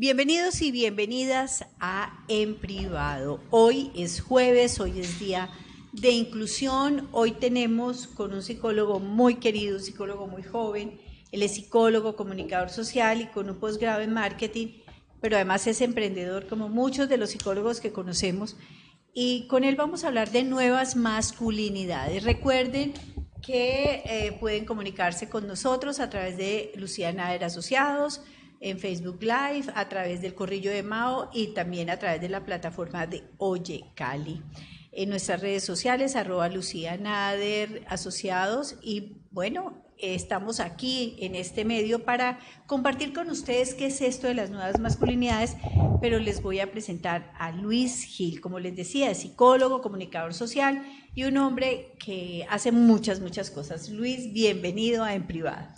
Bienvenidos 0.00 0.62
y 0.62 0.70
bienvenidas 0.70 1.66
a 1.80 2.22
En 2.28 2.54
Privado. 2.54 3.40
Hoy 3.50 3.90
es 3.96 4.20
jueves, 4.20 4.78
hoy 4.78 5.00
es 5.00 5.18
día 5.18 5.50
de 5.90 6.12
inclusión. 6.12 7.08
Hoy 7.10 7.32
tenemos 7.32 8.06
con 8.06 8.32
un 8.32 8.44
psicólogo 8.44 9.00
muy 9.00 9.40
querido, 9.40 9.78
un 9.78 9.82
psicólogo 9.82 10.28
muy 10.28 10.44
joven. 10.44 11.00
Él 11.32 11.42
es 11.42 11.56
psicólogo, 11.56 12.14
comunicador 12.14 12.70
social 12.70 13.22
y 13.22 13.26
con 13.26 13.50
un 13.50 13.58
posgrado 13.58 14.00
en 14.00 14.12
marketing, 14.12 14.68
pero 15.20 15.34
además 15.34 15.66
es 15.66 15.80
emprendedor 15.80 16.46
como 16.46 16.68
muchos 16.68 17.08
de 17.08 17.16
los 17.16 17.30
psicólogos 17.30 17.80
que 17.80 17.90
conocemos. 17.90 18.56
Y 19.12 19.48
con 19.48 19.64
él 19.64 19.74
vamos 19.74 20.04
a 20.04 20.06
hablar 20.06 20.30
de 20.30 20.44
nuevas 20.44 20.94
masculinidades. 20.94 22.22
Recuerden 22.22 22.94
que 23.42 24.04
eh, 24.04 24.36
pueden 24.38 24.64
comunicarse 24.64 25.28
con 25.28 25.48
nosotros 25.48 25.98
a 25.98 26.08
través 26.08 26.36
de 26.36 26.70
Lucía 26.76 27.12
Nader 27.12 27.42
Asociados, 27.42 28.20
en 28.60 28.78
Facebook 28.78 29.18
Live, 29.20 29.72
a 29.74 29.88
través 29.88 30.20
del 30.22 30.34
Corrillo 30.34 30.70
de 30.70 30.82
Mao 30.82 31.30
y 31.32 31.48
también 31.48 31.90
a 31.90 31.98
través 31.98 32.20
de 32.20 32.28
la 32.28 32.44
plataforma 32.44 33.06
de 33.06 33.24
Oye 33.38 33.84
Cali. 33.94 34.42
En 34.92 35.10
nuestras 35.10 35.40
redes 35.40 35.64
sociales, 35.64 36.16
arroba 36.16 36.48
Lucía 36.48 36.96
Nader 36.96 37.84
Asociados 37.88 38.76
y 38.82 39.18
bueno, 39.30 39.84
estamos 39.98 40.60
aquí 40.60 41.16
en 41.20 41.34
este 41.34 41.64
medio 41.64 42.04
para 42.04 42.38
compartir 42.66 43.12
con 43.12 43.30
ustedes 43.30 43.74
qué 43.74 43.86
es 43.86 44.00
esto 44.00 44.26
de 44.26 44.34
las 44.34 44.50
nuevas 44.50 44.80
masculinidades, 44.80 45.56
pero 46.00 46.18
les 46.18 46.42
voy 46.42 46.60
a 46.60 46.70
presentar 46.70 47.32
a 47.38 47.52
Luis 47.52 48.04
Gil, 48.04 48.40
como 48.40 48.58
les 48.58 48.74
decía, 48.76 49.10
es 49.10 49.18
psicólogo, 49.18 49.82
comunicador 49.82 50.34
social 50.34 50.82
y 51.14 51.24
un 51.24 51.36
hombre 51.36 51.94
que 51.98 52.46
hace 52.48 52.72
muchas, 52.72 53.20
muchas 53.20 53.50
cosas. 53.50 53.88
Luis, 53.90 54.32
bienvenido 54.32 55.04
a 55.04 55.14
En 55.14 55.26
Privado. 55.26 55.68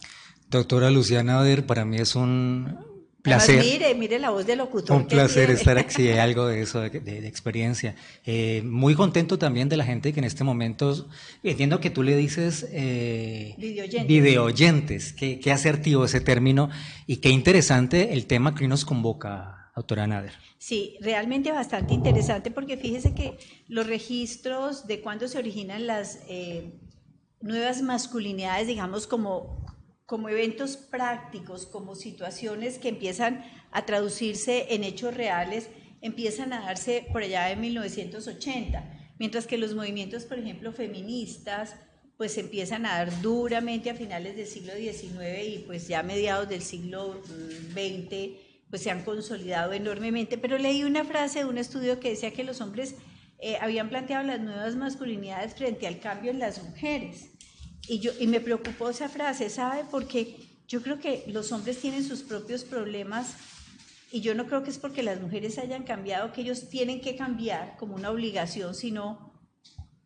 Doctora 0.50 0.90
Luciana 0.90 1.40
Oder, 1.40 1.64
para 1.64 1.84
mí 1.84 1.96
es 1.98 2.16
un 2.16 2.76
placer. 3.22 3.62
mire, 3.62 3.94
mire 3.94 4.18
la 4.18 4.30
voz 4.30 4.46
del 4.46 4.58
locutor. 4.58 4.96
Un 4.96 5.06
placer 5.06 5.48
estar 5.50 5.78
aquí, 5.78 6.08
hay 6.08 6.18
algo 6.18 6.46
de 6.46 6.62
eso, 6.62 6.80
de, 6.80 7.26
experiencia. 7.28 7.94
Eh, 8.26 8.62
muy 8.64 8.96
contento 8.96 9.38
también 9.38 9.68
de 9.68 9.76
la 9.76 9.84
gente 9.84 10.12
que 10.12 10.18
en 10.18 10.24
este 10.24 10.42
momento, 10.42 11.06
entiendo 11.44 11.78
que 11.78 11.90
tú 11.90 12.02
le 12.02 12.16
dices 12.16 12.66
eh, 12.72 13.54
videoyentes, 14.08 15.12
qué, 15.12 15.38
qué 15.38 15.52
asertivo 15.52 16.04
ese 16.04 16.20
término 16.20 16.68
y 17.06 17.18
qué 17.18 17.28
interesante 17.28 18.12
el 18.12 18.26
tema 18.26 18.54
que 18.54 18.64
hoy 18.64 18.68
nos 18.68 18.84
convoca, 18.84 19.70
doctora 19.76 20.08
Nader. 20.08 20.32
Sí, 20.58 20.96
realmente 21.00 21.52
bastante 21.52 21.94
interesante 21.94 22.50
porque 22.50 22.76
fíjese 22.76 23.14
que 23.14 23.38
los 23.68 23.86
registros 23.86 24.88
de 24.88 25.00
cuándo 25.00 25.28
se 25.28 25.38
originan 25.38 25.86
las 25.86 26.18
eh, 26.28 26.72
nuevas 27.40 27.82
masculinidades, 27.82 28.66
digamos, 28.66 29.06
como 29.06 29.69
como 30.10 30.28
eventos 30.28 30.76
prácticos, 30.76 31.66
como 31.66 31.94
situaciones 31.94 32.80
que 32.80 32.88
empiezan 32.88 33.44
a 33.70 33.86
traducirse 33.86 34.74
en 34.74 34.82
hechos 34.82 35.14
reales, 35.14 35.68
empiezan 36.00 36.52
a 36.52 36.62
darse 36.62 37.06
por 37.12 37.22
allá 37.22 37.48
en 37.52 37.60
1980, 37.60 39.14
mientras 39.20 39.46
que 39.46 39.56
los 39.56 39.76
movimientos, 39.76 40.24
por 40.24 40.40
ejemplo, 40.40 40.72
feministas, 40.72 41.76
pues 42.16 42.36
empiezan 42.38 42.86
a 42.86 42.98
dar 42.98 43.22
duramente 43.22 43.88
a 43.88 43.94
finales 43.94 44.34
del 44.34 44.48
siglo 44.48 44.72
XIX 44.72 45.46
y 45.46 45.58
pues 45.64 45.86
ya 45.86 46.02
mediados 46.02 46.48
del 46.48 46.62
siglo 46.62 47.22
XX, 47.70 48.36
pues 48.68 48.82
se 48.82 48.90
han 48.90 49.04
consolidado 49.04 49.74
enormemente. 49.74 50.38
Pero 50.38 50.58
leí 50.58 50.82
una 50.82 51.04
frase 51.04 51.38
de 51.38 51.44
un 51.44 51.56
estudio 51.56 52.00
que 52.00 52.10
decía 52.10 52.32
que 52.32 52.42
los 52.42 52.60
hombres 52.60 52.96
eh, 53.38 53.58
habían 53.60 53.88
planteado 53.88 54.24
las 54.24 54.40
nuevas 54.40 54.74
masculinidades 54.74 55.54
frente 55.54 55.86
al 55.86 56.00
cambio 56.00 56.32
en 56.32 56.40
las 56.40 56.60
mujeres. 56.64 57.30
Y, 57.88 57.98
yo, 58.00 58.12
y 58.18 58.26
me 58.26 58.40
preocupó 58.40 58.90
esa 58.90 59.08
frase, 59.08 59.50
¿sabe? 59.50 59.84
Porque 59.90 60.36
yo 60.68 60.82
creo 60.82 60.98
que 61.00 61.24
los 61.26 61.52
hombres 61.52 61.78
tienen 61.78 62.04
sus 62.04 62.22
propios 62.22 62.64
problemas 62.64 63.34
y 64.12 64.20
yo 64.20 64.34
no 64.34 64.46
creo 64.46 64.62
que 64.62 64.70
es 64.70 64.78
porque 64.78 65.02
las 65.02 65.20
mujeres 65.20 65.58
hayan 65.58 65.84
cambiado, 65.84 66.32
que 66.32 66.40
ellos 66.40 66.68
tienen 66.68 67.00
que 67.00 67.16
cambiar 67.16 67.76
como 67.76 67.94
una 67.94 68.10
obligación, 68.10 68.74
sino 68.74 69.30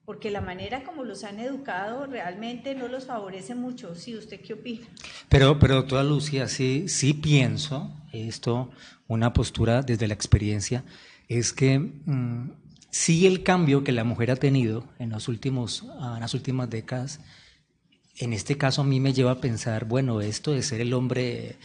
porque 0.05 0.31
la 0.31 0.43
manera 0.43 0.85
como 0.85 1.05
los 1.05 1.25
han 1.25 1.41
educado 1.41 2.07
realmente 2.07 2.75
no 2.75 2.89
los 2.89 3.07
favorece 3.07 3.55
mucho. 3.55 3.95
¿Sí? 3.95 4.15
¿Usted 4.15 4.41
qué 4.41 4.55
opina? 4.55 4.87
Pero, 5.29 5.59
pero 5.59 5.77
doctora 5.77 6.05
Lucía, 6.05 6.49
sí, 6.49 6.89
sí 6.89 7.15
pienso, 7.15 7.91
esto, 8.13 8.71
una 9.07 9.33
postura 9.33 9.83
desde 9.83 10.07
la 10.07 10.15
experiencia, 10.15 10.85
es 11.29 11.53
que 11.53 11.79
mm, 11.79 12.51
sí 12.91 13.27
el 13.27 13.43
cambio 13.43 13.83
que 13.85 13.93
la 13.93 14.05
mujer 14.05 14.31
ha 14.31 14.37
tenido 14.37 14.87
en, 14.99 15.11
los 15.11 15.29
últimos, 15.29 15.83
en 15.83 16.21
las 16.21 16.35
últimas 16.35 16.69
décadas, 16.69 17.21
en 18.19 18.33
este 18.33 18.57
caso 18.57 18.83
a 18.83 18.85
mí 18.85 19.01
me 19.01 19.13
lleva 19.13 19.33
a 19.33 19.41
pensar, 19.41 19.87
bueno, 19.87 20.21
esto 20.21 20.53
de 20.53 20.63
ser 20.63 20.81
el 20.81 20.93
hombre... 20.95 21.57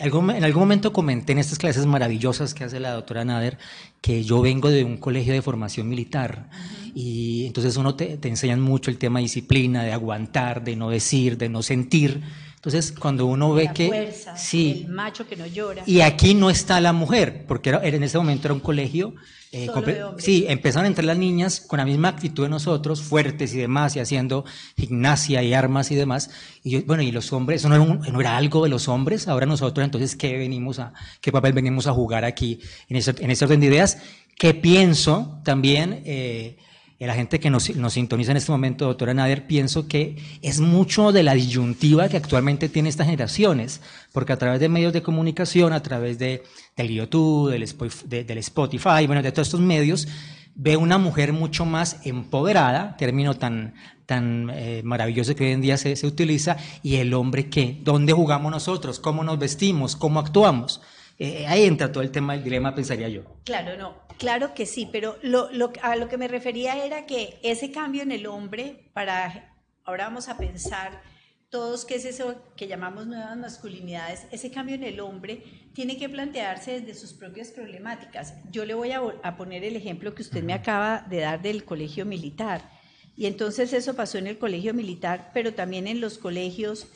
En 0.00 0.44
algún 0.44 0.60
momento 0.60 0.92
comenté 0.92 1.32
en 1.32 1.38
estas 1.38 1.58
clases 1.58 1.86
maravillosas 1.86 2.52
que 2.52 2.62
hace 2.62 2.78
la 2.78 2.92
doctora 2.92 3.24
Nader 3.24 3.56
que 4.02 4.22
yo 4.22 4.42
vengo 4.42 4.68
de 4.68 4.84
un 4.84 4.98
colegio 4.98 5.32
de 5.32 5.40
formación 5.40 5.88
militar 5.88 6.50
y 6.94 7.46
entonces 7.46 7.76
uno 7.78 7.94
te, 7.94 8.18
te 8.18 8.28
enseñan 8.28 8.60
mucho 8.60 8.90
el 8.90 8.98
tema 8.98 9.18
de 9.18 9.24
disciplina, 9.24 9.82
de 9.82 9.92
aguantar, 9.92 10.62
de 10.62 10.76
no 10.76 10.90
decir, 10.90 11.38
de 11.38 11.48
no 11.48 11.62
sentir. 11.62 12.20
Entonces, 12.58 12.92
cuando 12.92 13.26
uno 13.26 13.54
ve 13.54 13.70
que 13.72 13.88
fuerza, 13.88 14.36
sí, 14.36 14.82
el 14.86 14.92
macho 14.92 15.26
que 15.26 15.36
no 15.36 15.46
llora. 15.46 15.82
Y 15.86 16.00
aquí 16.00 16.34
no 16.34 16.50
está 16.50 16.80
la 16.80 16.92
mujer, 16.92 17.44
porque 17.46 17.70
era, 17.70 17.84
en 17.86 18.02
ese 18.02 18.18
momento 18.18 18.48
era 18.48 18.54
un 18.54 18.60
colegio 18.60 19.14
eh, 19.50 19.70
sí, 20.18 20.44
empezaron 20.46 20.84
a 20.84 20.88
entrar 20.88 21.06
las 21.06 21.16
niñas 21.16 21.60
con 21.60 21.78
la 21.78 21.86
misma 21.86 22.08
actitud 22.08 22.42
de 22.42 22.50
nosotros, 22.50 23.00
fuertes 23.00 23.54
y 23.54 23.58
demás, 23.58 23.96
y 23.96 24.00
haciendo 24.00 24.44
gimnasia 24.76 25.42
y 25.42 25.54
armas 25.54 25.90
y 25.90 25.94
demás. 25.94 26.30
Y 26.62 26.82
bueno, 26.82 27.02
y 27.02 27.10
los 27.12 27.32
hombres, 27.32 27.62
eso 27.62 27.68
no 27.70 28.20
era, 28.20 28.36
algo 28.36 28.64
de 28.64 28.68
los 28.68 28.88
hombres, 28.88 29.26
ahora 29.26 29.46
nosotros, 29.46 29.84
entonces, 29.84 30.16
¿qué 30.16 30.36
venimos 30.36 30.78
a, 30.78 30.92
qué 31.22 31.32
papel 31.32 31.54
venimos 31.54 31.86
a 31.86 31.92
jugar 31.92 32.26
aquí 32.26 32.60
en 32.88 32.96
ese, 32.96 33.14
en 33.18 33.30
ese 33.30 33.44
orden 33.46 33.60
de 33.60 33.66
ideas? 33.66 33.98
Que 34.36 34.52
pienso 34.52 35.40
también, 35.44 36.02
eh, 36.04 36.58
la 37.06 37.14
gente 37.14 37.38
que 37.38 37.48
nos, 37.48 37.74
nos, 37.76 37.92
sintoniza 37.92 38.32
en 38.32 38.38
este 38.38 38.50
momento, 38.50 38.86
doctora 38.86 39.14
Nader, 39.14 39.46
pienso 39.46 39.86
que 39.86 40.16
es 40.42 40.58
mucho 40.58 41.12
de 41.12 41.22
la 41.22 41.34
disyuntiva 41.34 42.08
que 42.08 42.16
actualmente 42.16 42.68
tienen 42.68 42.88
estas 42.88 43.06
generaciones, 43.06 43.80
porque 44.12 44.32
a 44.32 44.36
través 44.36 44.58
de 44.58 44.68
medios 44.68 44.92
de 44.92 45.02
comunicación, 45.02 45.72
a 45.72 45.82
través 45.82 46.18
de, 46.18 46.42
del 46.76 46.88
YouTube, 46.88 47.50
del, 47.50 48.26
del 48.26 48.38
Spotify, 48.38 49.06
bueno, 49.06 49.22
de 49.22 49.30
todos 49.30 49.46
estos 49.46 49.60
medios, 49.60 50.08
ve 50.56 50.76
una 50.76 50.98
mujer 50.98 51.32
mucho 51.32 51.64
más 51.64 52.04
empoderada, 52.04 52.96
término 52.96 53.34
tan, 53.34 53.74
tan 54.04 54.50
eh, 54.52 54.82
maravilloso 54.84 55.36
que 55.36 55.44
hoy 55.44 55.52
en 55.52 55.60
día 55.60 55.76
se, 55.76 55.94
se 55.94 56.04
utiliza, 56.04 56.56
y 56.82 56.96
el 56.96 57.14
hombre 57.14 57.48
que, 57.48 57.78
¿dónde 57.84 58.12
jugamos 58.12 58.50
nosotros? 58.50 58.98
¿Cómo 58.98 59.22
nos 59.22 59.38
vestimos? 59.38 59.94
¿Cómo 59.94 60.18
actuamos? 60.18 60.80
Eh, 61.18 61.46
ahí 61.48 61.64
entra 61.64 61.90
todo 61.90 62.02
el 62.02 62.12
tema 62.12 62.34
del 62.34 62.44
dilema, 62.44 62.74
pensaría 62.74 63.08
yo. 63.08 63.22
Claro, 63.44 63.76
no, 63.76 63.96
claro 64.18 64.54
que 64.54 64.66
sí, 64.66 64.88
pero 64.90 65.18
lo, 65.22 65.50
lo, 65.50 65.72
a 65.82 65.96
lo 65.96 66.08
que 66.08 66.16
me 66.16 66.28
refería 66.28 66.84
era 66.84 67.06
que 67.06 67.40
ese 67.42 67.72
cambio 67.72 68.02
en 68.02 68.12
el 68.12 68.26
hombre, 68.26 68.90
para, 68.92 69.56
ahora 69.84 70.04
vamos 70.04 70.28
a 70.28 70.38
pensar 70.38 71.02
todos 71.50 71.84
qué 71.84 71.96
es 71.96 72.04
eso 72.04 72.36
que 72.56 72.68
llamamos 72.68 73.06
nuevas 73.06 73.36
masculinidades, 73.36 74.26
ese 74.30 74.50
cambio 74.50 74.74
en 74.74 74.84
el 74.84 75.00
hombre 75.00 75.42
tiene 75.72 75.96
que 75.96 76.08
plantearse 76.08 76.80
desde 76.80 76.94
sus 76.94 77.14
propias 77.14 77.48
problemáticas. 77.48 78.34
Yo 78.52 78.64
le 78.64 78.74
voy 78.74 78.92
a, 78.92 79.00
a 79.22 79.36
poner 79.36 79.64
el 79.64 79.74
ejemplo 79.74 80.14
que 80.14 80.22
usted 80.22 80.44
me 80.44 80.52
acaba 80.52 81.06
de 81.08 81.20
dar 81.20 81.42
del 81.42 81.64
colegio 81.64 82.04
militar. 82.04 82.70
Y 83.16 83.26
entonces 83.26 83.72
eso 83.72 83.94
pasó 83.94 84.18
en 84.18 84.28
el 84.28 84.38
colegio 84.38 84.72
militar, 84.74 85.30
pero 85.34 85.54
también 85.54 85.88
en 85.88 86.00
los 86.00 86.18
colegios, 86.18 86.86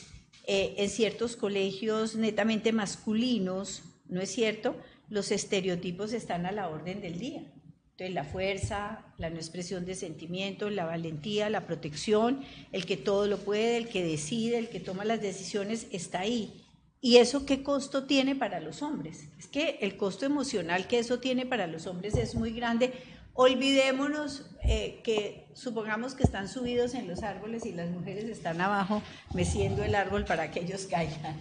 eh, 0.47 0.75
en 0.77 0.91
ciertos 0.91 1.35
colegios 1.35 2.15
netamente 2.15 2.73
masculinos, 2.73 3.83
¿no 4.13 4.21
es 4.21 4.31
cierto? 4.31 4.77
Los 5.09 5.33
estereotipos 5.33 6.13
están 6.13 6.45
a 6.45 6.53
la 6.53 6.69
orden 6.69 7.01
del 7.01 7.19
día. 7.19 7.43
Entonces, 7.93 8.15
la 8.15 8.25
fuerza, 8.25 9.07
la 9.17 9.31
no 9.31 9.37
expresión 9.37 9.87
de 9.87 9.95
sentimientos, 9.95 10.71
la 10.71 10.85
valentía, 10.85 11.49
la 11.49 11.67
protección, 11.67 12.45
el 12.73 12.85
que 12.85 12.97
todo 12.97 13.27
lo 13.27 13.39
puede, 13.39 13.79
el 13.79 13.89
que 13.89 14.05
decide, 14.05 14.59
el 14.59 14.69
que 14.69 14.81
toma 14.81 15.05
las 15.05 15.23
decisiones, 15.23 15.87
está 15.93 16.21
ahí. 16.21 16.63
¿Y 17.01 17.17
eso 17.17 17.47
qué 17.47 17.63
costo 17.63 18.05
tiene 18.05 18.37
para 18.37 18.61
los 18.61 18.83
hombres? 18.83 19.29
Es 19.39 19.49
que 19.49 19.79
el 19.81 19.97
costo 19.97 20.27
emocional 20.27 20.87
que 20.87 20.99
eso 20.99 21.19
tiene 21.19 21.47
para 21.47 21.67
los 21.67 21.87
hombres 21.87 22.15
es 22.15 22.35
muy 22.35 22.53
grande. 22.53 22.93
Olvidémonos 23.35 24.47
eh, 24.63 25.01
que 25.03 25.49
supongamos 25.55 26.15
que 26.15 26.23
están 26.23 26.49
subidos 26.49 26.95
en 26.95 27.09
los 27.09 27.23
árboles 27.23 27.65
y 27.65 27.73
las 27.73 27.91
mujeres 27.91 28.25
están 28.25 28.61
abajo 28.61 29.03
meciendo 29.35 29.83
el 29.83 29.95
árbol 29.95 30.27
para 30.27 30.51
que 30.51 30.61
ellos 30.61 30.85
caigan. 30.85 31.37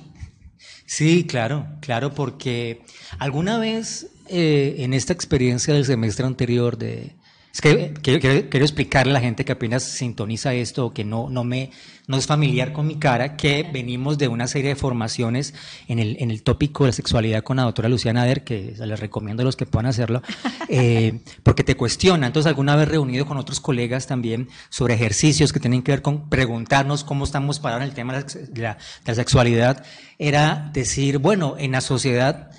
Sí, 0.86 1.26
claro, 1.26 1.68
claro, 1.80 2.14
porque 2.14 2.82
alguna 3.18 3.58
vez 3.58 4.08
eh, 4.28 4.76
en 4.80 4.94
esta 4.94 5.14
experiencia 5.14 5.74
del 5.74 5.86
semestre 5.86 6.26
anterior 6.26 6.78
de... 6.78 7.16
Es 7.54 7.60
que 7.60 7.94
quiero, 8.02 8.64
explicarle 8.64 9.12
a 9.12 9.14
la 9.16 9.20
gente 9.20 9.44
que 9.44 9.52
apenas 9.52 9.84
sintoniza 9.84 10.54
esto 10.54 10.86
o 10.86 10.94
que 10.94 11.04
no, 11.04 11.30
no, 11.30 11.44
me, 11.44 11.72
no 12.12 12.18
es 12.18 12.28
familiar 12.28 12.74
con 12.74 12.86
mi 12.86 12.98
cara, 12.98 13.38
que 13.38 13.68
venimos 13.72 14.18
de 14.18 14.28
una 14.28 14.46
serie 14.46 14.70
de 14.70 14.76
formaciones 14.76 15.54
en 15.88 15.98
el, 15.98 16.18
en 16.20 16.30
el 16.30 16.44
tópico 16.44 16.84
de 16.84 16.90
la 16.90 16.94
sexualidad 16.94 17.42
con 17.42 17.58
la 17.58 17.64
doctora 17.64 17.88
Luciana 17.88 18.24
Ader, 18.24 18.44
que 18.44 18.76
les 18.78 19.00
recomiendo 19.00 19.42
a 19.42 19.46
los 19.46 19.56
que 19.56 19.66
puedan 19.66 19.86
hacerlo, 19.86 20.22
eh, 20.70 21.22
porque 21.42 21.64
te 21.64 21.76
cuestiona. 21.76 22.28
Entonces, 22.28 22.50
alguna 22.50 22.76
vez 22.76 22.90
reunido 22.90 23.26
con 23.26 23.38
otros 23.38 23.62
colegas 23.62 24.08
también 24.08 24.50
sobre 24.70 24.94
ejercicios 24.94 25.54
que 25.54 25.62
tienen 25.62 25.84
que 25.84 25.94
ver 25.94 26.02
con 26.02 26.30
preguntarnos 26.30 27.06
cómo 27.06 27.24
estamos 27.24 27.60
parados 27.60 27.84
en 27.84 27.90
el 27.90 27.96
tema 27.96 28.14
de 28.14 28.62
la, 28.62 28.78
de 28.78 28.78
la 29.06 29.16
sexualidad, 29.16 29.86
era 30.20 30.70
decir, 30.74 31.18
bueno, 31.18 31.56
en 31.58 31.72
la 31.72 31.82
sociedad 31.82 32.52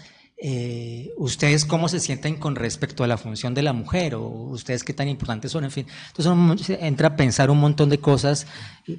eh, 0.44 1.12
¿ustedes 1.18 1.64
cómo 1.64 1.88
se 1.88 2.00
sienten 2.00 2.34
con 2.34 2.56
respecto 2.56 3.04
a 3.04 3.06
la 3.06 3.16
función 3.16 3.54
de 3.54 3.62
la 3.62 3.72
mujer? 3.72 4.16
¿O 4.16 4.26
ustedes 4.26 4.82
qué 4.82 4.92
tan 4.92 5.06
importantes 5.06 5.52
son? 5.52 5.62
En 5.62 5.70
fin, 5.70 5.86
entonces 6.08 6.78
entra 6.80 7.08
a 7.08 7.16
pensar 7.16 7.48
un 7.48 7.60
montón 7.60 7.90
de 7.90 7.98
cosas, 7.98 8.48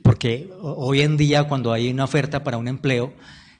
porque 0.03 0.49
hoy 0.61 1.01
en 1.01 1.17
día 1.17 1.43
cuando 1.43 1.73
hay 1.73 1.91
una 1.91 2.05
oferta 2.05 2.45
para 2.45 2.57
un 2.57 2.69
empleo, 2.69 3.11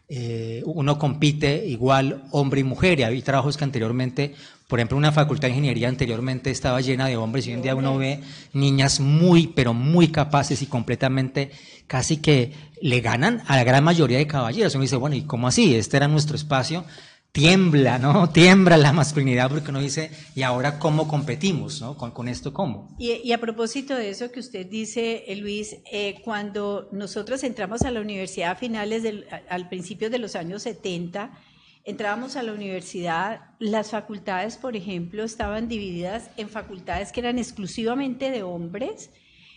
eh, 0.08 0.64
uno 0.66 0.98
compite 0.98 1.66
igual 1.68 2.24
hombre 2.32 2.62
y 2.62 2.64
mujer, 2.64 3.02
y 3.02 3.04
hay 3.04 3.22
trabajos 3.22 3.58
que 3.58 3.66
anteriormente, 3.66 4.34
por 4.70 4.80
ejemplo, 4.80 4.98
una 4.98 5.12
facultad 5.12 5.50
de 5.50 5.56
ingeniería 5.56 5.90
anteriormente 5.90 6.52
estaba 6.52 6.80
llena 6.80 7.08
de 7.08 7.18
hombres, 7.18 7.46
y 7.48 7.50
hoy 7.50 7.56
en 7.56 7.64
día 7.64 7.76
uno 7.76 7.98
ve 7.98 8.22
niñas 8.54 9.02
muy, 9.02 9.48
pero 9.48 9.74
muy 9.74 10.08
capaces 10.08 10.62
y 10.62 10.68
completamente, 10.68 11.52
casi 11.88 12.16
que 12.16 12.54
le 12.82 13.02
ganan 13.02 13.44
a 13.46 13.58
la 13.58 13.66
gran 13.66 13.84
mayoría 13.84 14.20
de 14.20 14.28
caballeros. 14.28 14.74
Uno 14.74 14.84
dice, 14.84 14.96
bueno, 14.96 15.18
¿y 15.18 15.24
cómo 15.24 15.50
así? 15.50 15.76
Este 15.76 15.98
era 15.98 16.08
nuestro 16.08 16.38
espacio 16.38 16.86
tiembla, 17.34 17.98
¿no? 17.98 18.30
Tiembla 18.30 18.78
la 18.78 18.94
masculinidad 18.94 19.50
porque 19.50 19.72
uno 19.72 19.82
dice, 19.82 20.12
¿y 20.36 20.44
ahora 20.44 20.78
cómo 20.78 21.08
competimos, 21.08 21.82
¿no? 21.82 21.98
Con, 21.98 22.28
esto, 22.28 22.54
¿cómo? 22.54 22.96
Y, 23.00 23.32
a 23.32 23.40
propósito 23.40 23.96
de 23.96 24.12
eso 24.12 24.32
que 24.32 24.40
usted 24.40 24.68
dice, 24.68 25.26
eh, 25.28 25.36
Luis, 25.36 25.78
eh, 25.92 26.22
cuando 26.24 26.88
nosotros 26.92 27.44
entramos 27.44 27.82
a 27.82 27.92
la 27.92 28.02
universidad 28.02 28.52
a 28.52 28.56
finales 28.56 29.04
al 29.50 29.68
principio 29.68 30.12
de 30.12 30.20
los 30.20 30.36
años 30.36 30.62
70, 30.62 31.32
entrábamos 31.86 32.36
a 32.36 32.44
la 32.44 32.54
universidad, 32.54 33.42
las 33.58 33.90
facultades, 33.90 34.58
por 34.58 34.76
ejemplo, 34.76 35.24
estaban 35.24 35.68
divididas 35.68 36.30
en 36.38 36.50
facultades 36.50 37.12
que 37.12 37.22
eran 37.22 37.40
exclusivamente 37.40 38.30
de 38.30 38.44
hombres 38.44 39.10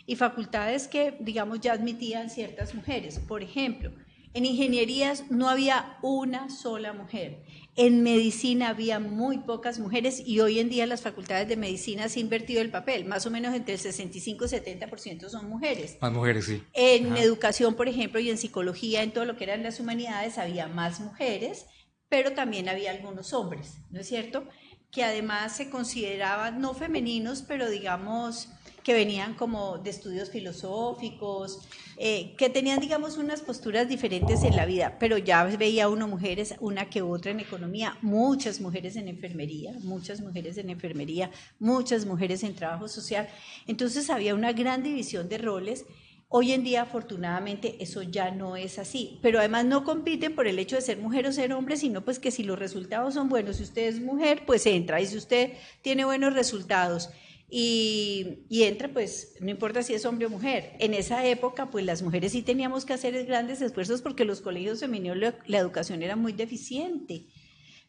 y 0.06 0.16
facultades 0.16 0.88
que, 0.88 1.14
digamos, 1.20 1.60
ya 1.60 1.74
admitían 1.74 2.30
ciertas 2.30 2.74
mujeres. 2.74 3.18
Por 3.18 3.42
ejemplo, 3.42 3.92
en 4.36 4.44
ingenierías 4.44 5.30
no 5.30 5.48
había 5.48 5.96
una 6.02 6.50
sola 6.50 6.92
mujer. 6.92 7.42
En 7.78 8.02
medicina 8.02 8.70
había 8.70 8.98
muy 8.98 9.38
pocas 9.38 9.78
mujeres 9.78 10.22
y 10.24 10.40
hoy 10.40 10.60
en 10.60 10.70
día 10.70 10.86
las 10.86 11.02
facultades 11.02 11.46
de 11.46 11.58
medicina 11.58 12.08
se 12.08 12.18
ha 12.18 12.22
invertido 12.22 12.62
el 12.62 12.70
papel. 12.70 13.04
Más 13.04 13.26
o 13.26 13.30
menos 13.30 13.54
entre 13.54 13.74
el 13.74 13.80
65 13.80 14.46
y 14.46 14.48
70% 14.48 15.28
son 15.28 15.46
mujeres. 15.50 15.98
Más 16.00 16.10
mujeres, 16.10 16.46
sí. 16.46 16.62
En 16.72 17.18
educación, 17.18 17.74
por 17.74 17.86
ejemplo, 17.86 18.18
y 18.18 18.30
en 18.30 18.38
psicología, 18.38 19.02
en 19.02 19.12
todo 19.12 19.26
lo 19.26 19.36
que 19.36 19.44
eran 19.44 19.62
las 19.62 19.78
humanidades, 19.78 20.38
había 20.38 20.68
más 20.68 21.00
mujeres, 21.00 21.66
pero 22.08 22.32
también 22.32 22.70
había 22.70 22.92
algunos 22.92 23.34
hombres, 23.34 23.74
¿no 23.90 24.00
es 24.00 24.08
cierto? 24.08 24.48
Que 24.90 25.04
además 25.04 25.54
se 25.54 25.68
consideraban 25.68 26.62
no 26.62 26.72
femeninos, 26.72 27.42
pero 27.42 27.68
digamos 27.68 28.48
que 28.86 28.94
venían 28.94 29.34
como 29.34 29.78
de 29.78 29.90
estudios 29.90 30.30
filosóficos, 30.30 31.58
eh, 31.96 32.36
que 32.38 32.48
tenían, 32.48 32.78
digamos, 32.78 33.16
unas 33.16 33.40
posturas 33.40 33.88
diferentes 33.88 34.44
en 34.44 34.54
la 34.54 34.64
vida, 34.64 34.96
pero 35.00 35.18
ya 35.18 35.42
veía 35.42 35.88
uno 35.88 36.06
mujeres, 36.06 36.54
una 36.60 36.88
que 36.88 37.02
otra 37.02 37.32
en 37.32 37.40
economía, 37.40 37.98
muchas 38.00 38.60
mujeres 38.60 38.94
en 38.94 39.08
enfermería, 39.08 39.72
muchas 39.82 40.20
mujeres 40.20 40.56
en 40.56 40.70
enfermería, 40.70 41.32
muchas 41.58 42.06
mujeres 42.06 42.44
en 42.44 42.54
trabajo 42.54 42.86
social. 42.86 43.28
Entonces 43.66 44.08
había 44.08 44.36
una 44.36 44.52
gran 44.52 44.84
división 44.84 45.28
de 45.28 45.38
roles. 45.38 45.84
Hoy 46.28 46.52
en 46.52 46.62
día, 46.62 46.82
afortunadamente, 46.82 47.82
eso 47.82 48.02
ya 48.02 48.30
no 48.30 48.54
es 48.54 48.78
así, 48.78 49.18
pero 49.20 49.40
además 49.40 49.64
no 49.64 49.82
compiten 49.82 50.36
por 50.36 50.46
el 50.46 50.60
hecho 50.60 50.76
de 50.76 50.82
ser 50.82 50.98
mujer 50.98 51.26
o 51.26 51.32
ser 51.32 51.52
hombre, 51.54 51.76
sino 51.76 52.04
pues 52.04 52.20
que 52.20 52.30
si 52.30 52.44
los 52.44 52.56
resultados 52.56 53.14
son 53.14 53.28
buenos, 53.28 53.56
si 53.56 53.64
usted 53.64 53.88
es 53.88 54.00
mujer, 54.00 54.44
pues 54.46 54.64
entra, 54.64 55.00
y 55.00 55.06
si 55.06 55.16
usted 55.16 55.54
tiene 55.82 56.04
buenos 56.04 56.34
resultados 56.34 57.10
y, 57.48 58.46
entra, 58.50 58.88
pues 58.88 59.36
no 59.40 59.50
importa 59.50 59.82
si 59.82 59.94
es 59.94 60.04
hombre 60.04 60.26
o 60.26 60.30
mujer. 60.30 60.72
En 60.80 60.94
esa 60.94 61.24
época, 61.24 61.70
pues 61.70 61.84
las 61.84 62.02
mujeres 62.02 62.32
sí 62.32 62.42
teníamos 62.42 62.84
que 62.84 62.94
hacer 62.94 63.24
grandes 63.24 63.60
esfuerzos 63.62 64.02
porque 64.02 64.24
los 64.24 64.40
colegios 64.40 64.80
femeninos 64.80 65.16
la, 65.16 65.58
educación 65.58 66.02
era 66.02 66.16
muy 66.16 66.32
deficiente. 66.32 67.26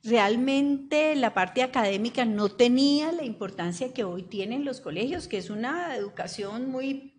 Realmente 0.03 1.15
la 1.15 1.33
parte 1.33 1.63
académica 1.63 2.23
no 2.23 2.49
tenía 2.49 3.11
la 3.11 3.23
importancia 3.23 3.93
que 3.93 4.03
hoy 4.03 4.23
tienen 4.23 4.63
los 4.63 4.79
colegios, 4.79 5.27
que 5.27 5.37
es 5.37 5.49
una 5.49 5.95
educación 5.95 6.69
muy 6.69 7.13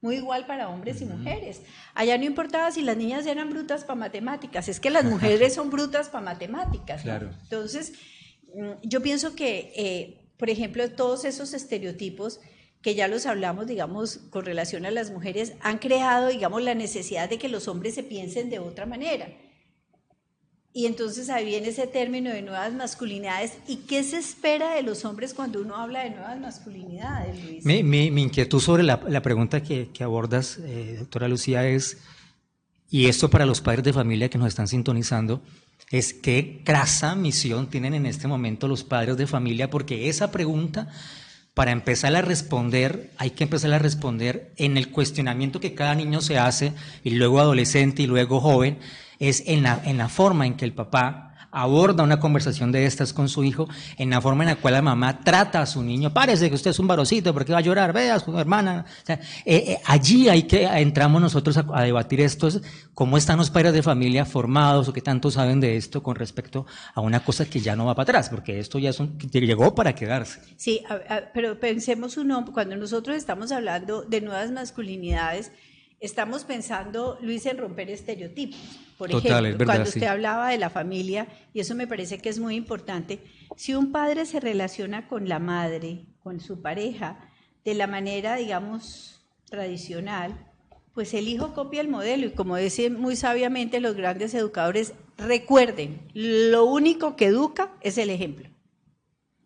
muy 0.00 0.16
igual 0.16 0.44
para 0.44 0.68
hombres 0.68 1.00
y 1.00 1.06
mujeres. 1.06 1.62
Allá 1.94 2.18
no 2.18 2.24
importaba 2.24 2.70
si 2.70 2.82
las 2.82 2.94
niñas 2.94 3.26
eran 3.26 3.48
brutas 3.48 3.84
para 3.84 3.98
matemáticas, 3.98 4.68
es 4.68 4.78
que 4.78 4.90
las 4.90 5.06
mujeres 5.06 5.54
son 5.54 5.70
brutas 5.70 6.10
para 6.10 6.22
matemáticas. 6.22 7.00
Claro. 7.00 7.30
Entonces, 7.42 7.94
mm, 8.54 8.72
yo 8.82 9.00
pienso 9.00 9.34
que 9.34 9.72
eh, 9.74 10.23
por 10.44 10.50
ejemplo, 10.50 10.90
todos 10.90 11.24
esos 11.24 11.54
estereotipos 11.54 12.38
que 12.82 12.94
ya 12.94 13.08
los 13.08 13.24
hablamos, 13.24 13.66
digamos, 13.66 14.18
con 14.28 14.44
relación 14.44 14.84
a 14.84 14.90
las 14.90 15.10
mujeres, 15.10 15.54
han 15.62 15.78
creado, 15.78 16.28
digamos, 16.28 16.62
la 16.62 16.74
necesidad 16.74 17.30
de 17.30 17.38
que 17.38 17.48
los 17.48 17.66
hombres 17.66 17.94
se 17.94 18.02
piensen 18.02 18.50
de 18.50 18.58
otra 18.58 18.84
manera. 18.84 19.26
Y 20.74 20.84
entonces 20.84 21.30
ahí 21.30 21.46
viene 21.46 21.68
ese 21.68 21.86
término 21.86 22.28
de 22.28 22.42
nuevas 22.42 22.74
masculinidades. 22.74 23.54
¿Y 23.66 23.86
qué 23.86 24.02
se 24.02 24.18
espera 24.18 24.74
de 24.74 24.82
los 24.82 25.06
hombres 25.06 25.32
cuando 25.32 25.62
uno 25.62 25.76
habla 25.76 26.04
de 26.04 26.10
nuevas 26.10 26.38
masculinidades, 26.38 27.42
Luis? 27.42 27.64
Mi, 27.64 27.82
mi, 27.82 28.20
inquietud 28.20 28.60
sobre 28.60 28.82
la, 28.82 29.22
pregunta 29.22 29.62
que, 29.62 29.88
que 29.94 30.04
abordas, 30.04 30.58
eh, 30.58 30.96
doctora 30.98 31.26
Lucía, 31.26 31.66
es, 31.66 32.02
y 32.90 33.06
esto 33.06 33.30
para 33.30 33.46
los 33.46 33.60
padres 33.60 33.84
de 33.84 33.92
familia 33.92 34.28
que 34.28 34.38
nos 34.38 34.48
están 34.48 34.68
sintonizando, 34.68 35.42
es 35.90 36.14
qué 36.14 36.62
grasa 36.64 37.14
misión 37.14 37.68
tienen 37.68 37.94
en 37.94 38.06
este 38.06 38.28
momento 38.28 38.68
los 38.68 38.84
padres 38.84 39.16
de 39.16 39.26
familia, 39.26 39.70
porque 39.70 40.08
esa 40.08 40.30
pregunta, 40.30 40.88
para 41.54 41.72
empezar 41.72 42.14
a 42.16 42.22
responder, 42.22 43.10
hay 43.16 43.30
que 43.30 43.44
empezar 43.44 43.72
a 43.72 43.78
responder 43.78 44.52
en 44.56 44.76
el 44.76 44.90
cuestionamiento 44.90 45.60
que 45.60 45.74
cada 45.74 45.94
niño 45.94 46.20
se 46.20 46.38
hace, 46.38 46.72
y 47.02 47.10
luego 47.10 47.40
adolescente 47.40 48.02
y 48.02 48.06
luego 48.06 48.40
joven, 48.40 48.78
es 49.18 49.44
en 49.46 49.62
la, 49.62 49.80
en 49.84 49.98
la 49.98 50.08
forma 50.08 50.46
en 50.46 50.54
que 50.54 50.64
el 50.64 50.72
papá 50.72 51.23
aborda 51.54 52.02
una 52.02 52.20
conversación 52.20 52.72
de 52.72 52.86
estas 52.86 53.12
con 53.12 53.28
su 53.28 53.44
hijo, 53.44 53.68
en 53.96 54.10
la 54.10 54.20
forma 54.20 54.44
en 54.44 54.50
la 54.50 54.56
cual 54.56 54.74
la 54.74 54.82
mamá 54.82 55.20
trata 55.20 55.62
a 55.62 55.66
su 55.66 55.82
niño. 55.82 56.12
Parece 56.12 56.48
que 56.48 56.54
usted 56.54 56.70
es 56.70 56.78
un 56.78 56.86
varocito, 56.86 57.32
porque 57.32 57.52
va 57.52 57.58
a 57.58 57.62
llorar? 57.62 57.92
Vea, 57.92 58.18
su 58.18 58.36
hermana. 58.38 58.84
Eh, 59.08 59.18
eh, 59.46 59.78
allí 59.86 60.28
hay 60.28 60.42
que 60.42 60.64
entramos 60.64 61.22
nosotros 61.22 61.56
a, 61.56 61.82
debatir 61.82 62.20
esto, 62.20 62.48
cómo 62.92 63.16
están 63.16 63.38
los 63.38 63.50
padres 63.50 63.72
de 63.72 63.82
familia 63.82 64.24
formados 64.24 64.88
o 64.88 64.92
qué 64.92 65.00
tanto 65.00 65.30
saben 65.30 65.60
de 65.60 65.76
esto 65.76 66.02
con 66.02 66.16
respecto 66.16 66.66
a 66.94 67.00
una 67.00 67.20
cosa 67.20 67.44
que 67.44 67.60
ya 67.60 67.76
no 67.76 67.86
va 67.86 67.94
para 67.94 68.04
atrás, 68.04 68.28
porque 68.28 68.58
esto 68.58 68.78
ya 68.78 68.90
llegó 69.32 69.74
para 69.74 69.94
quedarse. 69.94 70.40
Sí, 70.56 70.82
pero 71.32 71.60
pensemos 71.60 72.16
uno, 72.16 72.44
cuando 72.52 72.76
nosotros 72.76 73.16
estamos 73.16 73.52
hablando 73.52 74.02
de 74.02 74.20
nuevas 74.20 74.50
masculinidades, 74.50 75.52
estamos 76.04 76.44
pensando, 76.44 77.18
Luis, 77.22 77.46
en 77.46 77.58
romper 77.58 77.90
estereotipos. 77.90 78.60
Por 78.98 79.10
ejemplo, 79.10 79.64
cuando 79.64 79.88
usted 79.88 80.04
hablaba 80.04 80.50
de 80.50 80.58
la 80.58 80.70
familia, 80.70 81.26
y 81.52 81.60
eso 81.60 81.74
me 81.74 81.86
parece 81.86 82.18
que 82.18 82.28
es 82.28 82.38
muy 82.38 82.56
importante, 82.56 83.20
si 83.56 83.74
un 83.74 83.90
padre 83.90 84.26
se 84.26 84.40
relaciona 84.40 85.08
con 85.08 85.28
la 85.28 85.38
madre, 85.38 86.04
con 86.22 86.40
su 86.40 86.60
pareja, 86.60 87.30
de 87.64 87.74
la 87.74 87.86
manera, 87.86 88.36
digamos, 88.36 89.24
tradicional, 89.48 90.50
pues 90.92 91.14
el 91.14 91.26
hijo 91.26 91.54
copia 91.54 91.80
el 91.80 91.88
modelo 91.88 92.26
y 92.26 92.30
como 92.30 92.56
dicen 92.56 93.00
muy 93.00 93.16
sabiamente 93.16 93.80
los 93.80 93.96
grandes 93.96 94.34
educadores, 94.34 94.92
recuerden, 95.16 96.02
lo 96.12 96.66
único 96.66 97.16
que 97.16 97.26
educa 97.26 97.72
es 97.80 97.98
el 97.98 98.10
ejemplo. 98.10 98.48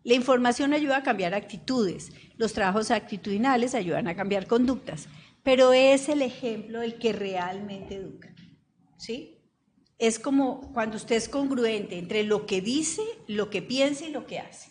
La 0.03 0.13
información 0.13 0.73
ayuda 0.73 0.97
a 0.97 1.03
cambiar 1.03 1.33
actitudes, 1.33 2.11
los 2.37 2.53
trabajos 2.53 2.91
actitudinales 2.91 3.75
ayudan 3.75 4.07
a 4.07 4.15
cambiar 4.15 4.47
conductas 4.47 5.07
pero 5.49 5.73
es 5.73 6.09
el 6.09 6.21
ejemplo 6.21 6.83
el 6.83 6.99
que 6.99 7.11
realmente 7.11 7.95
educa. 7.95 8.31
¿Sí? 8.99 9.39
Es 9.97 10.19
como 10.19 10.71
cuando 10.73 10.97
usted 10.97 11.15
es 11.15 11.27
congruente 11.27 11.97
entre 11.97 12.23
lo 12.23 12.45
que 12.45 12.61
dice, 12.61 13.01
lo 13.27 13.49
que 13.49 13.63
piensa 13.63 14.05
y 14.05 14.11
lo 14.11 14.27
que 14.27 14.37
hace. 14.37 14.69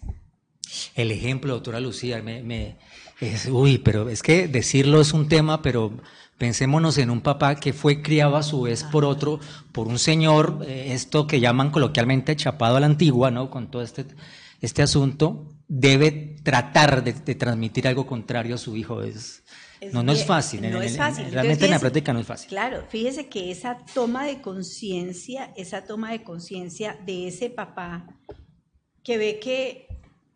El 0.95 1.11
ejemplo, 1.11 1.55
doctora 1.55 1.81
Lucía, 1.81 2.23
me, 2.23 2.77
es, 3.21 3.47
uy, 3.47 3.79
pero 3.79 4.09
es 4.09 4.23
que 4.23 4.47
decirlo 4.47 5.01
es 5.01 5.13
un 5.13 5.27
tema, 5.27 5.63
pero 5.63 6.01
pensémonos 6.39 6.97
en 6.99 7.11
un 7.11 7.23
papá 7.23 7.57
que 7.57 7.73
fue 7.73 8.01
criado 8.01 8.37
a 8.37 8.45
su 8.45 8.63
vez 8.63 8.85
por 8.85 9.05
otro, 9.05 9.41
por 9.73 9.89
un 9.89 9.99
señor, 9.99 10.65
eh, 10.65 10.93
esto 10.93 11.27
que 11.27 11.41
llaman 11.41 11.73
coloquialmente 11.73 12.37
chapado 12.37 12.77
a 12.77 12.81
la 12.81 12.87
antigua, 12.87 13.33
¿no? 13.33 13.51
Con 13.51 13.69
todo 13.69 13.83
este, 13.83 14.07
este 14.61 14.83
asunto, 14.83 15.49
debe 15.67 16.37
tratar 16.45 17.03
de, 17.03 17.15
de 17.15 17.35
transmitir 17.35 17.89
algo 17.89 18.07
contrario 18.07 18.55
a 18.55 18.59
su 18.59 18.77
hijo. 18.77 19.03
Es, 19.03 19.43
no, 19.93 20.03
no 20.03 20.13
es 20.13 20.25
fácil. 20.25 20.61
No 20.71 20.83
es 20.83 20.97
fácil. 20.97 21.31
realmente 21.31 21.65
en 21.65 21.71
la 21.71 21.79
práctica 21.79 22.13
no 22.13 22.21
es 22.21 22.27
fácil. 22.27 22.49
Claro, 22.49 22.85
fíjese 22.89 23.29
que 23.29 23.51
esa 23.51 23.79
toma 23.95 24.27
de 24.27 24.41
conciencia, 24.41 25.53
esa 25.57 25.85
toma 25.85 26.13
de 26.13 26.23
conciencia 26.23 26.99
de 27.07 27.29
ese 27.29 27.51
papá 27.51 28.07
que 29.03 29.19
ve 29.19 29.39
que 29.41 29.89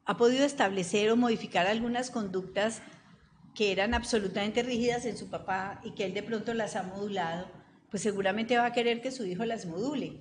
ha 0.05 0.17
podido 0.17 0.45
establecer 0.45 1.11
o 1.11 1.17
modificar 1.17 1.67
algunas 1.67 2.11
conductas 2.11 2.83
que 3.55 3.73
eran 3.73 3.95
absolutamente 3.95 4.63
rígidas 4.63 5.05
en 5.05 5.17
su 5.17 5.29
papá 5.29 5.81
y 5.85 5.93
que 5.93 6.05
él 6.05 6.15
de 6.15 6.23
pronto 6.23 6.55
las 6.55 6.77
ha 6.77 6.83
modulado, 6.83 7.51
pues 7.91 8.03
seguramente 8.03 8.57
va 8.57 8.67
a 8.67 8.73
querer 8.73 9.03
que 9.03 9.11
su 9.11 9.27
hijo 9.27 9.45
las 9.45 9.67
module. 9.67 10.21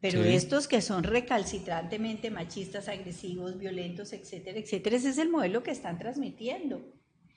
Pero 0.00 0.24
estos 0.24 0.66
que 0.66 0.80
son 0.80 1.04
recalcitrantemente 1.04 2.30
machistas, 2.30 2.88
agresivos, 2.88 3.58
violentos, 3.58 4.14
etcétera, 4.14 4.58
etcétera, 4.58 4.96
ese 4.96 5.10
es 5.10 5.18
el 5.18 5.28
modelo 5.28 5.62
que 5.62 5.72
están 5.72 5.98
transmitiendo. 5.98 6.80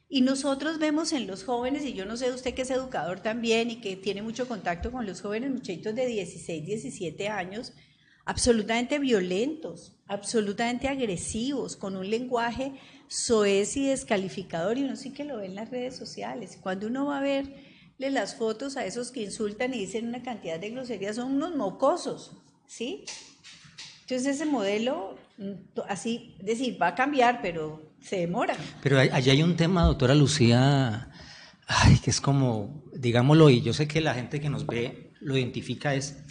Y 0.09 0.21
nosotros 0.21 0.79
vemos 0.79 1.11
en 1.13 1.25
los 1.27 1.43
jóvenes, 1.43 1.83
y 1.85 1.93
yo 1.93 2.05
no 2.05 2.17
sé 2.17 2.31
usted 2.31 2.53
que 2.53 2.63
es 2.63 2.69
educador 2.69 3.21
también 3.21 3.71
y 3.71 3.81
que 3.81 3.95
tiene 3.95 4.21
mucho 4.21 4.47
contacto 4.47 4.91
con 4.91 5.05
los 5.05 5.21
jóvenes 5.21 5.51
muchachitos 5.51 5.95
de 5.95 6.05
16, 6.05 6.65
17 6.65 7.29
años, 7.29 7.73
absolutamente 8.25 8.99
violentos, 8.99 9.95
absolutamente 10.07 10.87
agresivos, 10.87 11.75
con 11.75 11.95
un 11.95 12.09
lenguaje 12.09 12.73
soez 13.07 13.75
y 13.77 13.87
descalificador, 13.87 14.77
y 14.77 14.83
uno 14.83 14.95
sí 14.95 15.11
que 15.11 15.23
lo 15.23 15.37
ve 15.37 15.45
en 15.47 15.55
las 15.55 15.69
redes 15.71 15.95
sociales. 15.95 16.57
Cuando 16.61 16.87
uno 16.87 17.07
va 17.07 17.17
a 17.17 17.21
verle 17.21 17.55
las 17.97 18.35
fotos 18.35 18.77
a 18.77 18.85
esos 18.85 19.11
que 19.11 19.21
insultan 19.21 19.73
y 19.73 19.79
dicen 19.79 20.07
una 20.07 20.23
cantidad 20.23 20.59
de 20.59 20.71
groserías, 20.71 21.15
son 21.15 21.33
unos 21.33 21.55
mocosos, 21.55 22.37
¿sí? 22.67 23.05
Entonces 24.01 24.35
ese 24.35 24.45
modelo, 24.45 25.17
mm, 25.37 25.79
así, 25.87 26.35
decir, 26.39 26.81
va 26.81 26.87
a 26.87 26.95
cambiar, 26.95 27.41
pero 27.41 27.92
se 28.03 28.17
demora. 28.17 28.55
Pero 28.81 28.99
allí 28.99 29.29
hay 29.29 29.43
un 29.43 29.55
tema, 29.55 29.83
doctora 29.83 30.13
Lucía, 30.13 31.09
ay, 31.67 31.97
que 31.99 32.11
es 32.11 32.21
como, 32.21 32.83
digámoslo, 32.93 33.49
y 33.49 33.61
yo 33.61 33.73
sé 33.73 33.87
que 33.87 34.01
la 34.01 34.13
gente 34.13 34.39
que 34.39 34.49
nos 34.49 34.65
ve 34.65 35.13
lo 35.21 35.37
identifica, 35.37 35.95
es 35.95 36.23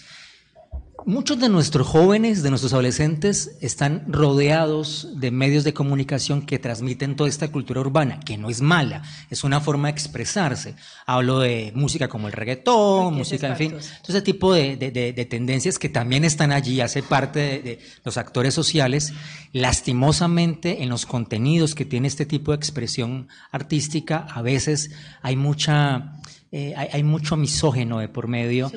Muchos 1.04 1.40
de 1.40 1.48
nuestros 1.48 1.88
jóvenes, 1.88 2.44
de 2.44 2.50
nuestros 2.50 2.72
adolescentes, 2.72 3.56
están 3.60 4.04
rodeados 4.06 5.08
de 5.16 5.32
medios 5.32 5.64
de 5.64 5.74
comunicación 5.74 6.42
que 6.42 6.60
transmiten 6.60 7.16
toda 7.16 7.28
esta 7.28 7.48
cultura 7.48 7.80
urbana, 7.80 8.20
que 8.20 8.38
no 8.38 8.48
es 8.48 8.60
mala, 8.60 9.02
es 9.28 9.42
una 9.42 9.60
forma 9.60 9.88
de 9.88 9.92
expresarse. 9.92 10.76
Hablo 11.04 11.40
de 11.40 11.72
música 11.74 12.08
como 12.08 12.28
el 12.28 12.32
reggaetón, 12.32 13.14
música, 13.14 13.48
en 13.48 13.56
fin, 13.56 13.70
todo 13.70 14.16
ese 14.16 14.22
tipo 14.22 14.54
de, 14.54 15.26
tendencias 15.28 15.78
que 15.78 15.88
también 15.88 16.24
están 16.24 16.52
allí, 16.52 16.80
hace 16.80 17.02
parte 17.02 17.40
de 17.40 17.80
los 18.04 18.16
actores 18.16 18.54
sociales. 18.54 19.12
Lastimosamente, 19.52 20.84
en 20.84 20.88
los 20.88 21.04
contenidos 21.04 21.74
que 21.74 21.84
tiene 21.84 22.06
este 22.06 22.26
tipo 22.26 22.52
de 22.52 22.56
expresión 22.56 23.28
artística, 23.50 24.26
a 24.32 24.40
veces 24.40 24.92
hay 25.20 25.34
mucha 25.34 26.21
eh, 26.54 26.74
hay, 26.76 27.02
mucho 27.02 27.38
misógeno 27.38 27.98
de 27.98 28.08
por 28.08 28.28
medio. 28.28 28.70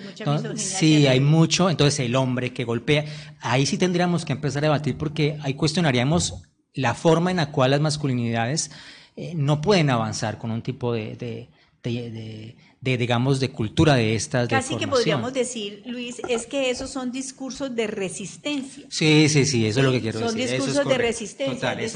Sí, 0.55 1.07
hay 1.07 1.19
mucho. 1.19 1.69
Entonces 1.69 1.99
el 1.99 2.15
hombre 2.15 2.53
que 2.53 2.63
golpea, 2.63 3.03
ahí 3.41 3.65
sí 3.65 3.77
tendríamos 3.77 4.23
que 4.23 4.31
empezar 4.31 4.63
a 4.63 4.67
debatir 4.67 4.97
porque 4.97 5.37
ahí 5.41 5.55
cuestionaríamos 5.55 6.43
la 6.73 6.93
forma 6.93 7.31
en 7.31 7.37
la 7.37 7.51
cual 7.51 7.71
las 7.71 7.81
masculinidades 7.81 8.71
eh, 9.17 9.33
no 9.35 9.59
pueden 9.59 9.89
avanzar 9.89 10.37
con 10.37 10.51
un 10.51 10.61
tipo 10.61 10.93
de, 10.93 11.17
de, 11.83 12.97
digamos, 12.97 13.41
de 13.41 13.51
cultura 13.51 13.95
de 13.95 14.15
estas. 14.15 14.47
Casi 14.47 14.77
que 14.77 14.87
podríamos 14.87 15.33
decir, 15.33 15.83
Luis, 15.85 16.21
es 16.29 16.45
que 16.45 16.69
esos 16.69 16.89
son 16.89 17.11
discursos 17.11 17.75
de 17.75 17.87
resistencia. 17.87 18.85
Sí, 18.89 19.27
sí, 19.27 19.45
sí, 19.45 19.65
eso 19.65 19.81
es 19.81 19.85
lo 19.85 19.91
que 19.91 19.99
quiero 19.99 20.19
decir. 20.19 20.47
Son 20.47 20.57
discursos 20.57 20.87
de 20.87 20.97
resistencia. 20.97 21.73
es 21.73 21.93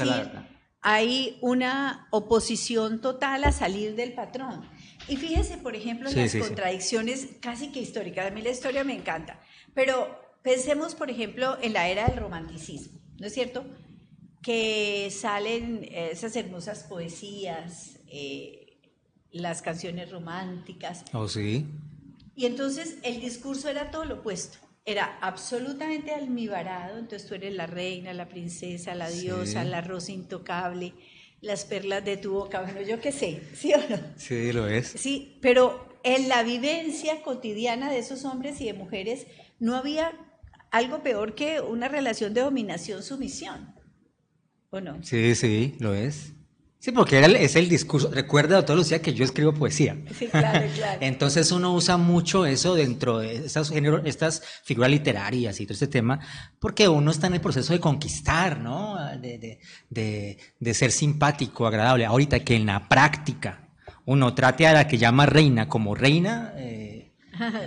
hay 0.82 1.38
una 1.40 2.06
oposición 2.10 3.00
total 3.00 3.44
a 3.44 3.52
salir 3.52 3.94
del 3.96 4.12
patrón. 4.12 4.62
Y 5.08 5.16
fíjese, 5.16 5.58
por 5.58 5.74
ejemplo, 5.74 6.08
en 6.08 6.16
las 6.16 6.34
contradicciones 6.34 7.28
casi 7.40 7.72
que 7.72 7.80
históricas. 7.80 8.26
A 8.26 8.30
mí 8.30 8.42
la 8.42 8.50
historia 8.50 8.84
me 8.84 8.94
encanta. 8.94 9.40
Pero 9.74 10.20
pensemos, 10.42 10.94
por 10.94 11.10
ejemplo, 11.10 11.58
en 11.60 11.72
la 11.72 11.88
era 11.88 12.06
del 12.06 12.18
romanticismo, 12.18 13.00
¿no 13.18 13.26
es 13.26 13.34
cierto? 13.34 13.64
Que 14.42 15.10
salen 15.10 15.86
esas 15.90 16.36
hermosas 16.36 16.84
poesías, 16.84 17.98
eh, 18.08 18.78
las 19.30 19.62
canciones 19.62 20.10
románticas. 20.10 21.04
Oh, 21.12 21.28
sí. 21.28 21.66
Y 22.34 22.46
entonces 22.46 22.98
el 23.02 23.20
discurso 23.20 23.68
era 23.68 23.90
todo 23.90 24.04
lo 24.04 24.14
opuesto. 24.16 24.58
Era 24.86 25.18
absolutamente 25.20 26.12
almibarado. 26.12 26.98
Entonces 26.98 27.28
tú 27.28 27.34
eres 27.34 27.54
la 27.54 27.66
reina, 27.66 28.14
la 28.14 28.28
princesa, 28.28 28.94
la 28.94 29.10
diosa, 29.10 29.62
la 29.64 29.82
rosa 29.82 30.12
intocable 30.12 30.94
las 31.40 31.64
perlas 31.64 32.04
de 32.04 32.16
tu 32.16 32.32
boca, 32.32 32.60
bueno, 32.62 32.82
yo 32.82 33.00
qué 33.00 33.12
sé, 33.12 33.42
¿sí 33.54 33.72
o 33.72 33.78
no? 33.88 33.98
Sí, 34.16 34.52
lo 34.52 34.68
es. 34.68 34.88
Sí, 34.88 35.38
pero 35.40 35.88
en 36.02 36.28
la 36.28 36.42
vivencia 36.42 37.22
cotidiana 37.22 37.90
de 37.90 37.98
esos 37.98 38.24
hombres 38.24 38.60
y 38.60 38.66
de 38.66 38.74
mujeres 38.74 39.26
no 39.58 39.76
había 39.76 40.12
algo 40.70 41.02
peor 41.02 41.34
que 41.34 41.60
una 41.60 41.88
relación 41.88 42.34
de 42.34 42.42
dominación-sumisión, 42.42 43.74
¿o 44.70 44.80
no? 44.80 45.02
Sí, 45.02 45.34
sí, 45.34 45.76
lo 45.78 45.94
es. 45.94 46.32
Sí, 46.80 46.92
porque 46.92 47.20
es 47.20 47.56
el 47.56 47.68
discurso. 47.68 48.10
Recuerda, 48.10 48.56
doctor 48.56 48.74
Lucía, 48.74 49.02
que 49.02 49.12
yo 49.12 49.22
escribo 49.22 49.52
poesía. 49.52 49.98
Sí, 50.18 50.28
claro, 50.28 50.66
claro. 50.74 50.98
Entonces 51.02 51.52
uno 51.52 51.74
usa 51.74 51.98
mucho 51.98 52.46
eso 52.46 52.74
dentro 52.74 53.18
de 53.18 53.36
estas, 53.44 53.70
estas 54.04 54.42
figuras 54.64 54.90
literarias 54.90 55.60
y 55.60 55.66
todo 55.66 55.74
este 55.74 55.88
tema, 55.88 56.20
porque 56.58 56.88
uno 56.88 57.10
está 57.10 57.26
en 57.26 57.34
el 57.34 57.42
proceso 57.42 57.74
de 57.74 57.80
conquistar, 57.80 58.60
¿no? 58.60 58.96
De, 59.18 59.58
de, 59.90 60.38
de, 60.58 60.74
ser 60.74 60.90
simpático, 60.90 61.66
agradable. 61.66 62.06
Ahorita 62.06 62.40
que 62.40 62.56
en 62.56 62.64
la 62.64 62.88
práctica 62.88 63.68
uno 64.06 64.32
trate 64.32 64.66
a 64.66 64.72
la 64.72 64.88
que 64.88 64.96
llama 64.96 65.26
reina 65.26 65.68
como 65.68 65.94
reina, 65.94 66.54
eh, 66.56 67.12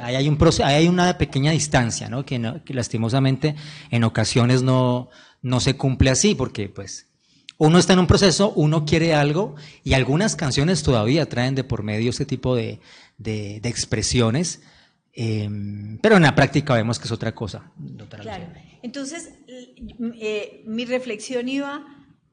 ahí, 0.01 0.15
hay 0.15 0.27
un 0.27 0.37
proceso, 0.37 0.65
hay 0.65 0.87
una 0.87 1.19
pequeña 1.19 1.51
distancia, 1.51 2.09
¿no? 2.09 2.25
Que, 2.25 2.39
¿no? 2.39 2.63
que 2.63 2.73
lastimosamente 2.73 3.53
en 3.91 4.05
ocasiones 4.05 4.63
no, 4.63 5.11
no 5.43 5.59
se 5.59 5.77
cumple 5.77 6.09
así, 6.09 6.33
porque 6.33 6.67
pues 6.67 7.12
uno 7.63 7.79
está 7.79 7.93
en 7.93 7.99
un 7.99 8.07
proceso, 8.07 8.51
uno 8.57 8.85
quiere 8.85 9.13
algo 9.13 9.55
y 9.85 9.93
algunas 9.93 10.35
canciones 10.35 10.83
todavía 10.83 11.29
traen 11.29 11.55
de 11.55 11.63
por 11.63 11.81
medio 11.81 12.09
ese 12.09 12.25
tipo 12.25 12.55
de, 12.55 12.81
expresiones, 13.63 14.61
em, 15.13 15.97
pero 15.99 16.17
en 16.17 16.23
la 16.23 16.35
práctica 16.35 16.73
vemos 16.73 16.99
que 16.99 17.05
es 17.05 17.11
otra 17.13 17.33
cosa. 17.33 17.71
claro. 18.21 18.47
Entonces, 18.81 19.29
eh, 19.47 20.61
mi 20.65 20.83
reflexión 20.83 21.47
iba, 21.47 21.85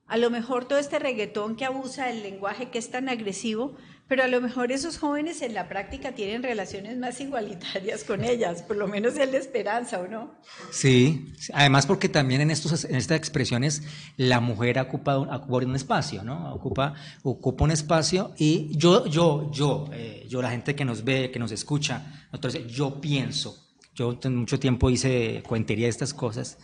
a 0.08 0.16
lo 0.16 0.30
mejor 0.30 0.66
todo 0.66 0.80
este 0.80 0.98
reggaetón 0.98 1.54
que 1.54 1.64
abusa 1.64 2.06
del 2.06 2.24
lenguaje 2.24 2.70
que 2.70 2.78
es 2.78 2.90
tan 2.90 3.08
agresivo, 3.08 3.76
pero 4.10 4.24
a 4.24 4.26
lo 4.26 4.40
mejor 4.40 4.72
esos 4.72 4.98
jóvenes 4.98 5.40
en 5.40 5.54
la 5.54 5.68
práctica 5.68 6.10
tienen 6.10 6.42
relaciones 6.42 6.98
más 6.98 7.20
igualitarias 7.20 8.02
con 8.02 8.24
ellas, 8.24 8.60
por 8.60 8.76
lo 8.76 8.88
menos 8.88 9.16
es 9.16 9.30
la 9.30 9.38
esperanza, 9.38 10.00
¿o 10.00 10.08
no? 10.08 10.34
Sí, 10.72 11.32
además 11.54 11.86
porque 11.86 12.08
también 12.08 12.40
en, 12.40 12.50
estos, 12.50 12.84
en 12.86 12.96
estas 12.96 13.16
expresiones 13.16 13.84
la 14.16 14.40
mujer 14.40 14.80
ocupa, 14.80 15.16
ocupa 15.16 15.58
un 15.58 15.76
espacio, 15.76 16.24
¿no? 16.24 16.52
Ocupa, 16.52 16.94
ocupa 17.22 17.62
un 17.62 17.70
espacio 17.70 18.32
y 18.36 18.76
yo, 18.76 19.06
yo, 19.06 19.48
yo, 19.52 19.88
eh, 19.92 20.26
yo, 20.28 20.42
la 20.42 20.50
gente 20.50 20.74
que 20.74 20.84
nos 20.84 21.04
ve, 21.04 21.30
que 21.30 21.38
nos 21.38 21.52
escucha, 21.52 22.26
entonces 22.32 22.66
yo 22.66 23.00
pienso, 23.00 23.64
yo 23.94 24.18
mucho 24.24 24.58
tiempo 24.58 24.90
hice 24.90 25.40
cuentería 25.46 25.86
de 25.86 25.90
estas 25.90 26.12
cosas, 26.12 26.58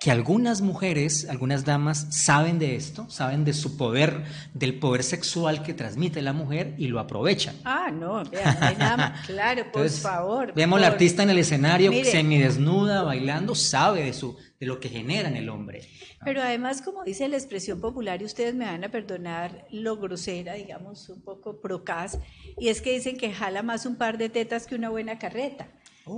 que 0.00 0.12
algunas 0.12 0.60
mujeres, 0.60 1.28
algunas 1.28 1.64
damas 1.64 2.06
saben 2.10 2.60
de 2.60 2.76
esto, 2.76 3.10
saben 3.10 3.44
de 3.44 3.52
su 3.52 3.76
poder, 3.76 4.24
del 4.54 4.78
poder 4.78 5.02
sexual 5.02 5.64
que 5.64 5.74
transmite 5.74 6.22
la 6.22 6.32
mujer 6.32 6.74
y 6.78 6.86
lo 6.86 7.00
aprovechan. 7.00 7.56
Ah, 7.64 7.90
no, 7.90 8.22
vean, 8.24 9.14
claro, 9.26 9.72
por 9.72 9.88
favor. 9.90 10.54
Vemos 10.54 10.78
al 10.78 10.84
artista 10.84 11.24
en 11.24 11.30
el 11.30 11.38
escenario 11.38 11.92
semidesnuda, 12.04 13.02
bailando, 13.02 13.56
sabe 13.56 14.04
de 14.04 14.12
su 14.12 14.36
de 14.60 14.66
lo 14.66 14.80
que 14.80 14.88
genera 14.88 15.28
en 15.28 15.36
el 15.36 15.48
hombre. 15.48 15.82
Pero 16.24 16.42
además, 16.42 16.82
como 16.82 17.04
dice 17.04 17.28
la 17.28 17.36
expresión 17.36 17.80
popular, 17.80 18.20
y 18.20 18.24
ustedes 18.24 18.54
me 18.54 18.64
van 18.64 18.82
a 18.82 18.90
perdonar 18.90 19.66
lo 19.70 19.96
grosera, 19.96 20.54
digamos, 20.54 21.08
un 21.08 21.22
poco 21.22 21.60
procaz, 21.60 22.18
y 22.58 22.68
es 22.68 22.80
que 22.82 22.92
dicen 22.92 23.16
que 23.16 23.32
jala 23.32 23.62
más 23.62 23.86
un 23.86 23.96
par 23.96 24.18
de 24.18 24.28
tetas 24.28 24.66
que 24.66 24.74
una 24.74 24.88
buena 24.88 25.18
carreta 25.18 25.68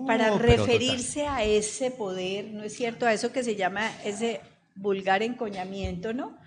para 0.07 0.35
oh, 0.35 0.39
referirse 0.39 1.27
a 1.27 1.45
ese 1.45 1.91
poder, 1.91 2.47
¿no 2.47 2.63
es 2.63 2.75
cierto? 2.75 3.07
A 3.07 3.13
eso 3.13 3.33
que 3.33 3.43
se 3.43 3.57
llama 3.57 3.91
ese 4.05 4.41
vulgar 4.75 5.23
encoñamiento, 5.23 6.13
¿no? 6.13 6.39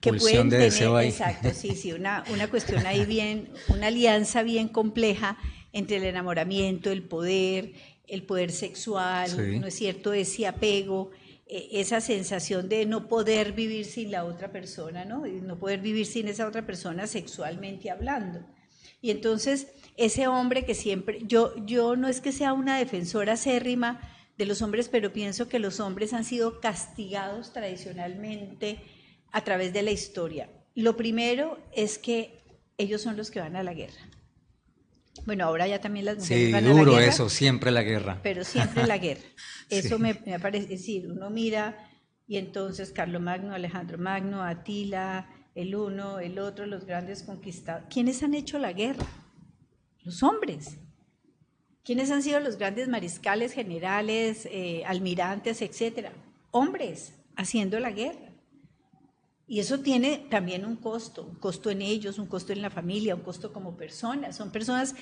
Que 0.00 0.14
pueden 0.14 0.48
de 0.48 0.70
tener, 0.70 1.04
exacto, 1.04 1.50
sí, 1.52 1.74
sí, 1.76 1.92
una, 1.92 2.24
una 2.32 2.48
cuestión 2.48 2.86
ahí 2.86 3.04
bien, 3.04 3.50
una 3.68 3.88
alianza 3.88 4.42
bien 4.42 4.68
compleja 4.68 5.36
entre 5.72 5.98
el 5.98 6.04
enamoramiento, 6.04 6.90
el 6.90 7.02
poder, 7.02 7.72
el 8.08 8.22
poder 8.22 8.50
sexual, 8.50 9.60
¿no 9.60 9.66
es 9.66 9.74
cierto? 9.74 10.12
Ese 10.12 10.46
apego, 10.46 11.10
e, 11.46 11.80
esa 11.80 12.00
sensación 12.00 12.68
de 12.68 12.86
no 12.86 13.08
poder 13.08 13.52
vivir 13.52 13.84
sin 13.84 14.10
la 14.10 14.24
otra 14.24 14.50
persona, 14.52 15.04
¿no? 15.04 15.26
no 15.26 15.58
poder 15.58 15.80
vivir 15.80 16.06
sin 16.06 16.28
esa 16.28 16.46
otra 16.46 16.64
persona 16.64 17.06
sexualmente 17.06 17.90
hablando. 17.90 18.40
Y 19.02 19.10
entonces 19.10 19.68
ese 20.00 20.26
hombre 20.26 20.64
que 20.64 20.74
siempre, 20.74 21.20
yo, 21.26 21.54
yo 21.66 21.94
no 21.94 22.08
es 22.08 22.22
que 22.22 22.32
sea 22.32 22.54
una 22.54 22.78
defensora 22.78 23.34
acérrima 23.34 24.00
de 24.38 24.46
los 24.46 24.62
hombres, 24.62 24.88
pero 24.88 25.12
pienso 25.12 25.46
que 25.46 25.58
los 25.58 25.78
hombres 25.78 26.14
han 26.14 26.24
sido 26.24 26.58
castigados 26.58 27.52
tradicionalmente 27.52 28.80
a 29.30 29.44
través 29.44 29.74
de 29.74 29.82
la 29.82 29.90
historia. 29.90 30.48
Lo 30.74 30.96
primero 30.96 31.58
es 31.76 31.98
que 31.98 32.40
ellos 32.78 33.02
son 33.02 33.18
los 33.18 33.30
que 33.30 33.40
van 33.40 33.56
a 33.56 33.62
la 33.62 33.74
guerra. 33.74 34.00
Bueno, 35.26 35.44
ahora 35.44 35.68
ya 35.68 35.82
también 35.82 36.06
las 36.06 36.16
mujeres 36.16 36.50
van 36.50 36.64
a 36.64 36.72
la 36.72 36.82
guerra. 36.82 37.04
eso, 37.04 37.28
siempre 37.28 37.70
la 37.70 37.82
guerra. 37.82 38.20
Pero 38.22 38.42
siempre 38.42 38.86
la 38.86 38.96
guerra. 38.96 39.20
Eso 39.68 39.98
me, 39.98 40.18
me 40.24 40.40
parece, 40.40 40.66
decir, 40.66 41.08
uno 41.08 41.30
mira 41.30 41.76
y 42.26 42.38
entonces 42.38 42.90
Carlos 42.90 43.20
Magno, 43.20 43.52
Alejandro 43.54 43.98
Magno, 43.98 44.42
Atila, 44.42 45.28
el 45.54 45.74
uno, 45.74 46.18
el 46.20 46.38
otro, 46.38 46.64
los 46.64 46.86
grandes 46.86 47.22
conquistados. 47.22 47.84
¿Quiénes 47.90 48.22
han 48.22 48.34
hecho 48.34 48.58
la 48.58 48.72
guerra? 48.72 49.06
Los 50.04 50.22
hombres. 50.22 50.78
¿Quiénes 51.84 52.10
han 52.10 52.22
sido 52.22 52.40
los 52.40 52.56
grandes 52.56 52.88
mariscales, 52.88 53.52
generales, 53.52 54.46
eh, 54.50 54.82
almirantes, 54.86 55.62
etcétera? 55.62 56.12
Hombres 56.50 57.14
haciendo 57.36 57.80
la 57.80 57.90
guerra. 57.90 58.30
Y 59.46 59.58
eso 59.58 59.80
tiene 59.80 60.26
también 60.30 60.64
un 60.64 60.76
costo, 60.76 61.24
un 61.24 61.34
costo 61.34 61.70
en 61.70 61.82
ellos, 61.82 62.18
un 62.18 62.26
costo 62.26 62.52
en 62.52 62.62
la 62.62 62.70
familia, 62.70 63.16
un 63.16 63.22
costo 63.22 63.52
como 63.52 63.76
personas. 63.76 64.36
Son 64.36 64.52
personas 64.52 64.94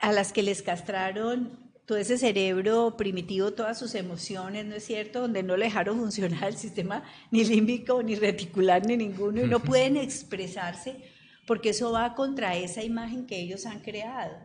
a 0.00 0.12
las 0.12 0.32
que 0.32 0.42
les 0.42 0.62
castraron 0.62 1.64
todo 1.86 1.98
ese 1.98 2.18
cerebro 2.18 2.96
primitivo, 2.96 3.52
todas 3.52 3.78
sus 3.78 3.94
emociones, 3.94 4.64
¿no 4.64 4.74
es 4.74 4.84
cierto? 4.84 5.20
Donde 5.20 5.42
no 5.42 5.56
le 5.56 5.66
dejaron 5.66 5.98
funcionar 6.00 6.44
el 6.48 6.56
sistema 6.56 7.04
ni 7.30 7.44
límbico, 7.44 8.02
ni 8.02 8.16
reticular, 8.16 8.84
ni 8.86 8.96
ninguno, 8.96 9.44
y 9.44 9.46
no 9.46 9.60
pueden 9.60 9.96
expresarse 9.96 11.13
porque 11.46 11.70
eso 11.70 11.92
va 11.92 12.14
contra 12.14 12.56
esa 12.56 12.82
imagen 12.82 13.26
que 13.26 13.40
ellos 13.40 13.66
han 13.66 13.80
creado. 13.80 14.36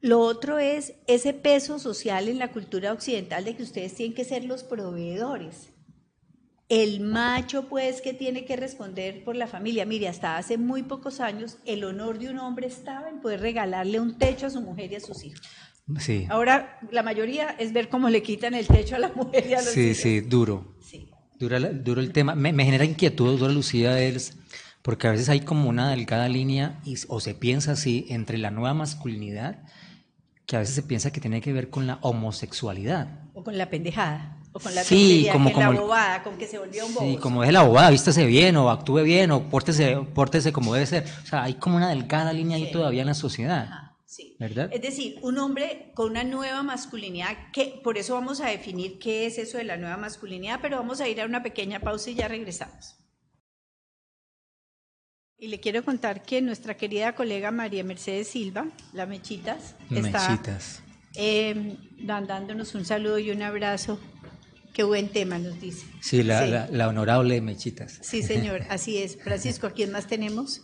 Lo 0.00 0.20
otro 0.20 0.58
es 0.58 0.94
ese 1.06 1.32
peso 1.32 1.78
social 1.78 2.28
en 2.28 2.38
la 2.38 2.52
cultura 2.52 2.92
occidental 2.92 3.44
de 3.44 3.56
que 3.56 3.62
ustedes 3.62 3.94
tienen 3.94 4.14
que 4.14 4.24
ser 4.24 4.44
los 4.44 4.62
proveedores. 4.62 5.70
El 6.68 7.00
macho, 7.00 7.68
pues, 7.68 8.00
que 8.00 8.12
tiene 8.12 8.44
que 8.44 8.56
responder 8.56 9.24
por 9.24 9.36
la 9.36 9.46
familia. 9.46 9.86
Mire, 9.86 10.08
hasta 10.08 10.36
hace 10.36 10.58
muy 10.58 10.82
pocos 10.82 11.20
años 11.20 11.58
el 11.64 11.84
honor 11.84 12.18
de 12.18 12.28
un 12.28 12.38
hombre 12.38 12.66
estaba 12.66 13.08
en 13.08 13.20
poder 13.20 13.40
regalarle 13.40 14.00
un 14.00 14.18
techo 14.18 14.46
a 14.46 14.50
su 14.50 14.60
mujer 14.60 14.92
y 14.92 14.96
a 14.96 15.00
sus 15.00 15.24
hijos. 15.24 15.40
Sí. 16.00 16.26
Ahora, 16.28 16.80
la 16.90 17.04
mayoría 17.04 17.50
es 17.50 17.72
ver 17.72 17.88
cómo 17.88 18.10
le 18.10 18.22
quitan 18.22 18.54
el 18.54 18.66
techo 18.66 18.96
a 18.96 18.98
la 18.98 19.08
mujer 19.08 19.46
y 19.48 19.54
a 19.54 19.62
los 19.62 19.70
sí, 19.70 19.80
hijos. 19.80 19.96
Sí, 19.96 20.02
sí, 20.02 20.20
duro. 20.20 20.76
Sí. 20.80 21.08
Duro, 21.38 21.60
duro 21.60 22.00
el 22.00 22.12
tema. 22.12 22.34
Me, 22.34 22.52
me 22.52 22.64
genera 22.64 22.84
inquietud, 22.84 23.38
dura 23.38 23.52
Lucía, 23.52 24.00
es 24.00 24.36
porque 24.86 25.08
a 25.08 25.10
veces 25.10 25.28
hay 25.28 25.40
como 25.40 25.68
una 25.68 25.90
delgada 25.90 26.28
línea 26.28 26.78
y, 26.84 26.94
o 27.08 27.18
se 27.18 27.34
piensa 27.34 27.72
así 27.72 28.06
entre 28.08 28.38
la 28.38 28.52
nueva 28.52 28.72
masculinidad, 28.72 29.64
que 30.46 30.54
a 30.54 30.60
veces 30.60 30.76
se 30.76 30.84
piensa 30.84 31.10
que 31.10 31.20
tiene 31.20 31.40
que 31.40 31.52
ver 31.52 31.70
con 31.70 31.88
la 31.88 31.98
homosexualidad. 32.02 33.08
O 33.34 33.42
con 33.42 33.58
la 33.58 33.68
pendejada. 33.68 34.38
O 34.52 34.60
con 34.60 34.72
la 34.76 34.84
sí, 34.84 35.26
como, 35.32 35.52
como 35.52 35.72
la 35.72 35.80
bobada, 35.80 36.22
con 36.22 36.38
que 36.38 36.46
se 36.46 36.60
volvió 36.60 36.86
un 36.86 36.94
bobo. 36.94 37.04
Sí, 37.04 37.16
como 37.16 37.42
es 37.42 37.52
la 37.52 37.62
bobada, 37.62 37.90
vístase 37.90 38.26
bien, 38.26 38.56
o 38.56 38.70
actúe 38.70 39.02
bien, 39.02 39.32
o 39.32 39.50
pórtese, 39.50 39.96
pórtese 40.14 40.52
como 40.52 40.72
debe 40.72 40.86
ser. 40.86 41.04
O 41.24 41.26
sea, 41.26 41.42
hay 41.42 41.54
como 41.54 41.78
una 41.78 41.88
delgada 41.88 42.32
línea 42.32 42.56
ahí 42.56 42.70
todavía 42.70 43.00
en 43.00 43.08
la 43.08 43.14
sociedad. 43.14 43.68
sí. 44.04 44.36
¿Verdad? 44.38 44.70
Es 44.72 44.82
decir, 44.82 45.18
un 45.20 45.38
hombre 45.38 45.90
con 45.96 46.10
una 46.10 46.22
nueva 46.22 46.62
masculinidad, 46.62 47.50
que 47.52 47.80
por 47.82 47.98
eso 47.98 48.14
vamos 48.14 48.40
a 48.40 48.50
definir 48.50 49.00
qué 49.00 49.26
es 49.26 49.38
eso 49.38 49.58
de 49.58 49.64
la 49.64 49.78
nueva 49.78 49.96
masculinidad, 49.96 50.60
pero 50.62 50.76
vamos 50.76 51.00
a 51.00 51.08
ir 51.08 51.20
a 51.20 51.24
una 51.24 51.42
pequeña 51.42 51.80
pausa 51.80 52.10
y 52.10 52.14
ya 52.14 52.28
regresamos. 52.28 52.94
Y 55.38 55.48
le 55.48 55.60
quiero 55.60 55.84
contar 55.84 56.22
que 56.22 56.40
nuestra 56.40 56.76
querida 56.78 57.14
colega 57.14 57.50
María 57.50 57.84
Mercedes 57.84 58.28
Silva, 58.28 58.68
la 58.94 59.04
Mechitas, 59.04 59.74
está 59.90 60.40
eh, 61.14 61.76
dándonos 61.98 62.74
un 62.74 62.86
saludo 62.86 63.18
y 63.18 63.30
un 63.30 63.42
abrazo. 63.42 64.00
Qué 64.72 64.82
buen 64.82 65.10
tema 65.10 65.38
nos 65.38 65.60
dice. 65.60 65.86
Sí, 66.00 66.22
la, 66.22 66.68
la 66.70 66.88
honorable 66.88 67.40
Mechitas. 67.42 67.98
Sí, 68.00 68.22
señor, 68.22 68.62
así 68.70 68.96
es. 68.96 69.22
Francisco, 69.22 69.66
¿a 69.66 69.72
quién 69.72 69.92
más 69.92 70.06
tenemos? 70.06 70.62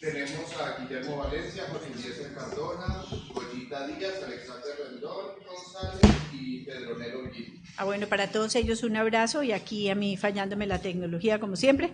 Tenemos 0.00 0.52
a 0.60 0.82
Guillermo 0.82 1.18
Valencia, 1.18 1.64
José 1.70 1.86
Eliezer 1.94 2.34
Cardona, 2.34 3.04
Goyita 3.32 3.86
Díaz, 3.88 4.22
Alexander 4.24 4.70
Rendón 4.88 5.34
González 5.44 6.16
y 6.32 6.64
Pedro 6.64 6.98
Nero 6.98 7.30
Gil. 7.32 7.55
Ah, 7.78 7.84
bueno, 7.84 8.06
para 8.06 8.30
todos 8.30 8.54
ellos 8.54 8.82
un 8.84 8.96
abrazo 8.96 9.42
y 9.42 9.52
aquí 9.52 9.90
a 9.90 9.94
mí 9.94 10.16
fallándome 10.16 10.66
la 10.66 10.80
tecnología 10.80 11.38
como 11.38 11.56
siempre. 11.56 11.92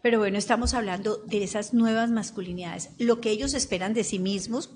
Pero 0.00 0.18
bueno, 0.18 0.38
estamos 0.38 0.74
hablando 0.74 1.16
de 1.26 1.42
esas 1.42 1.74
nuevas 1.74 2.10
masculinidades, 2.10 2.90
lo 2.98 3.20
que 3.20 3.30
ellos 3.30 3.54
esperan 3.54 3.94
de 3.94 4.04
sí 4.04 4.18
mismos, 4.18 4.70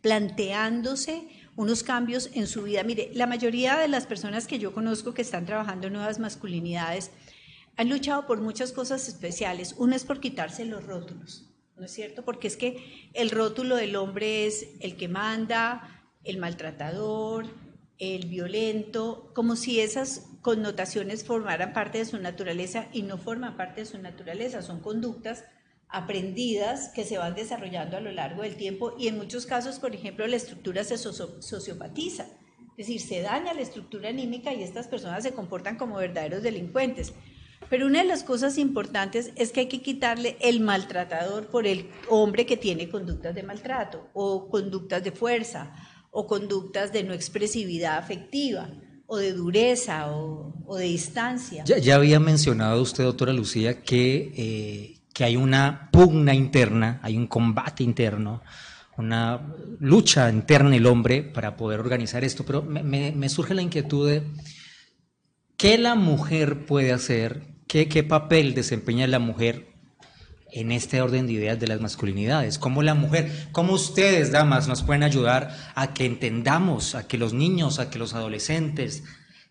planteándose 0.00 1.28
unos 1.54 1.82
cambios 1.82 2.30
en 2.32 2.48
su 2.48 2.62
vida. 2.62 2.82
Mire, 2.82 3.10
la 3.14 3.26
mayoría 3.26 3.76
de 3.76 3.86
las 3.86 4.06
personas 4.06 4.46
que 4.46 4.58
yo 4.58 4.72
conozco 4.72 5.14
que 5.14 5.22
están 5.22 5.46
trabajando 5.46 5.90
nuevas 5.90 6.18
masculinidades 6.18 7.10
han 7.76 7.88
luchado 7.88 8.26
por 8.26 8.40
muchas 8.40 8.72
cosas 8.72 9.06
especiales. 9.06 9.74
Una 9.78 9.94
es 9.94 10.04
por 10.04 10.20
quitarse 10.20 10.64
los 10.64 10.84
rótulos, 10.84 11.50
¿no 11.76 11.84
es 11.84 11.92
cierto? 11.92 12.24
Porque 12.24 12.48
es 12.48 12.56
que 12.56 13.10
el 13.12 13.30
rótulo 13.30 13.76
del 13.76 13.94
hombre 13.94 14.46
es 14.46 14.66
el 14.80 14.96
que 14.96 15.06
manda, 15.06 16.02
el 16.24 16.38
maltratador, 16.38 17.46
el 18.02 18.26
violento, 18.26 19.30
como 19.32 19.54
si 19.54 19.78
esas 19.78 20.26
connotaciones 20.40 21.24
formaran 21.24 21.72
parte 21.72 21.98
de 21.98 22.04
su 22.04 22.18
naturaleza 22.18 22.88
y 22.92 23.02
no 23.02 23.16
forman 23.16 23.56
parte 23.56 23.82
de 23.82 23.86
su 23.86 23.96
naturaleza, 23.98 24.60
son 24.60 24.80
conductas 24.80 25.44
aprendidas 25.88 26.88
que 26.88 27.04
se 27.04 27.16
van 27.16 27.36
desarrollando 27.36 27.96
a 27.96 28.00
lo 28.00 28.10
largo 28.10 28.42
del 28.42 28.56
tiempo 28.56 28.96
y 28.98 29.06
en 29.06 29.18
muchos 29.18 29.46
casos, 29.46 29.78
por 29.78 29.94
ejemplo, 29.94 30.26
la 30.26 30.34
estructura 30.34 30.82
se 30.82 30.98
sociopatiza, 30.98 32.26
es 32.76 32.88
decir, 32.88 33.00
se 33.00 33.22
daña 33.22 33.54
la 33.54 33.60
estructura 33.60 34.08
anímica 34.08 34.52
y 34.52 34.64
estas 34.64 34.88
personas 34.88 35.22
se 35.22 35.32
comportan 35.32 35.76
como 35.76 35.94
verdaderos 35.94 36.42
delincuentes. 36.42 37.12
Pero 37.70 37.86
una 37.86 38.00
de 38.00 38.08
las 38.08 38.24
cosas 38.24 38.58
importantes 38.58 39.30
es 39.36 39.52
que 39.52 39.60
hay 39.60 39.68
que 39.68 39.80
quitarle 39.80 40.36
el 40.40 40.58
maltratador 40.58 41.46
por 41.46 41.68
el 41.68 41.88
hombre 42.08 42.46
que 42.46 42.56
tiene 42.56 42.88
conductas 42.88 43.32
de 43.32 43.44
maltrato 43.44 44.08
o 44.12 44.48
conductas 44.48 45.04
de 45.04 45.12
fuerza 45.12 45.72
o 46.12 46.26
conductas 46.26 46.92
de 46.92 47.02
no 47.02 47.14
expresividad 47.14 47.96
afectiva 47.96 48.70
o 49.06 49.16
de 49.16 49.32
dureza 49.32 50.12
o, 50.12 50.76
de 50.76 50.84
distancia. 50.84 51.64
Ya, 51.64 51.96
había 51.96 52.20
mencionado 52.20 52.80
usted, 52.80 53.04
doctora 53.04 53.32
Lucía, 53.32 53.82
que, 53.82 54.32
eh, 54.36 55.00
que 55.12 55.24
hay 55.24 55.36
una 55.36 55.88
pugna 55.90 56.34
interna, 56.34 57.00
hay 57.02 57.16
un 57.16 57.26
combate 57.26 57.82
interno, 57.82 58.42
una 58.96 59.54
lucha 59.80 60.30
interna 60.30 60.76
el 60.76 60.86
hombre 60.86 61.22
para 61.22 61.56
poder 61.56 61.80
organizar 61.80 62.24
esto, 62.24 62.44
pero 62.44 62.62
me, 62.62 63.28
surge 63.28 63.54
la 63.54 63.62
inquietud 63.62 64.08
de 64.08 64.22
qué 65.56 65.78
la 65.78 65.94
mujer 65.94 66.66
puede 66.66 66.92
hacer, 66.92 67.56
qué, 67.66 67.88
qué 67.88 68.02
papel 68.02 68.54
desempeña 68.54 69.06
la 69.06 69.18
mujer 69.18 69.71
en 70.52 70.70
este 70.70 71.00
orden 71.00 71.26
de 71.26 71.32
ideas 71.32 71.58
de 71.58 71.66
las 71.66 71.80
masculinidades. 71.80 72.58
¿Cómo 72.58 72.82
la 72.82 72.94
mujer, 72.94 73.48
cómo 73.52 73.72
ustedes, 73.72 74.30
damas, 74.30 74.68
nos 74.68 74.82
pueden 74.82 75.02
ayudar 75.02 75.56
a 75.74 75.94
que 75.94 76.04
entendamos, 76.04 76.94
a 76.94 77.08
que 77.08 77.18
los 77.18 77.32
niños, 77.32 77.78
a 77.78 77.90
que 77.90 77.98
los 77.98 78.14
adolescentes 78.14 79.02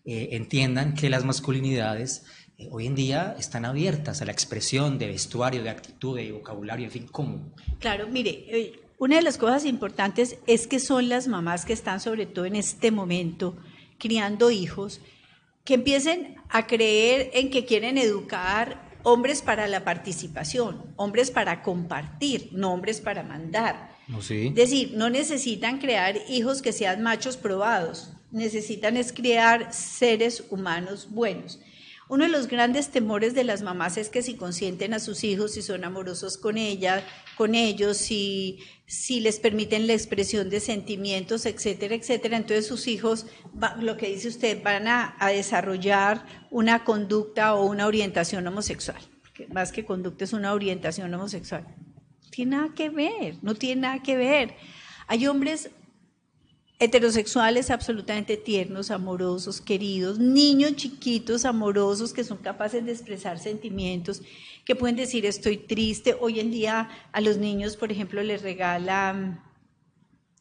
eh, 0.04 0.30
entiendan 0.32 0.94
que 0.94 1.10
las 1.10 1.24
masculinidades 1.24 2.24
eh, 2.58 2.68
hoy 2.70 2.86
en 2.86 2.94
día 2.94 3.34
están 3.38 3.64
abiertas 3.64 4.22
a 4.22 4.24
la 4.24 4.32
expresión 4.32 4.98
de 4.98 5.08
vestuario, 5.08 5.62
de 5.62 5.70
actitud, 5.70 6.16
de 6.16 6.32
vocabulario, 6.32 6.86
en 6.86 6.92
fin, 6.92 7.06
¿cómo? 7.10 7.52
Claro, 7.80 8.06
mire, 8.08 8.44
eh, 8.48 8.80
una 8.98 9.16
de 9.16 9.22
las 9.22 9.38
cosas 9.38 9.64
importantes 9.64 10.38
es 10.46 10.66
que 10.66 10.78
son 10.78 11.08
las 11.08 11.26
mamás 11.26 11.64
que 11.64 11.72
están 11.72 12.00
sobre 12.00 12.26
todo 12.26 12.44
en 12.44 12.56
este 12.56 12.92
momento 12.92 13.56
criando 13.98 14.50
hijos, 14.50 15.00
que 15.64 15.74
empiecen 15.74 16.36
a 16.48 16.66
creer 16.66 17.30
en 17.34 17.50
que 17.50 17.64
quieren 17.64 17.98
educar 17.98 18.91
hombres 19.02 19.42
para 19.42 19.66
la 19.68 19.84
participación, 19.84 20.82
hombres 20.96 21.30
para 21.30 21.62
compartir, 21.62 22.50
no 22.52 22.72
hombres 22.72 23.00
para 23.00 23.22
mandar. 23.22 23.90
Es 24.18 24.54
decir, 24.54 24.92
no 24.94 25.10
necesitan 25.10 25.78
crear 25.78 26.16
hijos 26.28 26.60
que 26.62 26.72
sean 26.72 27.02
machos 27.02 27.36
probados, 27.36 28.12
necesitan 28.30 28.96
es 28.96 29.12
crear 29.12 29.72
seres 29.72 30.44
humanos 30.50 31.08
buenos. 31.10 31.60
Uno 32.08 32.24
de 32.24 32.30
los 32.30 32.46
grandes 32.46 32.90
temores 32.90 33.32
de 33.32 33.44
las 33.44 33.62
mamás 33.62 33.96
es 33.96 34.10
que 34.10 34.22
si 34.22 34.34
consienten 34.34 34.92
a 34.92 34.98
sus 34.98 35.24
hijos, 35.24 35.52
si 35.52 35.62
son 35.62 35.84
amorosos 35.84 36.36
con 36.36 36.58
ella, 36.58 37.06
con 37.38 37.54
ellos, 37.54 37.96
si, 37.96 38.58
si 38.92 39.20
les 39.20 39.40
permiten 39.40 39.86
la 39.86 39.94
expresión 39.94 40.50
de 40.50 40.60
sentimientos, 40.60 41.46
etcétera, 41.46 41.94
etcétera, 41.94 42.36
entonces 42.36 42.66
sus 42.66 42.86
hijos, 42.86 43.24
lo 43.80 43.96
que 43.96 44.08
dice 44.10 44.28
usted, 44.28 44.62
van 44.62 44.86
a, 44.86 45.16
desarrollar 45.28 46.26
una 46.50 46.84
conducta 46.84 47.54
o 47.54 47.64
una 47.64 47.86
orientación 47.86 48.46
homosexual. 48.46 48.98
más 49.50 49.72
que 49.72 49.86
conducta 49.86 50.24
es 50.24 50.34
una 50.34 50.52
orientación 50.52 51.12
homosexual. 51.14 51.64
No 52.22 52.30
tiene 52.30 52.56
nada 52.56 52.74
que 52.74 52.90
ver, 52.90 53.36
no 53.40 53.54
tiene 53.54 53.80
nada 53.80 54.02
que 54.02 54.14
ver. 54.14 54.56
Hay 55.06 55.26
hombres 55.26 55.70
heterosexuales 56.82 57.70
absolutamente 57.70 58.36
tiernos, 58.36 58.90
amorosos, 58.90 59.60
queridos, 59.60 60.18
niños 60.18 60.74
chiquitos, 60.74 61.44
amorosos, 61.44 62.12
que 62.12 62.24
son 62.24 62.38
capaces 62.38 62.84
de 62.84 62.90
expresar 62.90 63.38
sentimientos, 63.38 64.20
que 64.64 64.74
pueden 64.74 64.96
decir 64.96 65.24
estoy 65.24 65.58
triste. 65.58 66.16
Hoy 66.20 66.40
en 66.40 66.50
día 66.50 66.88
a 67.12 67.20
los 67.20 67.36
niños, 67.36 67.76
por 67.76 67.92
ejemplo, 67.92 68.20
les 68.24 68.42
regalan 68.42 69.44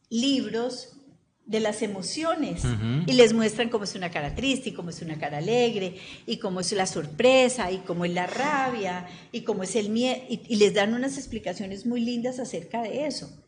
libros 0.10 0.98
de 1.46 1.60
las 1.60 1.84
emociones 1.84 2.64
y 3.06 3.14
les 3.14 3.34
muestran 3.34 3.70
cómo 3.70 3.84
es 3.84 3.94
una 3.94 4.10
cara 4.10 4.34
triste 4.34 4.70
y 4.70 4.74
cómo 4.74 4.90
es 4.90 5.02
una 5.04 5.20
cara 5.20 5.38
alegre 5.38 5.98
y 6.26 6.38
cómo 6.38 6.62
es 6.62 6.72
la 6.72 6.88
sorpresa 6.88 7.72
y 7.72 7.80
cómo 7.80 8.06
es 8.06 8.14
la 8.14 8.26
rabia 8.26 9.06
y 9.32 9.42
cómo 9.42 9.62
es 9.62 9.76
el 9.76 9.90
miedo 9.90 10.22
y 10.30 10.56
les 10.56 10.74
dan 10.74 10.94
unas 10.94 11.18
explicaciones 11.18 11.86
muy 11.86 12.02
lindas 12.02 12.40
acerca 12.40 12.82
de 12.82 13.06
eso 13.06 13.41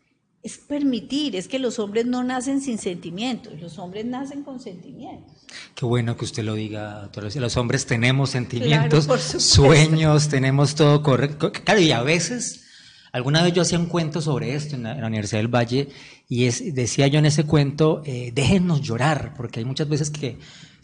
es 0.44 0.58
permitir, 0.58 1.38
es 1.38 1.48
que 1.48 1.58
los 1.58 1.80
hombres 1.80 2.06
no 2.06 2.22
nacen 2.22 2.60
sin 2.60 2.78
sentimientos, 2.78 3.60
los 3.62 3.80
hombres 3.80 4.06
nacen 4.06 4.44
con 4.44 4.60
sentimientos. 4.60 5.32
Qué 5.74 5.86
bueno 5.86 6.18
que 6.18 6.26
usted 6.26 6.44
lo 6.44 6.56
diga, 6.56 7.04
doctora. 7.04 7.30
Los 7.36 7.56
hombres 7.56 7.86
tenemos 7.86 8.32
sentimientos, 8.32 9.06
sueños, 9.42 10.28
tenemos 10.28 10.76
todo 10.76 11.02
correcto. 11.02 11.54
Claro, 11.54 11.80
y 11.80 11.92
a 11.94 12.04
veces, 12.04 12.66
alguna 13.14 13.42
vez 13.42 13.54
yo 13.54 13.62
hacía 13.62 13.80
un 13.80 13.86
cuento 13.86 14.22
sobre 14.22 14.54
esto 14.54 14.76
en 14.76 14.84
la, 14.84 15.08
Universidad 15.08 15.40
del 15.40 15.48
Valle 15.48 15.88
y 16.28 16.44
es, 16.44 16.76
decía 16.76 17.08
yo 17.08 17.20
en 17.20 17.26
ese 17.26 17.46
cuento, 17.46 18.02
eh, 18.06 18.32
déjenos 18.36 18.82
llorar, 18.82 19.36
porque 19.38 19.62
hay 19.62 19.66
muchas 19.66 19.88
veces 19.88 20.10
que 20.10 20.40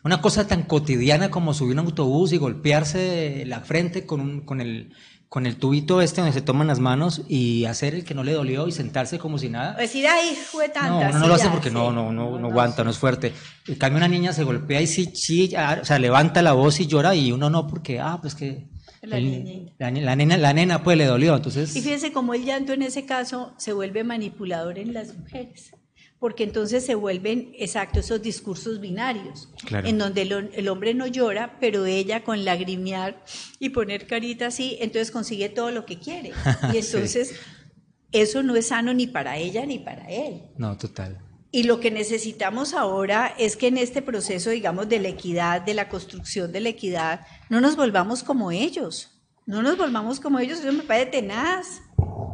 una 0.05 0.21
cosa 0.21 0.47
tan 0.47 0.63
cotidiana 0.63 1.29
como 1.29 1.53
subir 1.53 1.73
un 1.73 1.79
autobús 1.79 2.31
y 2.31 2.37
golpearse 2.37 3.43
la 3.45 3.59
frente 3.59 4.05
con, 4.05 4.39
con 4.41 4.61
el 4.61 4.93
con 5.29 5.45
el 5.45 5.57
tubito 5.57 6.01
este 6.01 6.21
donde 6.21 6.33
se 6.33 6.41
toman 6.41 6.65
las 6.67 6.79
manos 6.79 7.21
y 7.27 7.65
hacer 7.65 7.93
el 7.93 8.03
que 8.03 8.15
no 8.15 8.23
le 8.23 8.33
dolió 8.33 8.67
y 8.67 8.71
sentarse 8.71 9.19
como 9.19 9.37
si 9.37 9.47
nada. 9.49 9.75
Decir, 9.75 10.07
ay, 10.07 10.35
fue 10.35 10.69
tanta. 10.69 10.89
No, 10.89 10.97
uno 11.09 11.19
no 11.19 11.21
sí, 11.21 11.27
lo 11.27 11.33
hace 11.35 11.49
porque 11.49 11.69
sí. 11.69 11.75
no, 11.75 11.91
no, 11.91 12.11
no, 12.11 12.39
no 12.39 12.47
aguanta, 12.47 12.83
no 12.83 12.89
es 12.89 12.97
fuerte. 12.97 13.31
En 13.67 13.75
cambio, 13.75 13.97
una 13.97 14.07
niña 14.07 14.33
se 14.33 14.43
golpea 14.43 14.81
y 14.81 14.87
sí, 14.87 15.11
sí, 15.13 15.53
ah, 15.55 15.77
o 15.81 15.85
sea, 15.85 15.99
levanta 15.99 16.41
la 16.41 16.53
voz 16.53 16.79
y 16.79 16.87
llora 16.87 17.13
y 17.13 17.31
uno 17.31 17.49
no 17.51 17.67
porque, 17.67 17.99
ah, 17.99 18.17
pues 18.19 18.33
que 18.33 18.67
La 19.03 19.17
el- 19.17 19.71
la 19.77 19.91
nena, 20.15 20.35
la 20.37 20.51
nena 20.53 20.83
pues 20.83 20.97
le 20.97 21.05
dolió, 21.05 21.35
entonces. 21.35 21.75
Y 21.75 21.81
fíjense 21.81 22.11
cómo 22.11 22.33
el 22.33 22.43
llanto 22.43 22.73
en 22.73 22.81
ese 22.81 23.05
caso 23.05 23.53
se 23.57 23.71
vuelve 23.71 24.03
manipulador 24.03 24.79
en 24.79 24.93
las 24.95 25.15
mujeres, 25.15 25.71
porque 26.19 26.43
entonces 26.43 26.85
se 26.85 26.95
vuelven, 26.95 27.53
exacto, 27.57 27.99
esos 27.99 28.21
discursos 28.21 28.79
binarios, 28.81 29.49
Claro. 29.65 29.87
en 29.87 29.97
donde 29.97 30.23
el, 30.23 30.49
el 30.53 30.67
hombre 30.67 30.93
no 30.93 31.07
llora, 31.07 31.57
pero 31.59 31.85
ella 31.85 32.23
con 32.23 32.43
lagrimear 32.43 33.23
y 33.59 33.69
poner 33.69 34.05
carita 34.05 34.47
así, 34.47 34.77
entonces 34.81 35.11
consigue 35.11 35.47
todo 35.49 35.71
lo 35.71 35.85
que 35.85 35.97
quiere. 35.99 36.31
Y 36.73 36.81
Sí. 36.81 36.95
entonces 36.95 37.35
eso 38.11 38.43
no 38.43 38.55
es 38.55 38.67
sano 38.67 38.93
ni 38.93 39.07
para 39.07 39.37
ella 39.37 39.65
ni 39.65 39.79
para 39.79 40.09
él. 40.09 40.41
No, 40.57 40.75
total. 40.77 41.19
Y 41.51 41.63
lo 41.63 41.79
que 41.79 41.89
necesitamos 41.89 42.73
ahora 42.73 43.33
es 43.39 43.55
que 43.57 43.67
en 43.67 43.77
este 43.77 44.01
proceso, 44.01 44.49
digamos, 44.51 44.87
de 44.89 44.99
la 44.99 45.07
equidad, 45.09 45.61
de 45.61 45.73
la 45.73 45.89
construcción 45.89 46.51
de 46.51 46.59
la 46.59 46.69
equidad, 46.69 47.21
no 47.49 47.59
nos 47.61 47.75
volvamos 47.75 48.23
como 48.23 48.51
ellos. 48.51 49.15
No 49.47 49.63
nos 49.63 49.77
volvamos 49.77 50.19
como 50.19 50.37
ellos, 50.37 50.59
eso 50.59 50.71
me 50.73 50.83
parece 50.83 51.07
tenaz. 51.11 51.81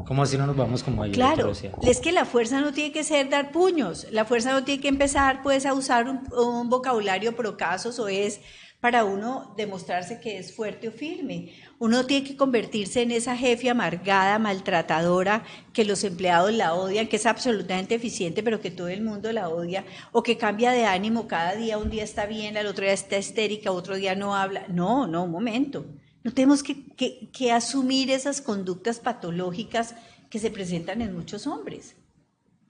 ¿Cómo 0.06 0.24
así 0.24 0.38
no 0.38 0.46
nos 0.46 0.56
vamos 0.56 0.84
como 0.84 1.04
ellos? 1.04 1.16
Claro, 1.16 1.52
es 1.52 2.00
que 2.00 2.12
la 2.12 2.26
fuerza 2.26 2.62
no 2.62 2.74
tiene 2.74 2.92
que 2.92 3.04
ser 3.04 3.30
dar 3.30 3.52
puños, 3.52 4.08
la 4.12 4.26
fuerza 4.26 4.52
no 4.52 4.64
tiene 4.64 4.82
que 4.82 4.88
empezar 4.88 5.42
pues 5.42 5.66
a 5.66 5.74
usar 5.74 6.08
un, 6.08 6.22
un 6.32 6.70
vocabulario 6.70 7.36
pro 7.36 7.58
casos 7.58 7.98
o 8.00 8.08
es 8.08 8.40
para 8.86 9.04
uno 9.04 9.52
demostrarse 9.58 10.20
que 10.20 10.38
es 10.38 10.56
fuerte 10.56 10.90
o 10.90 10.92
firme. 10.92 11.54
Uno 11.80 12.06
tiene 12.06 12.28
que 12.28 12.38
convertirse 12.38 13.02
en 13.02 13.10
esa 13.10 13.36
jefe 13.36 13.68
amargada, 13.68 14.38
maltratadora, 14.38 15.44
que 15.74 15.86
los 15.86 16.04
empleados 16.04 16.54
la 16.54 16.76
odian, 16.76 17.08
que 17.08 17.16
es 17.16 17.26
absolutamente 17.26 17.96
eficiente, 17.96 18.44
pero 18.44 18.62
que 18.62 18.70
todo 18.70 18.88
el 18.90 19.02
mundo 19.02 19.32
la 19.32 19.50
odia, 19.50 19.86
o 20.12 20.22
que 20.22 20.38
cambia 20.38 20.72
de 20.72 20.86
ánimo 20.86 21.28
cada 21.28 21.56
día, 21.56 21.80
un 21.80 21.90
día 21.90 22.04
está 22.04 22.28
bien, 22.28 22.58
al 22.58 22.68
otro 22.68 22.84
día 22.84 22.94
está 22.94 23.18
histérica, 23.18 23.72
otro 23.72 23.96
día 23.96 24.14
no 24.14 24.36
habla. 24.36 24.66
No, 24.68 25.08
no, 25.08 25.24
un 25.24 25.32
momento. 25.32 25.88
No 26.26 26.34
tenemos 26.34 26.64
que, 26.64 26.88
que- 27.32 27.52
asumir 27.52 28.10
esas 28.10 28.42
conductas 28.42 29.00
patológicas 29.00 29.94
que 30.32 30.40
se 30.40 30.50
presentan 30.50 31.04
en 31.04 31.14
muchos 31.14 31.46
hombres. 31.46 31.96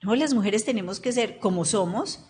No, 0.04 0.13
las 0.13 0.34
mujeres 0.34 0.65
tenemos 0.65 1.00
que 1.00 1.13
ser 1.13 1.39
como 1.39 1.63
somos, 1.63 2.26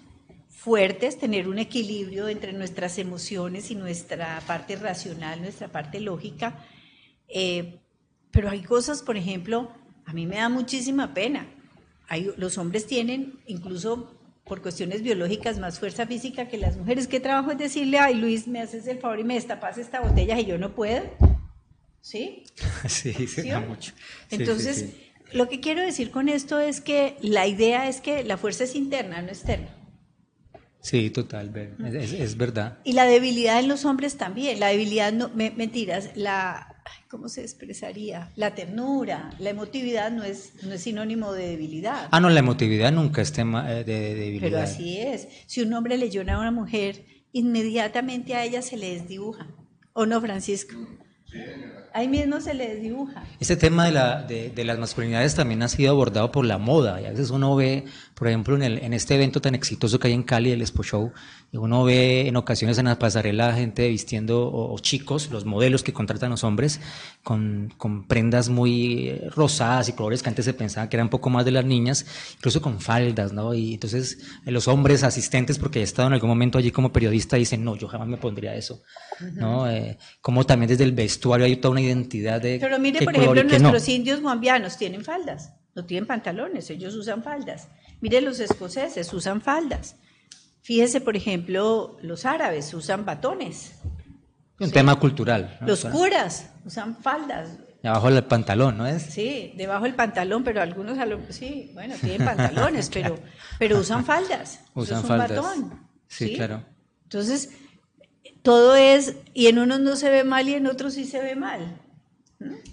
fuertes, 0.49 1.17
tener 1.17 1.47
un 1.47 1.57
equilibrio 1.57 2.27
entre 2.27 2.53
nuestras 2.53 2.99
emociones 2.99 3.71
y 3.71 3.75
nuestra 3.75 4.39
parte 4.45 4.75
racional, 4.75 5.41
nuestra 5.41 5.67
parte 5.71 5.99
lógica. 5.99 6.63
Eh, 7.27 7.79
pero 8.29 8.51
hay 8.51 8.61
cosas, 8.61 9.01
por 9.01 9.17
ejemplo, 9.17 9.71
a 10.05 10.13
mí 10.13 10.27
me 10.27 10.35
da 10.35 10.47
muchísima 10.47 11.15
pena. 11.15 11.47
Hay, 12.07 12.29
los 12.37 12.59
hombres 12.59 12.85
tienen, 12.85 13.39
incluso 13.47 14.14
por 14.45 14.61
cuestiones 14.61 15.01
biológicas, 15.01 15.57
más 15.59 15.79
fuerza 15.79 16.05
física 16.05 16.47
que 16.47 16.57
las 16.57 16.77
mujeres. 16.77 17.07
¿Qué 17.07 17.19
trabajo 17.19 17.51
es 17.51 17.57
decirle, 17.57 17.97
ay 17.99 18.15
Luis, 18.15 18.47
me 18.47 18.61
haces 18.61 18.85
el 18.87 18.99
favor 18.99 19.19
y 19.19 19.23
me 19.23 19.33
destapas 19.33 19.77
esta 19.77 20.01
botella 20.01 20.39
y 20.39 20.45
yo 20.45 20.57
no 20.57 20.75
puedo? 20.75 21.03
¿Sí? 22.01 22.43
sí, 22.87 23.13
¿Sí 23.27 23.51
o? 23.51 23.61
mucho. 23.61 23.93
Sí, 24.29 24.35
Entonces, 24.35 24.77
sí, 24.77 24.85
sí. 24.87 25.11
lo 25.37 25.49
que 25.49 25.59
quiero 25.59 25.81
decir 25.81 26.11
con 26.11 26.29
esto 26.29 26.59
es 26.59 26.79
que 26.79 27.17
la 27.21 27.47
idea 27.47 27.89
es 27.89 28.01
que 28.01 28.23
la 28.23 28.37
fuerza 28.37 28.63
es 28.65 28.75
interna, 28.75 29.21
no 29.21 29.29
externa. 29.29 29.75
Sí, 30.79 31.09
total, 31.09 31.51
es, 31.83 31.95
es- 31.95 32.13
es 32.13 32.37
verdad. 32.37 32.77
Y 32.83 32.93
la 32.93 33.05
debilidad 33.05 33.59
en 33.59 33.67
los 33.67 33.85
hombres 33.85 34.17
también. 34.17 34.59
La 34.59 34.67
debilidad, 34.67 35.11
no, 35.11 35.29
me- 35.29 35.49
mentiras, 35.49 36.11
la, 36.13 36.74
¿cómo 37.09 37.29
se 37.29 37.41
expresaría? 37.41 38.31
La 38.35 38.55
ternura, 38.55 39.31
la 39.39 39.49
emotividad 39.49 40.11
no 40.11 40.23
es, 40.23 40.53
no 40.63 40.73
es 40.73 40.81
sinónimo 40.81 41.33
de 41.33 41.47
debilidad. 41.49 42.07
Ah, 42.11 42.19
no, 42.19 42.29
la 42.29 42.39
emotividad 42.39 42.91
nunca 42.91 43.21
es 43.21 43.31
tema 43.31 43.71
eh, 43.71 43.83
de, 43.83 43.99
de 43.99 44.15
debilidad. 44.15 44.41
Pero 44.41 44.59
así 44.59 44.99
es. 44.99 45.27
Si 45.45 45.61
un 45.61 45.73
hombre 45.73 45.97
le 45.97 46.09
llora 46.09 46.35
a 46.35 46.39
una 46.39 46.51
mujer, 46.51 47.05
inmediatamente 47.31 48.35
a 48.35 48.43
ella 48.43 48.61
se 48.61 48.77
le 48.77 48.93
desdibuja. 48.93 49.47
¿O 49.93 50.05
no, 50.05 50.19
Francisco? 50.21 50.75
Ahí 51.93 52.09
mismo 52.09 52.41
se 52.41 52.53
le 52.53 52.75
desdibuja. 52.75 53.23
Este 53.39 53.55
tema 53.55 53.85
de, 53.85 53.91
la, 53.91 54.23
de, 54.23 54.49
de 54.49 54.63
las 54.65 54.77
masculinidades 54.77 55.33
también 55.35 55.63
ha 55.63 55.69
sido 55.69 55.91
abordado 55.91 56.31
por 56.31 56.45
la 56.45 56.57
moda. 56.57 57.01
Y 57.01 57.05
a 57.05 57.11
veces 57.11 57.29
uno 57.29 57.55
ve, 57.55 57.85
por 58.15 58.29
ejemplo, 58.29 58.55
en, 58.55 58.63
el, 58.63 58.77
en 58.79 58.93
este 58.93 59.15
evento 59.15 59.41
tan 59.41 59.55
exitoso 59.55 59.99
que 59.99 60.07
hay 60.07 60.13
en 60.13 60.23
Cali, 60.23 60.51
el 60.51 60.61
Expo 60.61 60.83
Show, 60.83 61.11
uno 61.51 61.83
ve 61.83 62.27
en 62.27 62.35
ocasiones 62.37 62.77
en 62.77 62.85
la 62.85 62.97
pasarela 62.97 63.53
gente 63.53 63.87
vistiendo, 63.89 64.47
o, 64.47 64.73
o 64.73 64.79
chicos, 64.79 65.29
los 65.31 65.45
modelos 65.45 65.83
que 65.83 65.93
contratan 65.93 66.29
los 66.29 66.43
hombres, 66.45 66.79
con, 67.23 67.73
con 67.77 68.07
prendas 68.07 68.47
muy 68.49 69.09
eh, 69.09 69.29
rosadas 69.35 69.89
y 69.89 69.93
colores 69.93 70.23
que 70.23 70.29
antes 70.29 70.45
se 70.45 70.53
pensaba 70.53 70.87
que 70.89 70.95
eran 70.95 71.05
un 71.05 71.09
poco 71.09 71.29
más 71.29 71.43
de 71.43 71.51
las 71.51 71.65
niñas, 71.65 72.05
incluso 72.37 72.61
con 72.61 72.79
faldas, 72.79 73.33
¿no? 73.33 73.53
Y 73.53 73.73
entonces 73.73 74.17
eh, 74.45 74.51
los 74.51 74.67
hombres 74.67 75.03
asistentes, 75.03 75.59
porque 75.59 75.81
he 75.81 75.83
estado 75.83 76.07
en 76.07 76.13
algún 76.13 76.29
momento 76.29 76.57
allí 76.57 76.71
como 76.71 76.93
periodista, 76.93 77.35
dicen, 77.35 77.63
no, 77.63 77.75
yo 77.75 77.87
jamás 77.89 78.07
me 78.07 78.17
pondría 78.17 78.55
eso, 78.55 78.81
¿no? 79.33 79.69
Eh, 79.69 79.97
como 80.21 80.45
también 80.45 80.69
desde 80.69 80.85
el 80.85 80.93
vestuario 80.93 81.45
hay 81.45 81.57
toda 81.57 81.73
una 81.73 81.81
identidad 81.81 82.41
de 82.41 82.59
Pero 82.59 82.79
mire, 82.79 83.03
por 83.03 83.13
ejemplo, 83.13 83.43
no. 83.43 83.49
nuestros 83.49 83.89
indios 83.89 84.21
guambianos 84.21 84.77
tienen 84.77 85.03
faldas, 85.03 85.53
no 85.75 85.85
tienen 85.85 86.07
pantalones, 86.07 86.69
ellos 86.69 86.95
usan 86.95 87.23
faldas. 87.23 87.67
Mire, 88.01 88.21
los 88.21 88.39
escoceses 88.39 89.11
usan 89.13 89.41
faldas. 89.41 89.95
Fíjese, 90.61 91.01
por 91.01 91.15
ejemplo, 91.15 91.97
los 92.01 92.25
árabes 92.25 92.73
usan 92.73 93.05
batones. 93.05 93.73
Un 94.59 94.71
tema 94.71 94.97
cultural. 94.99 95.57
¿no? 95.61 95.67
Los 95.67 95.85
curas 95.85 96.49
usan 96.65 96.97
faldas. 96.97 97.49
Abajo 97.83 98.09
del 98.09 98.23
pantalón, 98.23 98.77
¿no 98.77 98.87
es? 98.87 99.03
Sí, 99.03 99.53
debajo 99.57 99.83
del 99.83 99.93
pantalón, 99.93 100.43
pero 100.43 100.61
algunos, 100.61 100.97
sí, 101.29 101.69
bueno, 101.75 101.93
tienen 102.01 102.25
pantalones, 102.25 102.89
pero, 102.91 103.19
pero 103.59 103.77
usan 103.77 104.03
faldas. 104.03 104.61
Usan 104.73 104.97
es 104.97 105.03
un 105.03 105.07
faldas. 105.07 105.29
batón. 105.29 105.87
Sí, 106.07 106.35
claro. 106.35 106.63
Entonces, 107.03 107.51
todo 108.41 108.75
es, 108.75 109.15
y 109.33 109.47
en 109.47 109.59
unos 109.59 109.81
no 109.81 109.95
se 109.95 110.09
ve 110.09 110.23
mal 110.23 110.49
y 110.49 110.55
en 110.55 110.65
otros 110.67 110.95
sí 110.95 111.05
se 111.05 111.21
ve 111.21 111.35
mal. 111.35 111.79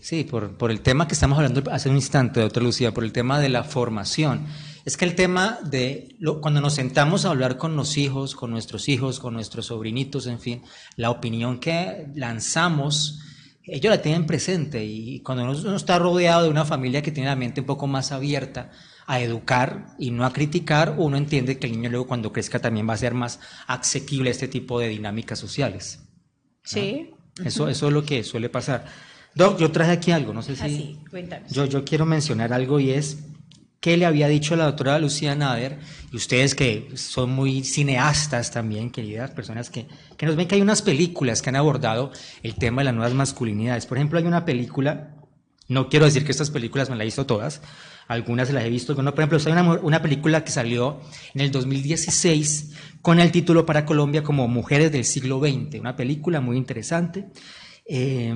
Sí, 0.01 0.25
por, 0.25 0.57
por 0.57 0.71
el 0.71 0.81
tema 0.81 1.07
que 1.07 1.15
estamos 1.15 1.37
hablando 1.39 1.71
hace 1.71 1.89
un 1.91 1.97
instante, 1.97 2.41
doctor 2.41 2.63
Lucía, 2.63 2.93
por 2.93 3.05
el 3.05 3.13
tema 3.13 3.39
de 3.39 3.49
la 3.49 3.65
formación. 3.65 4.47
Es 4.85 4.97
que 4.97 5.05
el 5.05 5.15
tema 5.15 5.59
de 5.65 6.17
lo- 6.19 6.41
cuando 6.41 6.61
nos 6.61 6.75
sentamos 6.75 7.25
a 7.25 7.31
hablar 7.31 7.57
con 7.57 7.77
los 7.77 7.97
hijos, 7.97 8.35
con 8.35 8.51
nuestros 8.51 8.89
hijos, 8.89 9.21
con 9.21 9.35
nuestros 9.35 9.67
sobrinitos, 9.67 10.27
en 10.27 10.41
fin, 10.41 10.63
la 10.97 11.11
opinión 11.11 11.59
que 11.61 12.09
lanzamos, 12.15 13.21
ellos 13.65 13.91
la 13.95 14.03
tienen 14.03 14.27
presente 14.27 14.85
y 14.85 15.21
cuando 15.21 15.45
uno, 15.45 15.53
uno 15.57 15.77
está 15.77 15.99
rodeado 15.99 16.43
de 16.45 16.49
una 16.51 16.65
familia 16.65 17.01
que 17.03 17.13
tiene 17.13 17.29
la 17.29 17.37
mente 17.37 17.61
un 17.61 17.67
poco 17.67 17.87
más 17.87 18.11
abierta 18.11 18.73
a 19.07 19.21
educar 19.21 19.95
y 19.99 20.11
no 20.11 20.25
a 20.25 20.33
criticar, 20.33 20.97
uno 20.99 21.17
entiende 21.17 21.59
que 21.59 21.67
el 21.69 21.73
niño 21.73 21.91
luego 21.91 22.07
cuando 22.09 22.33
crezca 22.33 22.59
también 22.61 22.89
va 22.89 22.95
a 22.95 22.97
ser 22.97 23.15
más 23.15 23.39
asequible 23.69 24.31
a 24.31 24.33
este 24.33 24.49
tipo 24.49 24.81
de 24.81 24.89
dinámicas 24.89 25.39
sociales. 25.39 26.01
Sí. 26.65 27.11
Eso, 27.45 27.69
eso 27.69 27.87
es 27.87 27.93
lo 27.93 28.05
que 28.05 28.25
suele 28.25 28.49
pasar. 28.49 28.85
Doc, 29.35 29.59
yo 29.59 29.71
traje 29.73 29.93
aquí 29.93 30.11
algo, 30.13 30.33
no 30.33 30.43
sé 30.43 30.57
si... 30.57 30.63
Así, 30.63 30.99
cuéntanos. 31.11 31.51
Yo, 31.51 31.65
yo 31.65 31.85
quiero 31.85 32.05
mencionar 32.05 32.53
algo 32.53 32.79
y 32.81 32.91
es 32.91 33.19
qué 33.83 33.97
le 33.97 34.07
había 34.07 34.29
dicho 34.29 34.55
la 34.55 34.67
doctora 34.67 35.01
Lucía 35.01 35.35
Nader, 35.35 35.81
y 36.13 36.17
ustedes 36.17 36.55
que 36.55 36.89
son 36.95 37.31
muy 37.33 37.65
cineastas 37.65 38.53
también, 38.53 38.91
queridas 38.93 39.33
personas 39.33 39.71
que, 39.71 39.89
que 40.17 40.25
nos 40.25 40.37
ven 40.37 40.47
que 40.47 40.55
hay 40.55 40.61
unas 40.61 40.83
películas 40.83 41.43
que 41.43 41.51
han 41.51 41.57
abordado 41.57 42.13
el 42.45 42.55
tema 42.55 42.81
de 42.81 42.85
las 42.87 42.95
nuevas 42.95 43.13
masculinidades. 43.13 43.87
Por 43.87 43.99
ejemplo, 43.99 44.21
hay 44.21 44.25
una 44.25 44.45
película, 44.45 45.17
no 45.67 45.89
quiero 45.89 46.05
decir 46.05 46.25
que 46.25 46.31
estas 46.31 46.51
películas 46.51 46.91
me 46.91 46.95
las 46.97 47.03
he 47.03 47.07
visto 47.07 47.27
todas, 47.27 47.61
algunas 48.07 48.53
las 48.53 48.65
he 48.65 48.71
visto, 48.71 48.95
por 48.95 49.05
ejemplo, 49.05 49.39
hay 49.45 49.53
una, 49.53 49.81
una 49.81 50.01
película 50.01 50.45
que 50.45 50.53
salió 50.53 51.01
en 51.35 51.41
el 51.41 51.51
2016 51.51 52.71
con 53.03 53.19
el 53.19 53.33
título 53.33 53.67
para 53.67 53.85
Colombia 53.85 54.23
como 54.23 54.47
Mujeres 54.47 54.93
del 54.93 55.05
siglo 55.05 55.41
XX, 55.41 55.81
una 55.81 55.97
película 55.97 56.41
muy 56.41 56.57
interesante. 56.57 57.27
eh, 57.85 58.33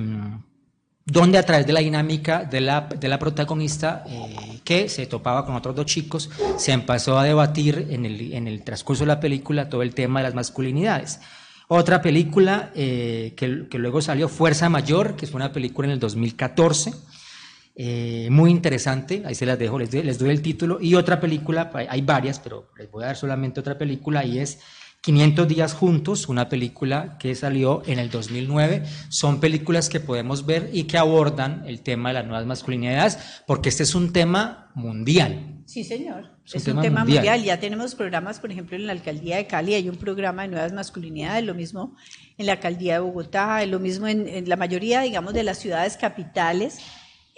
donde 1.09 1.37
a 1.37 1.43
través 1.43 1.65
de 1.65 1.71
la 1.71 1.79
dinámica 1.79 2.43
de 2.43 2.59
la, 2.59 2.81
de 2.81 3.07
la 3.07 3.17
protagonista, 3.17 4.03
eh, 4.09 4.59
que 4.65 4.89
se 4.89 5.05
topaba 5.07 5.45
con 5.45 5.55
otros 5.55 5.73
dos 5.73 5.85
chicos, 5.85 6.29
se 6.57 6.73
empezó 6.73 7.17
a 7.17 7.23
debatir 7.23 7.87
en 7.89 8.05
el, 8.05 8.33
en 8.33 8.45
el 8.47 8.61
transcurso 8.63 9.03
de 9.03 9.07
la 9.07 9.19
película 9.21 9.69
todo 9.69 9.81
el 9.83 9.93
tema 9.95 10.19
de 10.19 10.25
las 10.25 10.35
masculinidades. 10.35 11.21
Otra 11.69 12.01
película 12.01 12.71
eh, 12.75 13.33
que, 13.37 13.67
que 13.69 13.77
luego 13.77 14.01
salió, 14.01 14.27
Fuerza 14.27 14.67
Mayor, 14.69 15.15
que 15.15 15.27
fue 15.27 15.37
una 15.37 15.51
película 15.53 15.87
en 15.87 15.93
el 15.93 15.99
2014, 15.99 16.91
eh, 17.75 18.27
muy 18.31 18.49
interesante, 18.51 19.23
ahí 19.25 19.35
se 19.35 19.45
las 19.45 19.57
dejo, 19.59 19.77
les, 19.79 19.91
doy- 19.91 20.03
les 20.03 20.17
doy 20.17 20.29
el 20.31 20.41
título, 20.41 20.79
y 20.81 20.95
otra 20.95 21.19
película, 21.21 21.71
hay 21.89 22.01
varias, 22.01 22.39
pero 22.39 22.69
les 22.77 22.89
voy 22.91 23.03
a 23.03 23.07
dar 23.07 23.15
solamente 23.15 23.59
otra 23.59 23.77
película, 23.77 24.25
y 24.25 24.39
es 24.39 24.59
500 25.07 25.47
días 25.47 25.73
juntos, 25.73 26.27
una 26.27 26.49
película 26.49 27.17
que 27.17 27.33
salió 27.33 27.81
en 27.85 27.97
el 27.97 28.09
2009. 28.09 28.83
Son 29.07 29.39
películas 29.39 29.87
que 29.87 30.01
podemos 30.01 30.45
ver 30.45 30.69
y 30.73 30.83
que 30.83 30.97
abordan 30.97 31.63
el 31.65 31.79
tema 31.79 32.09
de 32.09 32.15
las 32.15 32.25
nuevas 32.25 32.45
masculinidades, 32.45 33.17
porque 33.47 33.69
este 33.69 33.83
es 33.83 33.95
un 33.95 34.11
tema 34.11 34.69
mundial. 34.75 35.61
Sí, 35.65 35.85
señor. 35.85 36.29
Es 36.45 36.55
un 36.55 36.57
Es 36.61 36.67
un 36.67 36.73
tema 36.73 36.81
tema, 36.81 36.99
mundial. 37.05 37.23
mundial. 37.23 37.43
Ya 37.45 37.57
tenemos 37.57 37.95
programas, 37.95 38.41
por 38.41 38.51
ejemplo, 38.51 38.75
en 38.75 38.85
la 38.85 38.91
alcaldía 38.91 39.37
de 39.37 39.47
Cali 39.47 39.75
hay 39.75 39.87
un 39.87 39.95
programa 39.95 40.41
de 40.41 40.49
nuevas 40.49 40.73
masculinidades, 40.73 41.45
lo 41.45 41.53
mismo 41.55 41.95
en 42.37 42.45
la 42.45 42.51
alcaldía 42.53 42.95
de 42.95 42.99
Bogotá, 42.99 43.65
lo 43.65 43.79
mismo 43.79 44.09
en, 44.09 44.27
en 44.27 44.49
la 44.49 44.57
mayoría, 44.57 44.99
digamos, 45.03 45.33
de 45.33 45.43
las 45.43 45.57
ciudades 45.57 45.95
capitales 45.95 46.79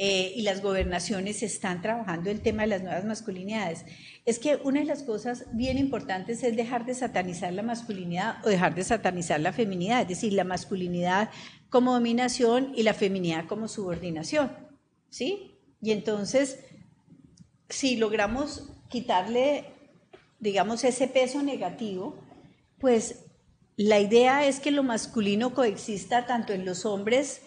eh, 0.01 0.31
y 0.33 0.43
las 0.43 0.61
gobernaciones 0.61 1.43
están 1.43 1.81
trabajando 1.81 2.31
el 2.31 2.39
tema 2.39 2.61
de 2.63 2.69
las 2.69 2.81
nuevas 2.81 3.03
masculinidades. 3.03 3.83
Es 4.29 4.37
que 4.37 4.59
una 4.63 4.81
de 4.81 4.85
las 4.85 5.01
cosas 5.01 5.45
bien 5.53 5.79
importantes 5.79 6.43
es 6.43 6.55
dejar 6.55 6.85
de 6.85 6.93
satanizar 6.93 7.51
la 7.51 7.63
masculinidad 7.63 8.45
o 8.45 8.49
dejar 8.49 8.75
de 8.75 8.83
satanizar 8.83 9.39
la 9.39 9.53
feminidad, 9.53 10.03
es 10.03 10.07
decir, 10.07 10.33
la 10.33 10.43
masculinidad 10.43 11.31
como 11.71 11.93
dominación 11.93 12.71
y 12.75 12.83
la 12.83 12.93
feminidad 12.93 13.47
como 13.47 13.67
subordinación, 13.67 14.51
¿sí? 15.09 15.55
Y 15.81 15.93
entonces 15.93 16.59
si 17.69 17.95
logramos 17.95 18.69
quitarle, 18.87 19.65
digamos, 20.39 20.83
ese 20.83 21.07
peso 21.07 21.41
negativo, 21.41 22.15
pues 22.77 23.25
la 23.77 23.99
idea 23.99 24.45
es 24.45 24.59
que 24.59 24.69
lo 24.69 24.83
masculino 24.83 25.55
coexista 25.55 26.27
tanto 26.27 26.53
en 26.53 26.65
los 26.65 26.85
hombres 26.85 27.41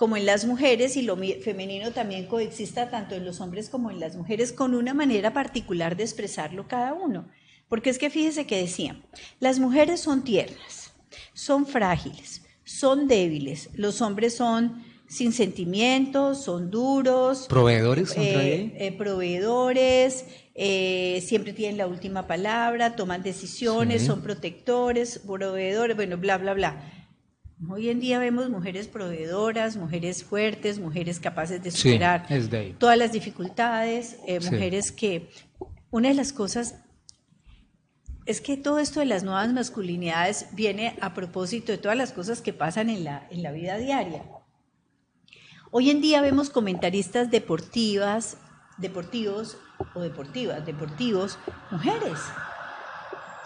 como 0.00 0.16
en 0.16 0.24
las 0.24 0.46
mujeres 0.46 0.96
y 0.96 1.02
lo 1.02 1.14
femenino 1.44 1.90
también 1.90 2.24
coexista 2.24 2.88
tanto 2.88 3.14
en 3.14 3.26
los 3.26 3.42
hombres 3.42 3.68
como 3.68 3.90
en 3.90 4.00
las 4.00 4.16
mujeres 4.16 4.50
con 4.50 4.74
una 4.74 4.94
manera 4.94 5.34
particular 5.34 5.94
de 5.94 6.04
expresarlo 6.04 6.66
cada 6.66 6.94
uno. 6.94 7.28
Porque 7.68 7.90
es 7.90 7.98
que 7.98 8.08
fíjese 8.08 8.46
que 8.46 8.56
decía, 8.62 8.98
las 9.40 9.58
mujeres 9.58 10.00
son 10.00 10.24
tiernas, 10.24 10.94
son 11.34 11.66
frágiles, 11.66 12.40
son 12.64 13.08
débiles, 13.08 13.68
los 13.74 14.00
hombres 14.00 14.34
son 14.34 14.82
sin 15.06 15.34
sentimientos, 15.34 16.44
son 16.44 16.70
duros, 16.70 17.46
Proveedores, 17.46 18.16
¿entra 18.16 18.42
eh, 18.42 18.72
eh, 18.78 18.92
proveedores, 18.92 20.24
eh, 20.54 21.22
siempre 21.26 21.52
tienen 21.52 21.76
la 21.76 21.86
última 21.86 22.26
palabra, 22.26 22.96
toman 22.96 23.22
decisiones, 23.22 24.00
Sí. 24.00 24.06
son 24.06 24.22
protectores, 24.22 25.18
proveedores, 25.18 25.94
bueno, 25.94 26.16
bla, 26.16 26.38
bla, 26.38 26.54
bla. 26.54 26.99
Hoy 27.68 27.90
en 27.90 28.00
día 28.00 28.18
vemos 28.18 28.48
mujeres 28.48 28.88
proveedoras, 28.88 29.76
mujeres 29.76 30.24
fuertes, 30.24 30.78
mujeres 30.78 31.20
capaces 31.20 31.62
de 31.62 31.70
superar 31.70 32.26
de 32.26 32.74
todas 32.78 32.96
las 32.96 33.12
dificultades, 33.12 34.16
eh, 34.26 34.40
Sí. 34.40 34.50
mujeres 34.50 34.92
que 34.92 35.30
una 35.90 36.08
de 36.08 36.14
las 36.14 36.32
cosas 36.32 36.76
es 38.24 38.40
que 38.40 38.56
todo 38.56 38.78
esto 38.78 39.00
de 39.00 39.06
las 39.06 39.24
nuevas 39.24 39.52
masculinidades 39.52 40.46
viene 40.52 40.96
a 41.02 41.12
propósito 41.12 41.72
de 41.72 41.78
todas 41.78 41.98
las 41.98 42.12
cosas 42.12 42.40
que 42.40 42.52
pasan 42.54 42.88
en 42.88 43.04
la, 43.04 43.26
en 43.30 43.42
la 43.42 43.52
vida 43.52 43.76
diaria. 43.76 44.22
Hoy 45.70 45.90
en 45.90 46.00
día 46.00 46.22
vemos 46.22 46.48
comentaristas 46.48 47.30
deportivas, 47.30 48.38
deportivos 48.78 49.58
o 49.94 50.00
deportivas, 50.00 50.64
deportivos, 50.64 51.38
mujeres. 51.70 52.18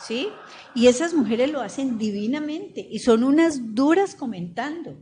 ¿Sí? 0.06 0.28
Y 0.74 0.88
esas 0.88 1.14
mujeres 1.14 1.50
lo 1.50 1.60
hacen 1.60 1.98
divinamente 1.98 2.86
y 2.90 2.98
son 2.98 3.24
unas 3.24 3.74
duras 3.74 4.14
comentando. 4.14 4.96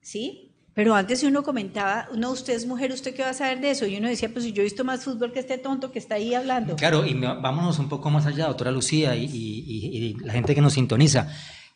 ¿Sí? 0.00 0.52
Pero 0.72 0.94
antes 0.94 1.22
uno 1.22 1.42
comentaba, 1.42 2.08
no, 2.14 2.30
usted 2.30 2.52
es 2.52 2.66
mujer, 2.66 2.92
¿usted 2.92 3.14
qué 3.14 3.22
va 3.22 3.30
a 3.30 3.34
saber 3.34 3.60
de 3.60 3.70
eso? 3.70 3.86
Y 3.86 3.96
uno 3.96 4.08
decía, 4.08 4.28
pues 4.30 4.44
si 4.44 4.52
yo 4.52 4.60
he 4.60 4.64
visto 4.64 4.84
más 4.84 5.04
fútbol 5.04 5.32
que 5.32 5.40
este 5.40 5.56
tonto 5.56 5.90
que 5.90 5.98
está 5.98 6.16
ahí 6.16 6.34
hablando. 6.34 6.76
Claro, 6.76 7.06
y 7.06 7.14
vámonos 7.14 7.78
un 7.78 7.88
poco 7.88 8.10
más 8.10 8.26
allá, 8.26 8.46
doctora 8.46 8.70
Lucía, 8.70 9.16
y 9.16 10.14
la 10.22 10.34
gente 10.34 10.54
que 10.54 10.60
nos 10.60 10.74
sintoniza. 10.74 11.28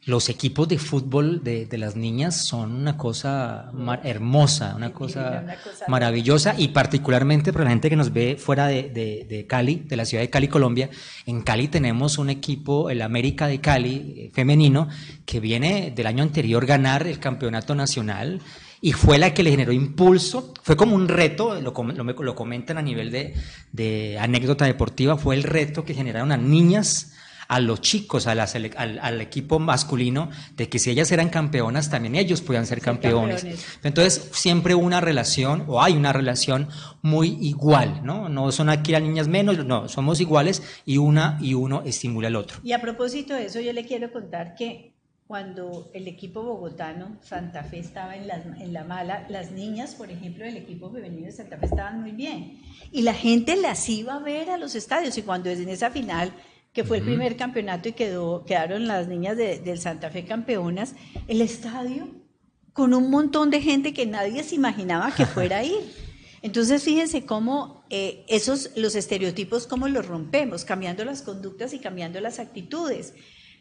Los 0.06 0.30
equipos 0.30 0.66
de 0.66 0.78
fútbol 0.78 1.44
de, 1.44 1.66
de 1.66 1.76
las 1.78 1.94
niñas 1.94 2.46
son 2.46 2.72
una 2.72 2.96
cosa 2.96 3.70
hermosa, 4.02 4.74
una 4.74 4.92
cosa, 4.94 5.42
una 5.44 5.56
cosa 5.56 5.84
maravillosa, 5.88 6.54
y 6.56 6.68
particularmente 6.68 7.52
para 7.52 7.64
la 7.64 7.70
gente 7.70 7.90
que 7.90 7.96
nos 7.96 8.10
ve 8.10 8.36
fuera 8.38 8.66
de, 8.66 8.84
de- 8.84 9.26
de 9.28 9.46
Cali, 9.46 9.82
de 9.86 9.96
la 9.96 10.06
ciudad 10.06 10.22
de 10.24 10.30
Cali, 10.30 10.48
Colombia. 10.48 10.88
En 11.26 11.42
Cali 11.42 11.68
tenemos 11.68 12.16
un 12.16 12.30
equipo, 12.30 12.88
el 12.88 13.02
América 13.02 13.46
de 13.46 13.60
Cali, 13.60 14.14
eh, 14.16 14.30
femenino, 14.32 14.88
que 15.26 15.38
viene 15.38 15.92
del 15.94 16.06
año 16.06 16.22
anterior 16.22 16.64
ganar 16.64 17.06
el 17.06 17.18
campeonato 17.18 17.74
nacional 17.74 18.40
y 18.80 18.92
fue 18.92 19.18
la 19.18 19.34
que 19.34 19.42
le 19.42 19.50
generó 19.50 19.70
impulso, 19.72 20.54
fue 20.62 20.76
como 20.78 20.96
un 20.96 21.08
reto, 21.08 21.60
lo, 21.60 21.74
lo, 21.74 22.04
lo 22.04 22.34
comentan 22.34 22.78
a 22.78 22.82
nivel 22.82 23.10
de, 23.10 23.34
de 23.72 24.18
anécdota 24.18 24.64
deportiva, 24.64 25.18
fue 25.18 25.34
el 25.34 25.42
reto 25.42 25.84
que 25.84 25.92
generaron 25.92 26.32
a 26.32 26.38
niñas, 26.38 27.12
a 27.50 27.58
los 27.60 27.80
chicos, 27.80 28.26
a 28.28 28.34
la 28.34 28.46
sele- 28.46 28.74
al, 28.76 28.98
al 29.00 29.20
equipo 29.20 29.58
masculino, 29.58 30.30
de 30.56 30.68
que 30.68 30.78
si 30.78 30.90
ellas 30.90 31.10
eran 31.10 31.28
campeonas, 31.30 31.90
también 31.90 32.14
ellos 32.14 32.42
podían 32.42 32.64
ser 32.64 32.80
campeones. 32.80 33.42
campeones. 33.42 33.66
Entonces, 33.82 34.28
siempre 34.32 34.74
hubo 34.76 34.86
una 34.86 35.00
relación, 35.00 35.64
o 35.66 35.82
hay 35.82 35.94
una 35.94 36.12
relación 36.12 36.68
muy 37.02 37.36
igual, 37.40 38.02
¿no? 38.04 38.28
No 38.28 38.52
son 38.52 38.68
aquí 38.70 38.92
las 38.92 39.02
niñas 39.02 39.26
menos, 39.26 39.64
no, 39.66 39.88
somos 39.88 40.20
iguales 40.20 40.62
y 40.86 40.98
una 40.98 41.38
y 41.40 41.54
uno 41.54 41.82
estimula 41.84 42.28
al 42.28 42.36
otro. 42.36 42.58
Y 42.62 42.72
a 42.72 42.80
propósito 42.80 43.34
de 43.34 43.46
eso, 43.46 43.58
yo 43.60 43.72
le 43.72 43.84
quiero 43.84 44.12
contar 44.12 44.54
que 44.54 44.92
cuando 45.26 45.88
el 45.94 46.08
equipo 46.08 46.42
bogotano, 46.42 47.16
Santa 47.22 47.62
Fe, 47.62 47.78
estaba 47.78 48.16
en, 48.16 48.26
las- 48.26 48.44
en 48.60 48.72
la 48.72 48.82
mala, 48.84 49.26
las 49.28 49.52
niñas, 49.52 49.94
por 49.94 50.10
ejemplo, 50.10 50.44
del 50.44 50.56
equipo 50.56 50.90
femenino 50.90 51.26
de 51.26 51.32
Santa 51.32 51.56
Fe 51.56 51.66
estaban 51.66 52.00
muy 52.00 52.10
bien. 52.12 52.60
Y 52.90 53.02
la 53.02 53.14
gente 53.14 53.54
las 53.56 53.88
iba 53.88 54.14
a 54.14 54.18
ver 54.18 54.50
a 54.50 54.56
los 54.56 54.74
estadios. 54.74 55.16
Y 55.18 55.22
cuando 55.22 55.48
en 55.50 55.68
esa 55.68 55.90
final, 55.90 56.32
que 56.72 56.84
fue 56.84 56.98
el 56.98 57.04
primer 57.04 57.36
campeonato 57.36 57.88
y 57.88 57.92
quedó, 57.92 58.44
quedaron 58.44 58.86
las 58.86 59.08
niñas 59.08 59.36
de- 59.36 59.58
del 59.58 59.80
Santa 59.80 60.10
Fe 60.10 60.24
campeonas, 60.24 60.94
el 61.28 61.40
estadio 61.40 62.08
con 62.72 62.94
un 62.94 63.10
montón 63.10 63.50
de 63.50 63.60
gente 63.60 63.92
que 63.92 64.06
nadie 64.06 64.44
se 64.44 64.54
imaginaba 64.54 65.12
que 65.14 65.26
fuera 65.26 65.58
a 65.58 65.64
ir. 65.64 65.80
Entonces, 66.42 66.82
fíjense 66.82 67.26
cómo 67.26 67.84
eh, 67.90 68.24
esos, 68.28 68.70
los 68.76 68.94
estereotipos, 68.94 69.66
cómo 69.66 69.88
los 69.88 70.06
rompemos, 70.06 70.64
cambiando 70.64 71.04
las 71.04 71.22
conductas 71.22 71.74
y 71.74 71.80
cambiando 71.80 72.20
las 72.20 72.38
actitudes. 72.38 73.14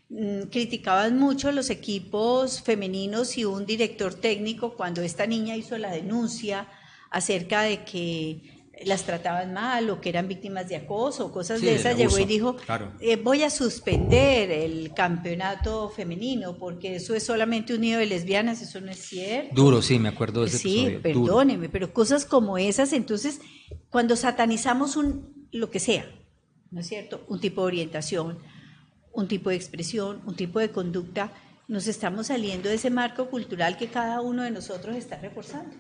Mm, 0.10 0.44
criticaban 0.50 1.18
mucho 1.20 1.52
los 1.52 1.70
equipos 1.70 2.62
femeninos 2.62 3.38
y 3.38 3.44
un 3.46 3.66
director 3.66 4.14
técnico 4.14 4.76
cuando 4.76 5.02
esta 5.02 5.26
niña 5.28 5.56
hizo 5.58 5.78
la 5.78 5.92
denuncia 5.92 6.68
acerca 7.12 7.64
de 7.64 7.84
que 7.84 8.59
las 8.86 9.04
trataban 9.04 9.54
mal 9.54 9.90
o 9.90 10.00
que 10.00 10.10
eran 10.10 10.28
víctimas 10.28 10.70
de 10.70 10.76
acoso 10.78 11.26
o 11.26 11.32
cosas 11.32 11.60
Sí, 11.60 11.66
de 11.66 11.76
esas, 11.76 11.98
llegó 11.98 12.18
y 12.18 12.26
dijo, 12.26 12.56
claro. 12.56 12.94
eh, 13.02 13.18
voy 13.18 13.44
a 13.44 13.50
suspender 13.50 14.52
el 14.52 14.94
campeonato 14.94 15.90
femenino 15.90 16.58
porque 16.58 16.96
eso 16.96 17.14
es 17.16 17.24
solamente 17.24 17.74
un 17.74 17.82
nido 17.82 18.00
de 18.00 18.06
lesbianas, 18.06 18.62
eso 18.62 18.80
no 18.82 18.90
es 18.92 19.00
cierto. 19.00 19.54
Duro, 19.54 19.82
sí, 19.82 20.00
me 20.00 20.10
acuerdo 20.10 20.42
de 20.42 20.48
ese 20.48 20.58
Sí, 20.60 20.80
episodio. 20.86 21.14
duro. 21.14 21.26
perdóneme, 21.26 21.70
pero 21.70 21.92
cosas 21.94 22.26
como 22.26 22.58
esas, 22.58 22.94
entonces, 22.94 23.42
cuando 23.90 24.16
satanizamos 24.16 24.96
un, 24.96 25.48
lo 25.52 25.70
que 25.70 25.80
sea, 25.80 26.10
¿no 26.72 26.80
es 26.80 26.88
cierto? 26.88 27.26
Un 27.28 27.40
tipo 27.40 27.62
de 27.62 27.68
orientación, 27.68 28.40
un 29.12 29.28
tipo 29.28 29.50
de 29.50 29.56
expresión, 29.58 30.22
un 30.26 30.36
tipo 30.36 30.60
de 30.60 30.70
conducta, 30.70 31.34
nos 31.68 31.88
estamos 31.88 32.28
saliendo 32.28 32.70
de 32.70 32.76
ese 32.76 32.90
marco 32.90 33.30
cultural 33.30 33.76
que 33.78 33.88
cada 33.88 34.22
uno 34.22 34.44
de 34.44 34.52
nosotros 34.52 34.96
está 34.96 35.18
reforzando. 35.18 35.76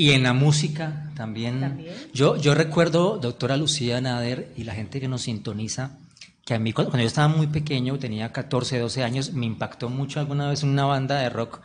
Y 0.00 0.12
en 0.12 0.22
la 0.22 0.32
música 0.32 1.10
también. 1.14 1.60
También. 1.60 1.94
Yo, 2.14 2.38
yo 2.38 2.54
recuerdo, 2.54 3.18
doctora 3.18 3.58
Lucía 3.58 4.00
Nader 4.00 4.50
y 4.56 4.64
la 4.64 4.72
gente 4.72 4.98
que 4.98 5.08
nos 5.08 5.20
sintoniza, 5.20 5.98
que 6.46 6.54
a 6.54 6.58
mí 6.58 6.72
cuando, 6.72 6.90
cuando 6.90 7.02
yo 7.02 7.06
estaba 7.06 7.28
muy 7.28 7.48
pequeño, 7.48 7.98
tenía 7.98 8.32
14, 8.32 8.78
12 8.78 9.04
años, 9.04 9.34
me 9.34 9.44
impactó 9.44 9.90
mucho 9.90 10.18
alguna 10.18 10.48
vez 10.48 10.62
en 10.62 10.70
una 10.70 10.86
banda 10.86 11.18
de 11.18 11.28
rock 11.28 11.60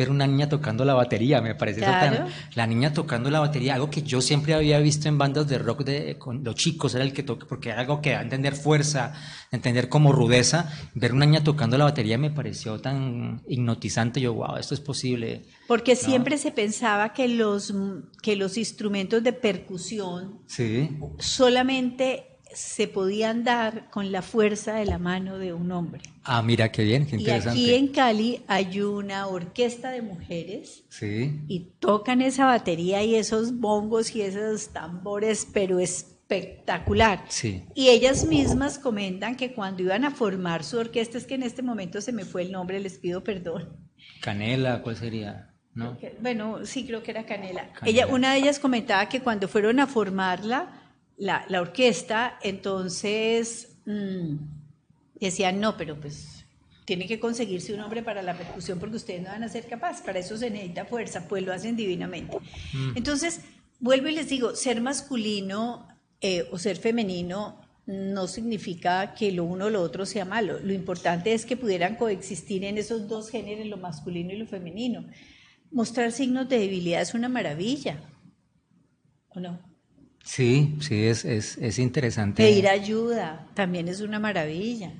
ver 0.00 0.10
una 0.10 0.26
niña 0.26 0.48
tocando 0.48 0.84
la 0.84 0.94
batería, 0.94 1.42
me 1.42 1.54
parece 1.54 1.80
eso 1.82 1.90
tan- 1.90 2.26
la 2.54 2.66
niña 2.66 2.92
tocando 2.92 3.30
la 3.30 3.40
batería, 3.40 3.74
algo 3.74 3.90
que 3.90 4.02
yo 4.02 4.20
siempre 4.22 4.54
había 4.54 4.78
visto 4.80 5.08
en 5.08 5.18
bandas 5.18 5.46
de 5.46 5.58
rock 5.58 5.84
de 5.84 6.16
con 6.18 6.42
los 6.42 6.54
chicos, 6.54 6.94
era 6.94 7.04
el 7.04 7.12
que 7.12 7.22
toca, 7.22 7.46
porque 7.46 7.68
era 7.68 7.80
algo 7.80 8.00
que 8.00 8.10
da 8.12 8.20
a 8.20 8.22
entender 8.22 8.54
fuerza, 8.54 9.12
entender 9.52 9.88
como 9.90 10.12
rudeza, 10.12 10.72
ver 10.94 11.12
una 11.12 11.26
niña 11.26 11.44
tocando 11.44 11.76
la 11.76 11.84
batería 11.84 12.16
me 12.18 12.30
pareció 12.30 12.80
tan 12.80 13.42
hipnotizante, 13.46 14.20
yo, 14.20 14.32
wow, 14.34 14.56
esto 14.56 14.72
es 14.74 14.80
posible. 14.80 15.44
Porque 15.68 15.94
siempre 15.96 16.38
se 16.38 16.50
pensaba 16.50 17.12
que 17.12 17.28
los, 17.28 17.74
que 18.22 18.36
los 18.36 18.56
instrumentos 18.56 19.22
de 19.22 19.32
percusión 19.34 20.40
Sí. 20.46 20.88
solamente 21.18 22.29
se 22.52 22.88
podían 22.88 23.44
dar 23.44 23.88
con 23.90 24.10
la 24.12 24.22
fuerza 24.22 24.74
de 24.74 24.84
la 24.84 24.98
mano 24.98 25.38
de 25.38 25.52
un 25.52 25.70
hombre. 25.72 26.02
Ah, 26.24 26.42
mira 26.42 26.70
qué 26.72 26.82
bien, 26.84 27.06
qué 27.06 27.16
Y 27.16 27.20
interesante. 27.20 27.50
aquí 27.60 27.74
en 27.74 27.88
Cali 27.88 28.42
hay 28.48 28.80
una 28.80 29.26
orquesta 29.26 29.90
de 29.90 30.02
mujeres 30.02 30.84
Sí. 30.88 31.40
y 31.48 31.70
tocan 31.78 32.20
esa 32.22 32.46
batería 32.46 33.02
y 33.02 33.14
esos 33.14 33.58
bongos 33.58 34.14
y 34.16 34.22
esos 34.22 34.68
tambores, 34.68 35.46
pero 35.52 35.78
espectacular. 35.80 37.24
Sí. 37.28 37.64
Y 37.74 37.88
ellas 37.88 38.24
mismas 38.26 38.78
comentan 38.78 39.36
que 39.36 39.52
cuando 39.52 39.82
iban 39.82 40.04
a 40.04 40.10
formar 40.10 40.64
su 40.64 40.78
orquesta, 40.78 41.18
es 41.18 41.26
que 41.26 41.34
en 41.34 41.42
este 41.42 41.62
momento 41.62 42.00
se 42.00 42.12
me 42.12 42.24
fue 42.24 42.42
el 42.42 42.52
nombre, 42.52 42.80
les 42.80 42.98
pido 42.98 43.22
perdón. 43.24 43.76
Canela, 44.20 44.82
¿cuál 44.82 44.96
sería? 44.96 45.46
¿No? 45.74 45.96
Bueno, 46.20 46.66
sí, 46.66 46.84
creo 46.84 47.02
que 47.02 47.12
era 47.12 47.24
Canela. 47.26 47.72
Canela. 47.72 47.86
Ella, 47.86 48.06
una 48.08 48.32
de 48.32 48.40
ellas 48.40 48.58
comentaba 48.58 49.08
que 49.08 49.20
cuando 49.20 49.46
fueron 49.48 49.78
a 49.80 49.86
formarla, 49.86 50.79
la, 51.20 51.44
la 51.48 51.60
orquesta, 51.60 52.38
entonces 52.42 53.76
mm, 53.84 54.36
decían, 55.20 55.60
no, 55.60 55.76
pero 55.76 56.00
pues 56.00 56.46
tiene 56.86 57.06
que 57.06 57.20
conseguirse 57.20 57.74
un 57.74 57.80
hombre 57.80 58.02
para 58.02 58.22
la 58.22 58.36
percusión 58.36 58.80
porque 58.80 58.96
ustedes 58.96 59.22
no 59.22 59.28
van 59.28 59.44
a 59.44 59.48
ser 59.48 59.66
capaces, 59.66 60.02
para 60.02 60.18
eso 60.18 60.36
se 60.38 60.50
necesita 60.50 60.86
fuerza, 60.86 61.28
pues 61.28 61.44
lo 61.44 61.52
hacen 61.52 61.76
divinamente. 61.76 62.38
Mm. 62.72 62.96
Entonces, 62.96 63.42
vuelvo 63.78 64.08
y 64.08 64.12
les 64.12 64.30
digo, 64.30 64.56
ser 64.56 64.80
masculino 64.80 65.86
eh, 66.22 66.48
o 66.50 66.58
ser 66.58 66.78
femenino 66.78 67.60
no 67.84 68.26
significa 68.26 69.14
que 69.14 69.30
lo 69.30 69.44
uno 69.44 69.66
o 69.66 69.70
lo 69.70 69.82
otro 69.82 70.06
sea 70.06 70.24
malo. 70.24 70.58
Lo 70.60 70.72
importante 70.72 71.34
es 71.34 71.44
que 71.44 71.56
pudieran 71.56 71.96
coexistir 71.96 72.64
en 72.64 72.78
esos 72.78 73.08
dos 73.08 73.30
géneros, 73.30 73.66
lo 73.66 73.76
masculino 73.76 74.32
y 74.32 74.38
lo 74.38 74.46
femenino. 74.46 75.04
Mostrar 75.70 76.12
signos 76.12 76.48
de 76.48 76.60
debilidad 76.60 77.02
es 77.02 77.12
una 77.12 77.28
maravilla, 77.28 78.00
¿o 79.28 79.40
no? 79.40 79.69
Sí, 80.24 80.76
sí, 80.80 81.06
es, 81.06 81.24
es, 81.24 81.56
es 81.58 81.78
interesante. 81.78 82.42
Pedir 82.42 82.68
ayuda 82.68 83.46
también 83.54 83.88
es 83.88 84.00
una 84.00 84.18
maravilla. 84.18 84.92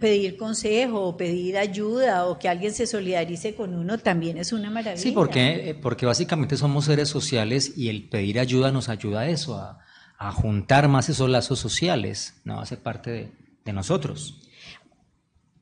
Pedir 0.00 0.38
consejo 0.38 1.02
o 1.02 1.16
pedir 1.18 1.58
ayuda 1.58 2.26
o 2.26 2.38
que 2.38 2.48
alguien 2.48 2.72
se 2.72 2.86
solidarice 2.86 3.54
con 3.54 3.74
uno 3.74 3.98
también 3.98 4.38
es 4.38 4.52
una 4.52 4.70
maravilla. 4.70 5.02
Sí, 5.02 5.12
porque, 5.12 5.70
eh, 5.70 5.74
porque 5.74 6.06
básicamente 6.06 6.56
somos 6.56 6.86
seres 6.86 7.10
sociales 7.10 7.74
y 7.76 7.90
el 7.90 8.08
pedir 8.08 8.40
ayuda 8.40 8.72
nos 8.72 8.88
ayuda 8.88 9.20
a 9.20 9.28
eso, 9.28 9.56
a, 9.56 9.78
a 10.18 10.32
juntar 10.32 10.88
más 10.88 11.10
esos 11.10 11.28
lazos 11.28 11.58
sociales, 11.58 12.40
¿no? 12.44 12.58
Hace 12.58 12.78
parte 12.78 13.10
de, 13.10 13.32
de 13.66 13.72
nosotros. 13.74 14.42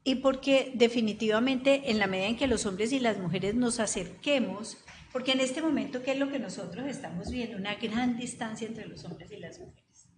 Y 0.04 0.16
porque 0.16 0.70
definitivamente 0.74 1.90
en 1.90 1.98
la 1.98 2.06
medida 2.06 2.28
en 2.28 2.36
que 2.36 2.46
los 2.46 2.66
hombres 2.66 2.92
y 2.92 3.00
las 3.00 3.18
mujeres 3.18 3.54
nos 3.54 3.80
acerquemos, 3.80 4.76
porque 5.14 5.30
en 5.30 5.38
este 5.38 5.62
momento, 5.62 6.02
¿qué 6.02 6.10
es 6.10 6.18
lo 6.18 6.28
que 6.28 6.40
nosotros 6.40 6.88
estamos 6.88 7.30
viendo? 7.30 7.56
Una 7.56 7.76
gran 7.76 8.16
distancia 8.16 8.66
entre 8.66 8.88
los 8.88 9.04
hombres 9.04 9.30
y 9.30 9.36
las 9.36 9.60
mujeres. 9.60 10.08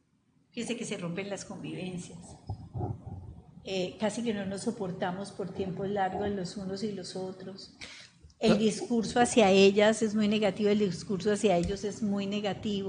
Fíjense 0.53 0.75
que 0.75 0.87
se 0.87 0.97
rompen 0.97 1.29
las 1.29 1.45
convivencias. 1.45 2.19
Eh, 3.65 3.99
casi 4.01 4.23
que 4.23 4.33
no 4.33 4.47
nos 4.47 4.63
soportamos 4.63 5.33
por 5.33 5.53
tiempos 5.53 5.91
largos 5.91 6.31
los 6.31 6.57
unos 6.57 6.83
y 6.83 6.93
los 6.93 7.15
otros. 7.15 7.77
El 8.39 8.57
discurso 8.57 9.21
hacia 9.21 9.51
ellas 9.51 10.01
es 10.01 10.15
muy 10.15 10.29
negativo, 10.29 10.71
el 10.71 10.79
discurso 10.79 11.31
hacia 11.31 11.59
ellos 11.59 11.85
es 11.85 12.03
muy 12.03 12.25
negativo. 12.25 12.89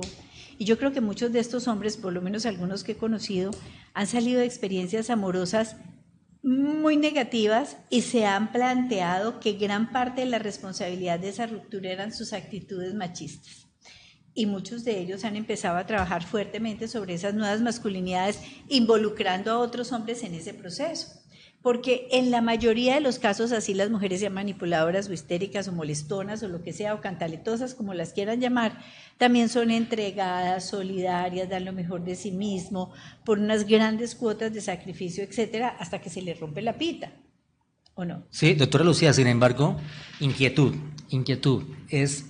Y 0.58 0.63
yo 0.63 0.78
creo 0.78 0.93
que 0.93 1.02
muchos 1.02 1.34
de 1.34 1.39
estos 1.39 1.67
hombres, 1.67 1.98
por 1.98 2.13
lo 2.13 2.22
menos 2.22 2.46
algunos 2.46 2.86
que 2.86 2.93
he 2.93 2.98
conocido, 2.98 3.52
han 3.93 4.08
salido 4.08 4.39
de 4.39 4.46
experiencias 4.46 5.10
amorosas 5.10 5.76
muy 6.47 6.95
negativas 6.95 7.75
y 7.89 8.03
se 8.03 8.25
han 8.25 8.53
planteado 8.53 9.41
que 9.41 9.53
gran 9.53 9.91
parte 9.91 10.21
de 10.21 10.27
la 10.27 10.39
responsabilidad 10.39 11.19
de 11.19 11.29
esa 11.29 11.45
ruptura 11.45 11.91
eran 11.91 12.13
sus 12.13 12.31
actitudes 12.31 12.93
machistas. 12.93 13.67
Y 14.33 14.45
muchos 14.45 14.86
de 14.86 14.97
ellos 14.97 15.25
han 15.25 15.36
empezado 15.36 15.77
a 15.77 15.86
trabajar 15.86 16.23
fuertemente 16.23 16.88
sobre 16.88 17.15
esas 17.15 17.33
nuevas 17.33 17.60
masculinidades, 17.60 18.39
involucrando 18.69 19.51
a 19.51 19.60
otros 19.60 19.91
hombres 19.91 20.23
en 20.23 20.36
ese 20.36 20.53
proceso 20.53 21.26
porque 21.67 22.08
en 22.12 22.32
la 22.32 22.39
mayoría 22.39 22.95
de 22.95 23.01
los 23.01 23.19
casos 23.19 23.51
así 23.51 23.73
las 23.73 23.89
mujeres 23.89 24.21
sean 24.21 24.34
manipuladoras 24.34 25.10
o 25.10 25.13
histéricas 25.13 25.67
o 25.67 25.73
molestonas 25.73 26.41
o 26.41 26.47
lo 26.47 26.63
que 26.63 26.71
sea, 26.71 26.93
o 26.93 27.01
cantaletosas, 27.01 27.73
como 27.73 27.93
las 27.93 28.13
quieran 28.13 28.39
llamar, 28.39 28.80
también 29.17 29.49
son 29.49 29.69
entregadas, 29.69 30.69
solidarias, 30.69 31.49
dan 31.49 31.65
lo 31.65 31.73
mejor 31.73 32.06
de 32.06 32.15
sí 32.15 32.32
mismo, 32.32 32.93
por 33.25 33.39
unas 33.39 33.67
grandes 33.67 34.15
cuotas 34.15 34.53
de 34.53 34.62
sacrificio, 34.62 35.25
etcétera, 35.25 35.75
hasta 35.77 35.99
que 35.99 36.10
se 36.10 36.21
les 36.21 36.39
rompe 36.39 36.62
la 36.62 36.77
pita. 36.77 37.12
¿O 37.95 38.06
no? 38.06 38.23
Sí, 38.30 38.53
doctora 38.53 38.86
Lucía, 38.86 39.12
sin 39.12 39.27
embargo, 39.27 39.75
inquietud, 40.21 40.73
inquietud 41.10 41.63
es, 41.89 42.27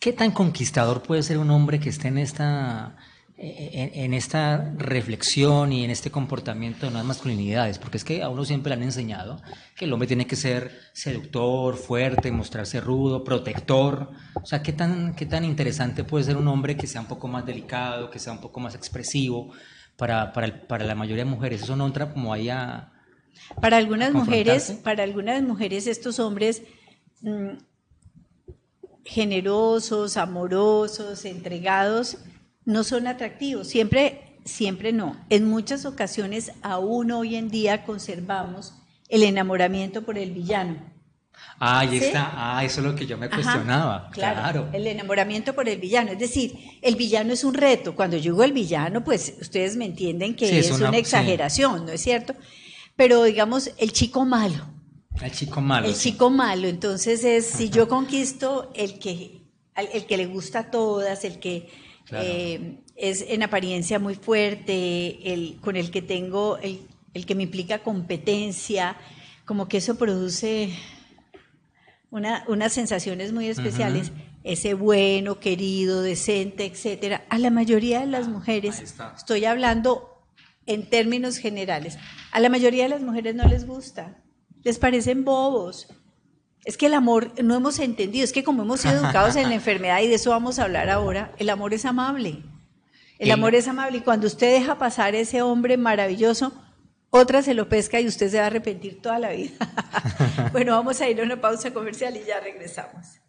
¿qué 0.00 0.12
tan 0.12 0.32
conquistador 0.32 1.04
puede 1.04 1.22
ser 1.22 1.38
un 1.38 1.50
hombre 1.52 1.78
que 1.78 1.90
esté 1.90 2.08
en 2.08 2.18
esta 2.18 2.96
en, 3.42 4.12
esta 4.12 4.72
reflexión 4.76 5.72
y 5.72 5.84
en 5.84 5.90
este 5.90 6.10
comportamiento 6.10 6.84
de 6.84 6.92
nuevas 6.92 7.06
masculinidades, 7.06 7.78
porque 7.78 7.96
es 7.96 8.04
que 8.04 8.22
a 8.22 8.28
uno 8.28 8.44
siempre 8.44 8.68
le 8.68 8.76
han 8.76 8.82
enseñado 8.82 9.40
que 9.76 9.86
el 9.86 9.92
hombre 9.92 10.06
tiene 10.06 10.26
que 10.26 10.36
ser 10.36 10.70
seductor, 10.92 11.76
fuerte, 11.76 12.30
mostrarse 12.30 12.80
rudo, 12.80 13.24
protector. 13.24 14.10
O 14.34 14.44
sea, 14.44 14.62
¿qué 14.62 14.74
tan, 14.74 15.14
qué 15.14 15.24
tan 15.24 15.46
interesante 15.46 16.04
puede 16.04 16.24
ser 16.24 16.36
un 16.36 16.48
hombre 16.48 16.76
que 16.76 16.86
sea 16.86 17.00
un 17.00 17.06
poco 17.06 17.28
más 17.28 17.46
delicado, 17.46 18.10
que 18.10 18.18
sea 18.18 18.34
un 18.34 18.42
poco 18.42 18.60
más 18.60 18.74
expresivo 18.74 19.50
para, 19.96 20.34
para, 20.34 20.66
para 20.66 20.84
la 20.84 20.94
mayoría 20.94 21.24
de 21.24 21.30
mujeres? 21.30 21.62
Eso 21.62 21.76
no 21.76 21.86
entra 21.86 22.12
como 22.12 22.34
ahí 22.34 22.50
a... 22.50 22.92
Para 23.60 23.78
algunas 23.78 24.12
mujeres, 24.12 24.78
para 24.84 25.02
algunas 25.02 25.42
mujeres 25.42 25.86
estos 25.86 26.18
hombres... 26.18 26.62
Mm, 27.22 27.56
generosos, 29.02 30.16
amorosos, 30.16 31.24
entregados, 31.24 32.18
no 32.64 32.84
son 32.84 33.06
atractivos. 33.06 33.68
Siempre, 33.68 34.38
siempre 34.44 34.92
no. 34.92 35.16
En 35.30 35.48
muchas 35.48 35.84
ocasiones, 35.84 36.52
aún 36.62 37.10
hoy 37.10 37.36
en 37.36 37.50
día 37.50 37.84
conservamos 37.84 38.74
el 39.08 39.22
enamoramiento 39.22 40.02
por 40.02 40.18
el 40.18 40.30
villano. 40.30 40.90
Ah, 41.58 41.80
ahí 41.80 41.98
está. 41.98 42.30
Ah, 42.34 42.64
eso 42.64 42.80
es 42.80 42.86
lo 42.86 42.94
que 42.94 43.06
yo 43.06 43.18
me 43.18 43.28
cuestionaba. 43.28 44.08
claro, 44.12 44.68
El 44.72 44.86
enamoramiento 44.86 45.54
por 45.54 45.68
el 45.68 45.78
villano. 45.78 46.12
Es 46.12 46.18
decir, 46.18 46.54
el 46.80 46.96
villano 46.96 47.32
es 47.32 47.44
un 47.44 47.54
reto. 47.54 47.94
Cuando 47.94 48.16
yo 48.16 48.32
digo 48.32 48.44
el 48.44 48.52
villano, 48.52 49.04
pues 49.04 49.34
ustedes 49.40 49.76
me 49.76 49.84
entienden 49.84 50.34
que 50.34 50.58
es, 50.58 50.70
una, 50.70 50.96
exageración, 50.96 51.86
¿no 51.86 51.92
es 51.92 52.00
cierto? 52.00 52.34
Pero 52.96 53.24
digamos, 53.24 53.72
el 53.78 53.92
chico 53.92 54.24
malo. 54.24 54.66
El 55.20 55.32
chico 55.32 55.60
malo. 55.60 55.86
El 55.86 55.94
chico 55.94 56.30
malo. 56.30 56.66
Entonces 56.66 57.24
es, 57.24 57.46
si 57.46 57.68
yo 57.68 57.88
conquisto 57.88 58.70
el 58.74 58.98
que, 58.98 59.42
el 59.92 60.06
que 60.06 60.16
le 60.16 60.26
gusta 60.26 60.60
a 60.60 60.70
todas, 60.70 61.24
el 61.24 61.40
que 61.40 61.68
eh, 62.12 62.78
es 62.96 63.24
en 63.28 63.42
apariencia 63.42 63.98
muy 63.98 64.14
fuerte, 64.14 65.32
el, 65.32 65.58
con 65.60 65.76
el 65.76 65.90
que 65.90 66.02
tengo, 66.02 66.58
el, 66.58 66.80
el, 67.14 67.26
que 67.26 67.34
me 67.34 67.42
implica 67.42 67.80
competencia, 67.80 68.96
como 69.44 69.68
que 69.68 69.78
eso 69.78 69.96
produce 69.96 70.70
una, 72.10 72.44
unas 72.48 72.72
sensaciones 72.72 73.32
muy 73.32 73.46
especiales. 73.46 74.12
Ese 74.42 74.72
bueno, 74.72 75.38
querido, 75.38 76.00
decente, 76.02 76.64
etcétera. 76.64 77.24
A 77.28 77.38
la 77.38 77.50
mayoría 77.50 78.00
de 78.00 78.06
las 78.06 78.26
mujeres, 78.26 78.94
estoy 79.16 79.44
hablando 79.44 80.24
en 80.66 80.88
términos 80.88 81.36
generales, 81.36 81.98
a 82.32 82.40
la 82.40 82.48
mayoría 82.48 82.84
de 82.84 82.90
las 82.90 83.02
mujeres 83.02 83.34
no 83.34 83.46
les 83.48 83.66
gusta, 83.66 84.22
les 84.62 84.78
parecen 84.78 85.24
bobos, 85.24 85.88
es 86.64 86.76
que 86.76 86.86
el 86.86 86.94
amor 86.94 87.32
no 87.42 87.54
hemos 87.54 87.78
entendido, 87.78 88.24
es 88.24 88.32
que 88.32 88.44
como 88.44 88.62
hemos 88.62 88.80
sido 88.80 88.94
educados 88.94 89.36
en 89.36 89.48
la 89.48 89.54
enfermedad 89.54 90.00
y 90.00 90.08
de 90.08 90.14
eso 90.14 90.30
vamos 90.30 90.58
a 90.58 90.64
hablar 90.64 90.90
ahora, 90.90 91.32
el 91.38 91.48
amor 91.50 91.74
es 91.74 91.84
amable. 91.84 92.42
El 93.18 93.30
amor 93.32 93.54
es 93.54 93.68
amable 93.68 93.98
y 93.98 94.00
cuando 94.00 94.26
usted 94.26 94.52
deja 94.52 94.78
pasar 94.78 95.14
ese 95.14 95.42
hombre 95.42 95.76
maravilloso, 95.76 96.52
otra 97.10 97.42
se 97.42 97.54
lo 97.54 97.68
pesca 97.68 98.00
y 98.00 98.06
usted 98.06 98.30
se 98.30 98.38
va 98.38 98.44
a 98.44 98.46
arrepentir 98.46 99.02
toda 99.02 99.18
la 99.18 99.30
vida. 99.30 99.50
bueno, 100.52 100.72
vamos 100.72 101.00
a 101.00 101.08
ir 101.08 101.20
a 101.20 101.24
una 101.24 101.40
pausa 101.40 101.72
comercial 101.72 102.16
y 102.16 102.24
ya 102.24 102.40
regresamos. 102.40 103.20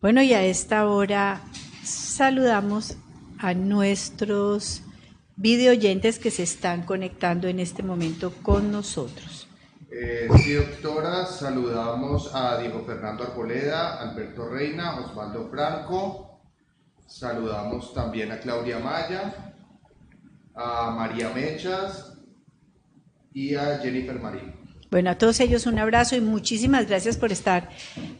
Bueno, 0.00 0.20
y 0.20 0.34
a 0.34 0.42
esta 0.42 0.86
hora 0.88 1.40
saludamos 1.84 2.96
a 3.38 3.54
nuestros 3.54 4.82
videoyentes 5.36 6.18
que 6.18 6.30
se 6.30 6.42
están 6.42 6.82
conectando 6.82 7.48
en 7.48 7.60
este 7.60 7.82
momento 7.82 8.32
con 8.42 8.72
nosotros. 8.72 9.35
Eh, 9.98 10.28
sí, 10.36 10.52
doctora, 10.52 11.24
saludamos 11.24 12.30
a 12.34 12.58
Diego 12.58 12.84
Fernando 12.84 13.24
Arboleda, 13.24 13.98
Alberto 14.02 14.46
Reina, 14.46 15.00
Osvaldo 15.00 15.48
Franco, 15.48 16.38
saludamos 17.06 17.94
también 17.94 18.30
a 18.30 18.38
Claudia 18.38 18.78
Maya, 18.78 19.54
a 20.54 20.90
María 20.90 21.30
Mechas 21.30 22.12
y 23.32 23.54
a 23.54 23.78
Jennifer 23.78 24.20
Marín. 24.20 24.54
Bueno, 24.90 25.08
a 25.08 25.16
todos 25.16 25.40
ellos 25.40 25.64
un 25.64 25.78
abrazo 25.78 26.14
y 26.14 26.20
muchísimas 26.20 26.86
gracias 26.86 27.16
por 27.16 27.32
estar 27.32 27.70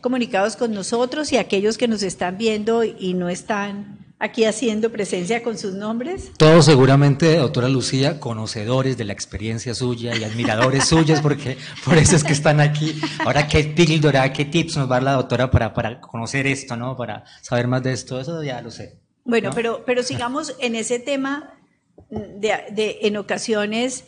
comunicados 0.00 0.56
con 0.56 0.72
nosotros 0.72 1.30
y 1.32 1.36
aquellos 1.36 1.76
que 1.76 1.88
nos 1.88 2.02
están 2.02 2.38
viendo 2.38 2.84
y 2.84 3.12
no 3.12 3.28
están 3.28 4.06
aquí 4.18 4.44
haciendo 4.44 4.90
presencia 4.90 5.42
con 5.42 5.59
sus 5.59 5.74
nombres? 5.74 6.33
Todos 6.37 6.64
seguramente, 6.64 7.37
doctora 7.37 7.68
Lucía, 7.68 8.20
conocedores 8.20 8.96
de 8.96 9.05
la 9.05 9.12
experiencia 9.12 9.74
suya 9.74 10.16
y 10.16 10.24
admiradores 10.24 10.85
suyas, 10.88 11.20
porque 11.20 11.57
por 11.85 11.98
eso 11.98 12.16
es 12.16 12.24
que 12.24 12.33
están 12.33 12.61
aquí. 12.61 12.98
Ahora, 13.24 13.46
¿qué 13.46 13.64
píldora, 13.64 14.33
qué 14.33 14.44
tips 14.44 14.76
nos 14.76 14.90
va 14.90 14.96
a 14.96 14.98
dar 14.98 15.02
la 15.02 15.12
doctora 15.12 15.50
para, 15.50 15.74
para 15.74 16.00
conocer 16.00 16.46
esto, 16.46 16.76
¿no? 16.76 16.96
Para 16.96 17.24
saber 17.42 17.68
más 17.68 17.83
de 17.83 17.92
esto, 17.92 18.20
eso 18.20 18.42
ya 18.42 18.61
lo 18.62 18.70
sé. 18.70 19.00
Bueno, 19.24 19.50
pero, 19.55 19.85
pero 19.85 20.02
sigamos 20.02 20.55
en 20.61 20.76
ese 20.76 20.98
tema 20.98 21.55
de, 22.11 22.55
de 22.72 22.98
en 23.02 23.16
ocasiones... 23.16 24.05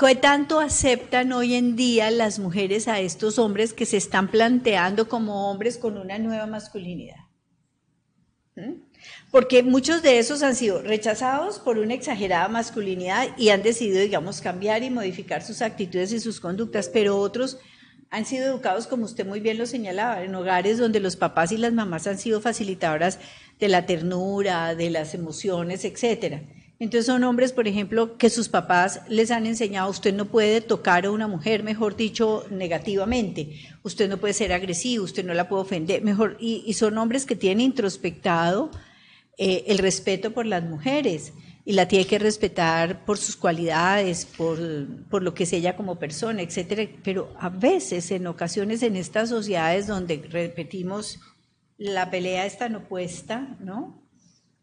¿Qué 0.00 0.14
tanto 0.14 0.60
aceptan 0.60 1.32
hoy 1.32 1.54
en 1.56 1.74
día 1.74 2.12
las 2.12 2.38
mujeres 2.38 2.86
a 2.86 3.00
estos 3.00 3.36
hombres 3.36 3.72
que 3.72 3.84
se 3.84 3.96
están 3.96 4.28
planteando 4.28 5.08
como 5.08 5.50
hombres 5.50 5.76
con 5.76 5.98
una 5.98 6.20
nueva 6.20 6.46
masculinidad? 6.46 7.16
¿Mm? 8.54 8.87
Porque 9.30 9.62
muchos 9.62 10.02
de 10.02 10.18
esos 10.18 10.42
han 10.42 10.54
sido 10.54 10.82
rechazados 10.82 11.58
por 11.58 11.78
una 11.78 11.94
exagerada 11.94 12.48
masculinidad 12.48 13.28
y 13.36 13.50
han 13.50 13.62
decidido, 13.62 14.00
digamos, 14.00 14.40
cambiar 14.40 14.82
y 14.82 14.90
modificar 14.90 15.42
sus 15.42 15.62
actitudes 15.62 16.12
y 16.12 16.20
sus 16.20 16.40
conductas, 16.40 16.88
pero 16.88 17.18
otros 17.18 17.58
han 18.10 18.24
sido 18.24 18.46
educados, 18.46 18.86
como 18.86 19.04
usted 19.04 19.26
muy 19.26 19.40
bien 19.40 19.58
lo 19.58 19.66
señalaba, 19.66 20.22
en 20.22 20.34
hogares 20.34 20.78
donde 20.78 21.00
los 21.00 21.16
papás 21.16 21.52
y 21.52 21.58
las 21.58 21.72
mamás 21.72 22.06
han 22.06 22.18
sido 22.18 22.40
facilitadoras 22.40 23.18
de 23.58 23.68
la 23.68 23.84
ternura, 23.84 24.74
de 24.74 24.90
las 24.90 25.14
emociones, 25.14 25.84
etcétera. 25.84 26.42
Entonces 26.80 27.06
son 27.06 27.24
hombres, 27.24 27.52
por 27.52 27.66
ejemplo, 27.66 28.16
que 28.16 28.30
sus 28.30 28.48
papás 28.48 29.00
les 29.08 29.32
han 29.32 29.46
enseñado, 29.46 29.90
usted 29.90 30.14
no 30.14 30.26
puede 30.26 30.60
tocar 30.60 31.04
a 31.04 31.10
una 31.10 31.26
mujer, 31.26 31.64
mejor 31.64 31.96
dicho, 31.96 32.46
negativamente, 32.50 33.58
usted 33.82 34.08
no 34.08 34.18
puede 34.18 34.32
ser 34.32 34.52
agresivo, 34.52 35.04
usted 35.04 35.24
no 35.24 35.34
la 35.34 35.48
puede 35.48 35.62
ofender, 35.62 36.02
mejor, 36.02 36.36
y, 36.38 36.62
y 36.64 36.74
son 36.74 36.96
hombres 36.96 37.26
que 37.26 37.34
tienen 37.34 37.66
introspectado 37.66 38.70
eh, 39.38 39.64
el 39.68 39.78
respeto 39.78 40.32
por 40.32 40.46
las 40.46 40.64
mujeres 40.64 41.32
y 41.64 41.72
la 41.74 41.86
tiene 41.86 42.06
que 42.06 42.18
respetar 42.18 43.04
por 43.04 43.18
sus 43.18 43.36
cualidades, 43.36 44.26
por, 44.26 44.58
por, 45.08 45.22
lo 45.22 45.34
que 45.34 45.44
es 45.44 45.52
ella 45.52 45.76
como 45.76 45.98
persona, 45.98 46.42
etcétera. 46.42 46.90
Pero 47.04 47.32
a 47.38 47.48
veces, 47.48 48.10
en 48.10 48.26
ocasiones, 48.26 48.82
en 48.82 48.96
estas 48.96 49.28
sociedades 49.28 49.86
donde 49.86 50.26
repetimos 50.30 51.20
la 51.76 52.10
pelea 52.10 52.46
es 52.46 52.58
tan 52.58 52.74
opuesta, 52.74 53.56
¿no? 53.60 54.02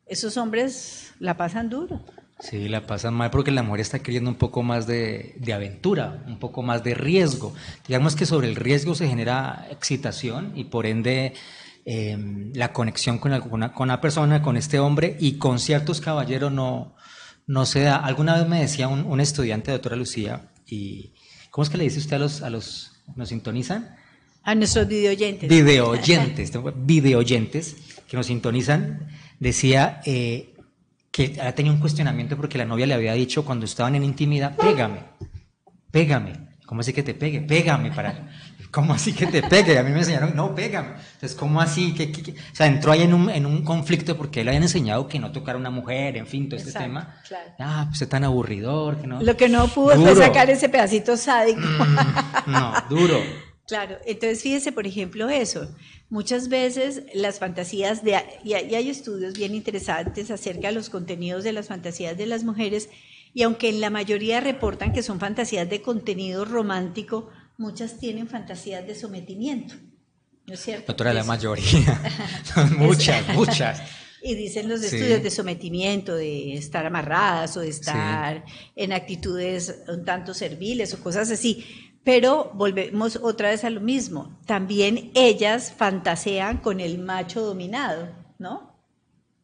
Esos 0.05 0.35
hombres 0.35 1.13
la 1.19 1.37
pasan 1.37 1.69
duro. 1.69 2.03
Sí, 2.39 2.67
la 2.67 2.85
pasan 2.85 3.13
mal 3.13 3.31
porque 3.31 3.51
la 3.51 3.63
mujer 3.63 3.79
está 3.79 3.99
queriendo 3.99 4.29
un 4.29 4.35
poco 4.35 4.61
más 4.61 4.85
de, 4.85 5.35
de, 5.39 5.53
aventura, 5.53 6.21
un 6.27 6.37
poco 6.37 6.61
más 6.61 6.83
de 6.83 6.93
riesgo. 6.93 7.53
Digamos 7.87 8.15
que 8.15 8.25
sobre 8.25 8.49
el 8.49 8.57
riesgo 8.57 8.93
se 8.93 9.07
genera 9.07 9.67
excitación 9.71 10.51
y 10.53 10.65
por 10.65 10.85
ende 10.85 11.33
eh, 11.85 12.17
la 12.53 12.73
conexión 12.73 13.19
con, 13.19 13.31
alguna, 13.31 13.71
con 13.71 13.85
una 13.85 14.01
persona, 14.01 14.41
con 14.41 14.57
este 14.57 14.79
hombre 14.79 15.15
y 15.19 15.37
con 15.37 15.59
ciertos 15.59 16.01
caballeros 16.01 16.51
no, 16.51 16.95
no 17.45 17.65
se 17.65 17.81
da. 17.81 17.97
Alguna 17.97 18.35
vez 18.35 18.47
me 18.47 18.59
decía 18.59 18.87
un, 18.87 19.05
un 19.05 19.19
estudiante, 19.21 19.71
doctora 19.71 19.95
Lucía, 19.95 20.49
y 20.65 21.13
¿cómo 21.51 21.63
es 21.63 21.69
que 21.69 21.77
le 21.77 21.83
dice 21.83 21.99
usted 21.99 22.15
a 22.15 22.19
los, 22.19 22.41
a 22.41 22.49
los, 22.49 22.91
nos 23.15 23.29
sintonizan? 23.29 23.95
A 24.43 24.55
nuestros 24.55 24.87
videoyentes. 24.87 25.47
Videoyentes, 25.47 26.51
videoyentes 26.75 27.75
que 28.07 28.17
nos 28.17 28.27
sintonizan, 28.27 29.07
decía 29.39 30.01
eh, 30.05 30.55
que 31.11 31.39
ha 31.41 31.51
tenido 31.53 31.73
un 31.73 31.81
cuestionamiento 31.81 32.35
porque 32.35 32.57
la 32.57 32.65
novia 32.65 32.85
le 32.85 32.93
había 32.93 33.13
dicho 33.13 33.45
cuando 33.45 33.65
estaban 33.65 33.95
en 33.95 34.03
intimidad, 34.03 34.55
pégame, 34.55 34.99
pégame. 35.91 36.33
¿Cómo 36.65 36.81
así 36.81 36.93
que 36.93 37.03
te 37.03 37.13
pegue? 37.13 37.41
Pégame 37.41 37.91
para... 37.91 38.27
¿Cómo 38.75 38.93
así 38.93 39.13
que 39.13 39.25
te 39.25 39.41
pegue? 39.41 39.73
Y 39.73 39.77
a 39.77 39.83
mí 39.83 39.91
me 39.91 39.99
enseñaron, 39.99 40.35
no, 40.35 40.53
pégame. 40.53 40.95
Entonces, 41.13 41.33
¿cómo 41.33 41.61
así? 41.61 41.93
que 41.93 42.11
O 42.11 42.55
sea, 42.55 42.67
entró 42.67 42.91
ahí 42.91 43.03
en 43.03 43.13
un, 43.13 43.29
en 43.29 43.45
un 43.45 43.63
conflicto 43.63 44.17
porque 44.17 44.41
él 44.41 44.49
había 44.49 44.59
enseñado 44.59 45.07
que 45.07 45.17
no 45.17 45.31
tocara 45.31 45.55
a 45.57 45.61
una 45.61 45.69
mujer, 45.69 46.17
en 46.17 46.27
fin, 46.27 46.49
todo 46.49 46.59
este 46.59 46.77
tema. 46.77 47.21
Claro. 47.25 47.51
Ah, 47.57 47.85
pues 47.87 48.01
es 48.01 48.09
tan 48.09 48.25
aburridor 48.25 48.99
que 48.99 49.07
no... 49.07 49.21
Lo 49.21 49.37
que 49.37 49.47
no 49.47 49.69
pudo 49.69 49.95
Duro. 49.95 50.13
fue 50.13 50.25
sacar 50.25 50.49
ese 50.49 50.67
pedacito 50.67 51.15
sádico. 51.15 51.61
Mm, 51.61 52.51
no, 52.51 52.73
duro. 52.89 53.17
Claro, 53.65 53.95
entonces 54.05 54.43
fíjese, 54.43 54.73
por 54.73 54.85
ejemplo, 54.85 55.29
eso. 55.29 55.73
Muchas 56.09 56.49
veces 56.49 57.03
las 57.13 57.39
fantasías 57.39 58.03
de, 58.03 58.21
y 58.43 58.55
hay 58.55 58.89
estudios 58.89 59.35
bien 59.37 59.55
interesantes 59.55 60.29
acerca 60.31 60.67
de 60.67 60.73
los 60.73 60.89
contenidos 60.89 61.45
de 61.45 61.53
las 61.53 61.69
fantasías 61.69 62.17
de 62.17 62.25
las 62.25 62.43
mujeres, 62.43 62.89
y 63.33 63.43
aunque 63.43 63.69
en 63.69 63.79
la 63.79 63.89
mayoría 63.89 64.41
reportan 64.41 64.91
que 64.91 65.01
son 65.01 65.19
fantasías 65.21 65.69
de 65.69 65.81
contenido 65.81 66.43
romántico, 66.43 67.29
muchas 67.57 67.97
tienen 67.99 68.27
fantasías 68.27 68.85
de 68.85 68.95
sometimiento. 68.95 69.75
¿No 70.47 70.53
es 70.53 70.59
cierto? 70.59 70.85
Doctora, 70.87 71.13
la 71.13 71.23
mayoría. 71.23 71.99
Muchas, 72.77 73.27
muchas. 73.33 73.81
Y 74.21 74.35
dicen 74.35 74.69
los 74.69 74.81
Sí. 74.81 74.95
estudios 74.95 75.23
de 75.23 75.31
sometimiento, 75.31 76.15
de 76.15 76.53
estar 76.55 76.85
amarradas 76.85 77.57
o 77.57 77.61
de 77.61 77.69
estar 77.69 78.43
en 78.75 78.93
actitudes 78.93 79.83
un 79.87 80.05
tanto 80.05 80.33
serviles 80.33 80.93
o 80.93 80.99
cosas 80.99 81.31
así. 81.31 81.65
Pero 82.03 82.51
volvemos 82.53 83.15
otra 83.23 83.49
vez 83.49 83.63
a 83.63 83.71
lo 83.71 83.81
mismo. 83.81 84.39
También 84.45 85.11
ellas 85.15 85.73
fantasean 85.75 86.57
con 86.57 86.79
el 86.79 86.99
macho 86.99 87.41
dominado, 87.41 88.09
¿no? 88.37 88.75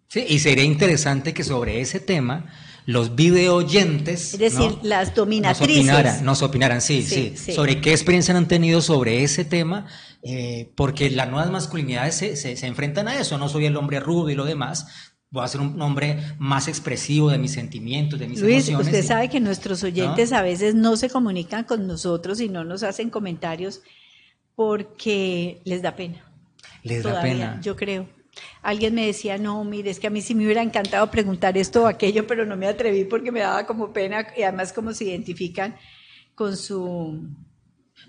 Sí, 0.08 0.24
y 0.28 0.38
sería 0.40 0.64
interesante 0.64 1.34
que 1.34 1.44
sobre 1.44 1.82
ese 1.82 2.00
tema 2.00 2.46
los 2.86 3.16
videoyentes 3.16 4.34
Es 4.34 4.40
decir, 4.40 4.72
¿no? 4.72 4.80
las 4.84 5.10
nos 5.10 5.16
dominatrices. 5.16 5.78
opinaran, 5.78 6.26
nos 6.26 6.42
opinaran, 6.42 6.82
sí, 6.82 7.04
Sí, 7.04 7.36
sobre 7.54 7.80
qué 7.82 7.92
experiencia 7.92 8.36
han 8.36 8.48
tenido 8.48 8.82
sobre 8.82 9.24
ese 9.24 9.46
tema, 9.46 9.86
eh, 10.24 10.72
porque 10.76 11.10
las 11.10 11.30
nuevas 11.30 11.52
masculinidades 11.52 12.16
se, 12.16 12.36
se- 12.36 12.56
se 12.58 12.68
enfrentan 12.68 13.08
a 13.08 13.20
eso, 13.20 13.38
no 13.38 13.50
soy 13.50 13.66
el 13.66 13.78
hombre 13.78 14.00
rudo 14.00 14.30
y 14.30 14.36
lo 14.36 14.46
demás, 14.46 14.88
voy 15.30 15.44
a 15.46 15.48
ser 15.48 15.62
un 15.62 15.82
hombre 15.82 16.20
más 16.40 16.68
expresivo 16.68 17.30
de 17.30 17.38
mis 17.38 17.52
sentimientos, 17.54 18.20
de 18.20 18.28
mis 18.28 18.42
Luis, 18.42 18.68
emociones. 18.68 18.88
usted 18.88 19.08
sabe 19.08 19.30
que 19.30 19.40
nuestros 19.40 19.82
oyentes 19.84 20.34
a 20.34 20.42
veces 20.42 20.76
no 20.76 20.98
se 20.98 21.10
comunican 21.10 21.64
con 21.64 21.88
nosotros 21.88 22.42
y 22.42 22.50
no 22.50 22.64
nos 22.66 22.84
hacen 22.84 23.10
comentarios 23.10 23.82
porque 24.56 25.62
les 25.66 25.82
da 25.82 25.96
pena. 25.96 26.26
Les 26.84 27.04
da 27.04 27.22
pena. 27.22 27.60
Yo 27.62 27.76
creo. 27.76 28.08
Alguien 28.62 28.96
me 28.96 29.06
decía, 29.06 29.38
no, 29.38 29.64
mire, 29.64 29.90
es 29.90 30.00
que 30.00 30.08
a 30.08 30.10
mí 30.10 30.22
sí 30.22 30.36
me 30.36 30.46
hubiera 30.46 30.62
encantado 30.62 31.10
preguntar 31.12 31.58
esto 31.58 31.84
o 31.84 31.88
aquello, 31.88 32.28
pero 32.28 32.46
no 32.46 32.56
me 32.56 32.68
atreví 32.68 33.04
porque 33.06 33.32
me 33.32 33.42
daba 33.42 33.66
como 33.66 33.92
pena 33.92 34.28
y 34.38 34.44
además 34.44 34.74
como 34.74 34.94
se 34.94 35.06
identifican 35.06 35.76
con 36.36 36.56
su... 36.56 37.20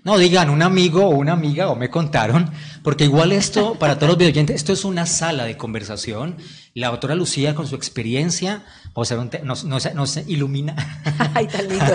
No, 0.03 0.17
digan 0.17 0.49
un 0.49 0.61
amigo 0.61 1.05
o 1.05 1.09
una 1.15 1.31
amiga 1.33 1.69
o 1.69 1.75
me 1.75 1.89
contaron, 1.89 2.51
porque 2.83 3.05
igual 3.05 3.31
esto, 3.31 3.75
para 3.75 3.95
todos 3.95 4.09
los 4.09 4.17
videoyentes, 4.17 4.55
esto 4.57 4.73
es 4.73 4.83
una 4.83 5.05
sala 5.05 5.45
de 5.45 5.55
conversación. 5.55 6.35
La 6.73 6.89
doctora 6.89 7.15
Lucía, 7.15 7.55
con 7.55 7.67
su 7.67 7.75
experiencia, 7.75 8.65
o 8.95 9.05
sea, 9.05 9.17
nos, 9.43 9.63
nos- 9.63 9.93
nos 9.95 10.17
ilumina. 10.27 10.75
Ay, 11.33 11.47
tan 11.47 11.69
lindo. 11.69 11.85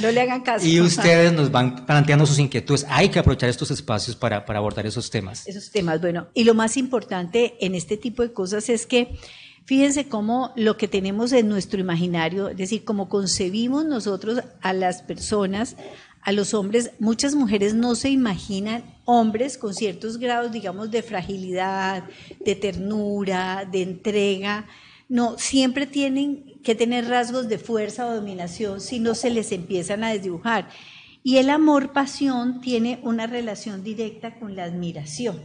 No 0.00 0.10
le 0.12 0.20
hagan 0.20 0.42
caso. 0.42 0.64
Y 0.68 0.80
ustedes 0.80 1.32
nos 1.32 1.50
van 1.50 1.84
planteando 1.86 2.24
sus 2.26 2.38
inquietudes. 2.38 2.86
Hay 2.88 3.08
que 3.08 3.18
aprovechar 3.18 3.48
estos 3.48 3.70
espacios 3.72 4.14
para, 4.14 4.44
para 4.46 4.58
abordar 4.60 4.86
esos 4.86 5.10
temas. 5.10 5.46
esos 5.48 5.70
temas. 5.70 6.00
Bueno, 6.00 6.28
y 6.34 6.44
lo 6.44 6.54
más 6.54 6.76
importante 6.76 7.56
en 7.60 7.74
este 7.74 7.96
tipo 7.96 8.22
de 8.22 8.32
cosas 8.32 8.68
es 8.68 8.86
que 8.86 9.18
fíjense 9.64 10.06
cómo 10.08 10.52
lo 10.54 10.76
que 10.76 10.86
tenemos 10.86 11.32
en 11.32 11.48
nuestro 11.48 11.80
imaginario, 11.80 12.48
es 12.50 12.56
decir, 12.56 12.84
cómo 12.84 13.08
concebimos 13.08 13.84
nosotros 13.84 14.40
a 14.62 14.72
las 14.72 15.02
personas, 15.02 15.74
a 16.26 16.32
los 16.32 16.54
hombres, 16.54 16.90
muchas 16.98 17.36
mujeres 17.36 17.74
no 17.74 17.94
se 17.94 18.10
imaginan 18.10 18.82
hombres 19.04 19.56
con 19.56 19.72
ciertos 19.72 20.18
grados, 20.18 20.50
digamos, 20.50 20.90
de 20.90 21.04
fragilidad, 21.04 22.02
de 22.44 22.56
ternura, 22.56 23.64
de 23.70 23.82
entrega. 23.82 24.66
No, 25.08 25.38
siempre 25.38 25.86
tienen 25.86 26.60
que 26.64 26.74
tener 26.74 27.06
rasgos 27.06 27.46
de 27.46 27.58
fuerza 27.58 28.08
o 28.08 28.14
dominación 28.16 28.80
si 28.80 28.98
no 28.98 29.14
se 29.14 29.30
les 29.30 29.52
empiezan 29.52 30.02
a 30.02 30.10
desdibujar. 30.10 30.68
Y 31.22 31.36
el 31.36 31.48
amor-pasión 31.48 32.60
tiene 32.60 32.98
una 33.04 33.28
relación 33.28 33.84
directa 33.84 34.36
con 34.40 34.56
la 34.56 34.64
admiración. 34.64 35.40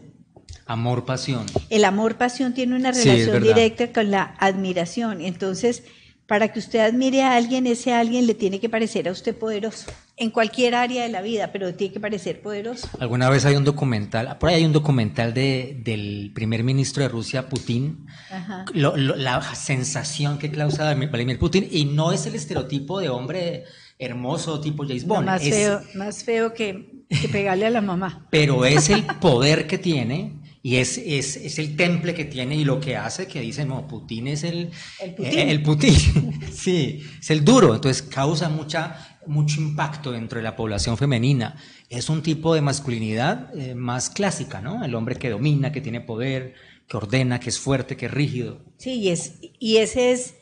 Amor, 0.66 1.06
pasión. 1.06 1.46
El 1.70 1.86
amor-pasión 1.86 2.56
tiene 2.56 2.76
una 2.76 2.92
relación 2.92 3.44
directa 3.44 3.94
con 3.94 4.10
la 4.10 4.36
admiración. 4.40 5.22
Entonces, 5.22 5.84
para 6.32 6.48
que 6.48 6.60
usted 6.60 6.80
admire 6.80 7.24
a 7.24 7.36
alguien, 7.36 7.68
ese 7.68 7.92
alguien 7.94 8.26
le 8.26 8.34
tiene 8.36 8.62
que 8.62 8.70
parecer 8.70 9.10
a 9.10 9.12
usted 9.12 9.36
poderoso, 9.36 9.92
en 10.16 10.30
cualquier 10.30 10.76
área 10.76 11.04
de 11.04 11.10
la 11.10 11.22
vida, 11.22 11.52
pero 11.52 11.74
tiene 11.76 11.92
que 11.94 12.00
parecer 12.00 12.42
poderoso. 12.42 12.88
Alguna 13.02 13.30
vez 13.30 13.44
hay 13.44 13.58
un 13.58 13.66
documental, 13.66 14.38
por 14.38 14.48
ahí 14.48 14.56
hay 14.56 14.64
un 14.66 14.72
documental 14.72 15.34
de, 15.34 15.82
del 15.84 16.32
primer 16.34 16.64
ministro 16.64 17.04
de 17.04 17.10
Rusia, 17.10 17.50
Putin, 17.50 18.06
Ajá. 18.32 18.64
lo- 18.74 18.96
lo- 18.96 19.18
la 19.18 19.42
sensación 19.56 20.38
que 20.38 20.50
causa 20.50 20.94
Vladimir 20.94 21.38
Putin, 21.38 21.68
y 21.70 21.84
no 21.84 22.14
es 22.14 22.26
el 22.26 22.36
estereotipo 22.36 23.02
de 23.02 23.10
hombre 23.10 23.66
hermoso 24.00 24.62
tipo 24.62 24.84
James 24.88 25.06
No, 25.06 25.16
Bond, 25.16 25.26
más, 25.26 25.44
es- 25.44 25.54
feo, 25.54 25.82
más 25.96 26.24
feo 26.24 26.54
que, 26.54 27.04
que 27.10 27.28
pegarle 27.28 27.66
a 27.66 27.72
la 27.72 27.82
mamá. 27.82 28.26
pero 28.32 28.64
es 28.64 28.90
el 28.90 29.04
poder 29.20 29.68
que 29.68 29.78
tiene 29.78 30.40
y 30.64 30.76
es, 30.76 30.98
es, 30.98 31.38
es 31.38 31.58
el 31.60 31.76
temple 31.76 32.14
que 32.14 32.26
tiene 32.26 32.56
y 32.56 32.64
lo 32.64 32.80
que 32.80 32.96
hace 32.96 33.28
que 33.28 33.42
dicen, 33.42 33.70
no, 33.70 33.88
Putin 33.88 34.28
es 34.28 34.44
el, 34.44 34.70
El 35.00 35.16
Putin. 35.16 35.40
eh, 35.40 35.52
el 35.52 35.64
Putin. 35.64 36.40
sí, 36.54 37.04
es 37.20 37.30
el 37.32 37.44
duro, 37.44 37.74
entonces 37.74 38.04
causa 38.04 38.48
mucha, 38.50 39.20
mucho 39.26 39.60
impacto 39.60 40.12
dentro 40.12 40.38
de 40.40 40.44
la 40.44 40.56
población 40.56 40.98
femenina. 40.98 41.56
Es 41.90 42.10
un 42.10 42.22
tipo 42.22 42.54
de 42.54 42.62
masculinidad 42.62 43.56
eh, 43.58 43.74
más 43.76 44.10
clásica, 44.10 44.62
¿no? 44.62 44.84
El 44.84 44.94
hombre 44.96 45.16
que 45.16 45.30
domina, 45.30 45.72
que 45.72 45.82
tiene 45.82 46.02
poder, 46.02 46.54
que 46.88 46.98
ordena, 46.98 47.40
que 47.40 47.50
es 47.50 47.60
fuerte, 47.60 47.98
que 47.98 48.06
es 48.06 48.12
rígido. 48.12 48.64
Sí, 48.78 48.94
y, 49.00 49.10
es, 49.10 49.40
y 49.60 49.78
ese 49.78 50.12
es 50.12 50.36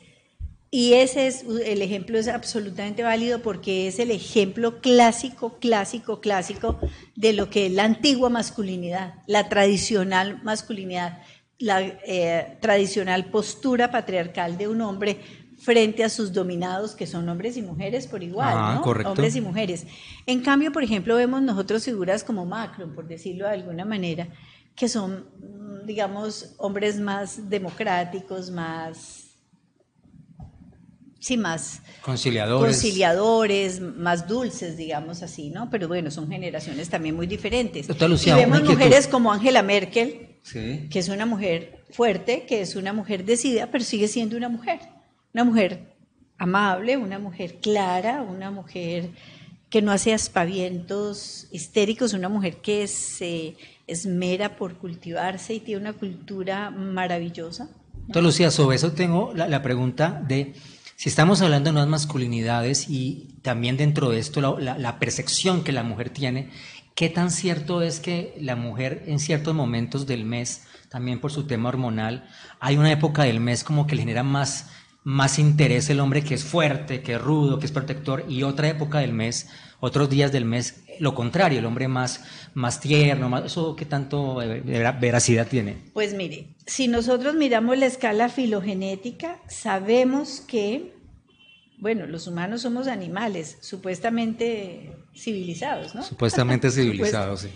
y 0.72 0.94
ese 0.94 1.28
es 1.28 1.44
el 1.66 1.82
ejemplo 1.82 2.18
es 2.20 2.28
absolutamente 2.28 3.02
válido 3.04 3.42
porque 3.42 3.88
es 3.88 3.98
el 4.00 4.12
ejemplo 4.12 4.82
clásico, 4.82 5.58
clásico, 5.60 6.22
clásico 6.22 6.80
de 7.16 7.34
lo 7.34 7.50
que 7.50 7.66
es 7.68 7.72
la 7.72 7.86
antigua 7.86 8.30
masculinidad, 8.30 9.16
la 9.26 9.50
tradicional 9.50 10.42
masculinidad, 10.44 11.22
la 11.58 11.82
eh, 11.82 12.58
tradicional 12.62 13.26
postura 13.26 13.90
patriarcal 13.90 14.58
de 14.58 14.68
un 14.68 14.82
hombre 14.82 15.20
frente 15.58 16.04
a 16.06 16.10
sus 16.10 16.32
dominados, 16.32 16.96
que 16.96 17.06
son 17.06 17.28
hombres 17.28 17.58
y 17.58 17.62
mujeres 17.62 18.08
por 18.08 18.24
igual, 18.24 18.54
Ah, 18.56 18.76
¿no? 18.76 18.82
correcto. 18.82 19.12
Hombres 19.12 19.36
y 19.36 19.42
mujeres. 19.42 19.86
En 20.26 20.42
cambio, 20.42 20.72
por 20.72 20.84
ejemplo, 20.84 21.16
vemos 21.16 21.42
nosotros 21.42 21.84
figuras 21.84 22.24
como 22.24 22.46
Macron, 22.46 22.96
por 22.96 23.08
decirlo 23.08 23.46
de 23.46 23.54
alguna 23.56 23.84
manera, 23.84 24.30
que 24.76 24.88
son, 24.88 25.26
mm, 25.38 25.86
digamos, 25.86 26.54
hombres 26.60 27.00
más 27.00 27.50
democráticos, 27.50 28.52
más 28.52 29.19
sí, 31.20 31.38
más 31.38 31.82
Conciliadores. 32.02 32.74
conciliadores, 32.76 33.80
más 33.82 34.28
dulces, 34.28 34.78
digamos 34.78 35.22
así, 35.22 35.50
¿no? 35.50 35.70
Pero 35.70 35.88
bueno, 35.88 36.10
son 36.12 36.30
generaciones 36.30 36.90
también 36.90 37.16
muy 37.16 37.28
diferentes. 37.28 37.88
Doctora 37.88 38.10
Lucía, 38.10 38.34
y 38.34 38.38
vemos 38.46 38.64
mujeres 38.64 39.08
como 39.08 39.32
Angela 39.32 39.62
Merkel, 39.64 40.28
Sí. 40.42 40.88
que 40.90 41.00
es 41.00 41.10
una 41.10 41.26
mujer 41.26 41.84
fuerte, 41.92 42.46
que 42.48 42.62
es 42.62 42.76
una 42.76 42.94
mujer 42.94 43.26
decidida, 43.26 43.68
pero 43.72 43.84
sigue 43.84 44.08
siendo 44.08 44.38
una 44.38 44.50
mujer. 44.50 44.80
Una 45.34 45.44
mujer 45.44 45.94
amable, 46.38 46.96
una 46.98 47.20
mujer 47.20 47.56
clara, 47.62 48.22
una 48.22 48.50
mujer 48.50 49.10
que 49.70 49.82
no 49.82 49.92
hace 49.92 50.14
aspavientos 50.14 51.48
histéricos, 51.52 52.14
una 52.14 52.30
mujer 52.30 52.58
que 52.58 52.88
se 52.88 53.56
esmera 53.86 54.56
por 54.56 54.76
cultivarse 54.78 55.54
y 55.56 55.60
tiene 55.60 55.82
una 55.82 55.94
cultura 55.94 56.72
maravillosa. 56.72 57.70
Entonces, 58.08 58.24
Lucía, 58.24 58.50
sobre 58.52 58.78
eso 58.78 58.92
tengo 58.94 59.34
la, 59.36 59.48
la 59.48 59.62
pregunta 59.62 60.24
de 60.28 60.54
si 61.00 61.08
estamos 61.08 61.42
hablando 61.42 61.70
de 61.70 61.76
nuevas 61.76 61.90
masculinidades 61.90 62.90
y 62.90 63.30
también 63.42 63.78
dentro 63.78 64.10
de 64.10 64.20
esto 64.20 64.42
la, 64.60 65.00
percepción 65.00 65.64
que 65.64 65.72
la 65.72 65.82
mujer 65.82 66.10
tiene, 66.10 66.50
¿qué 66.94 67.08
tan 67.08 67.32
cierto 67.32 67.82
es 67.82 68.02
que 68.02 68.36
la 68.38 68.58
mujer 68.58 69.06
en 69.08 69.20
ciertos 69.20 69.56
momentos 69.56 70.08
del 70.08 70.26
mes, 70.26 70.64
también 70.90 71.22
por 71.22 71.32
su 71.32 71.48
tema 71.48 71.70
hormonal, 71.70 72.28
hay 72.60 72.76
una 72.76 72.92
época 72.92 73.24
del 73.24 73.40
mes 73.40 73.64
como 73.64 73.88
que 73.88 73.96
le 73.96 74.02
genera 74.02 74.24
más, 74.24 74.72
más 75.06 75.40
interés 75.40 75.90
el 75.90 76.02
hombre 76.02 76.22
que 76.22 76.34
es 76.34 76.44
fuerte, 76.44 77.02
que 77.02 77.14
es 77.14 77.22
rudo, 77.22 77.60
que 77.60 77.68
es 77.68 77.72
protector, 77.72 78.26
y 78.28 78.44
otra 78.44 78.68
época 78.68 79.00
del 79.00 79.14
mes, 79.14 79.48
otros 79.80 80.10
días 80.10 80.32
del 80.32 80.46
mes, 80.46 80.84
lo 81.00 81.16
contrario, 81.16 81.60
el 81.60 81.66
hombre 81.66 81.88
más, 81.88 82.24
más 82.54 82.80
tierno, 82.80 83.30
más, 83.30 83.46
¿eso 83.46 83.76
qué 83.76 83.86
tanto 83.86 84.36
veracidad 84.36 85.48
tiene? 85.48 85.78
Pues 85.94 86.14
mire, 86.14 86.56
si 86.66 86.88
nosotros 86.88 87.36
miramos 87.36 87.78
la 87.78 87.86
escala 87.86 88.30
filogenética, 88.30 89.40
sabemos 89.48 90.42
que, 90.42 90.94
bueno, 91.78 92.08
los 92.08 92.28
humanos 92.28 92.62
somos 92.62 92.88
animales 92.88 93.58
supuestamente 93.62 94.92
civilizados, 95.16 95.96
¿no? 95.96 96.04
Supuestamente 96.04 96.70
civilizados, 96.72 97.42
sí. 97.42 97.50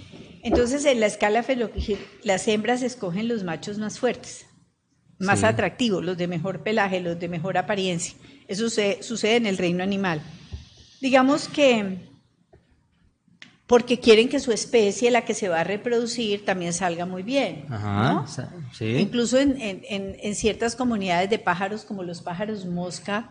Entonces, 0.44 0.86
en 0.86 1.00
la 1.00 1.06
escala 1.06 1.44
filogenética, 1.44 2.02
las 2.24 2.48
hembras 2.48 2.82
escogen 2.82 3.28
los 3.28 3.44
machos 3.44 3.78
más 3.78 4.00
fuertes, 4.00 4.46
más 5.18 5.44
atractivos, 5.44 6.04
los 6.04 6.18
de 6.18 6.28
mejor 6.28 6.64
pelaje, 6.64 7.00
los 7.00 7.18
de 7.18 7.30
mejor 7.30 7.58
apariencia. 7.58 8.16
Eso 8.48 8.70
sucede 8.70 9.38
en 9.38 9.46
el 9.46 9.58
reino 9.58 9.84
animal. 9.84 10.22
Digamos 11.00 11.48
que 11.48 12.13
porque 13.68 14.00
quieren 14.00 14.28
que 14.28 14.40
su 14.40 14.52
especie, 14.52 15.10
la 15.10 15.24
que 15.24 15.34
se 15.34 15.48
va 15.48 15.62
a 15.62 15.64
reproducir, 15.64 16.44
también 16.46 16.74
salga 16.74 17.06
muy 17.06 17.24
bien. 17.24 17.66
Incluso 18.80 19.38
en, 19.40 20.36
ciertas 20.36 20.76
comunidades 20.76 21.30
de 21.30 21.40
pájaros, 21.40 21.86
como 21.86 22.04
los 22.04 22.22
pájaros 22.22 22.66
mosca, 22.66 23.30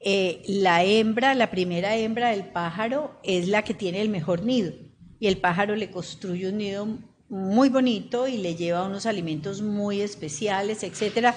eh, 0.00 0.42
la 0.46 0.84
hembra, 0.84 1.34
la 1.34 1.50
primera 1.50 1.96
hembra 1.96 2.30
del 2.30 2.44
pájaro, 2.44 3.18
es 3.22 3.48
la 3.48 3.62
que 3.62 3.72
tiene 3.72 4.02
el 4.02 4.10
mejor 4.10 4.42
nido. 4.42 4.72
Y 5.18 5.28
el 5.28 5.38
pájaro 5.38 5.74
le 5.74 5.90
construye 5.90 6.48
un 6.48 6.58
nido 6.58 6.88
muy 7.28 7.70
bonito 7.70 8.28
y 8.28 8.36
le 8.36 8.56
lleva 8.56 8.86
unos 8.86 9.06
alimentos 9.06 9.62
muy 9.62 10.02
especiales, 10.02 10.82
etcétera. 10.82 11.34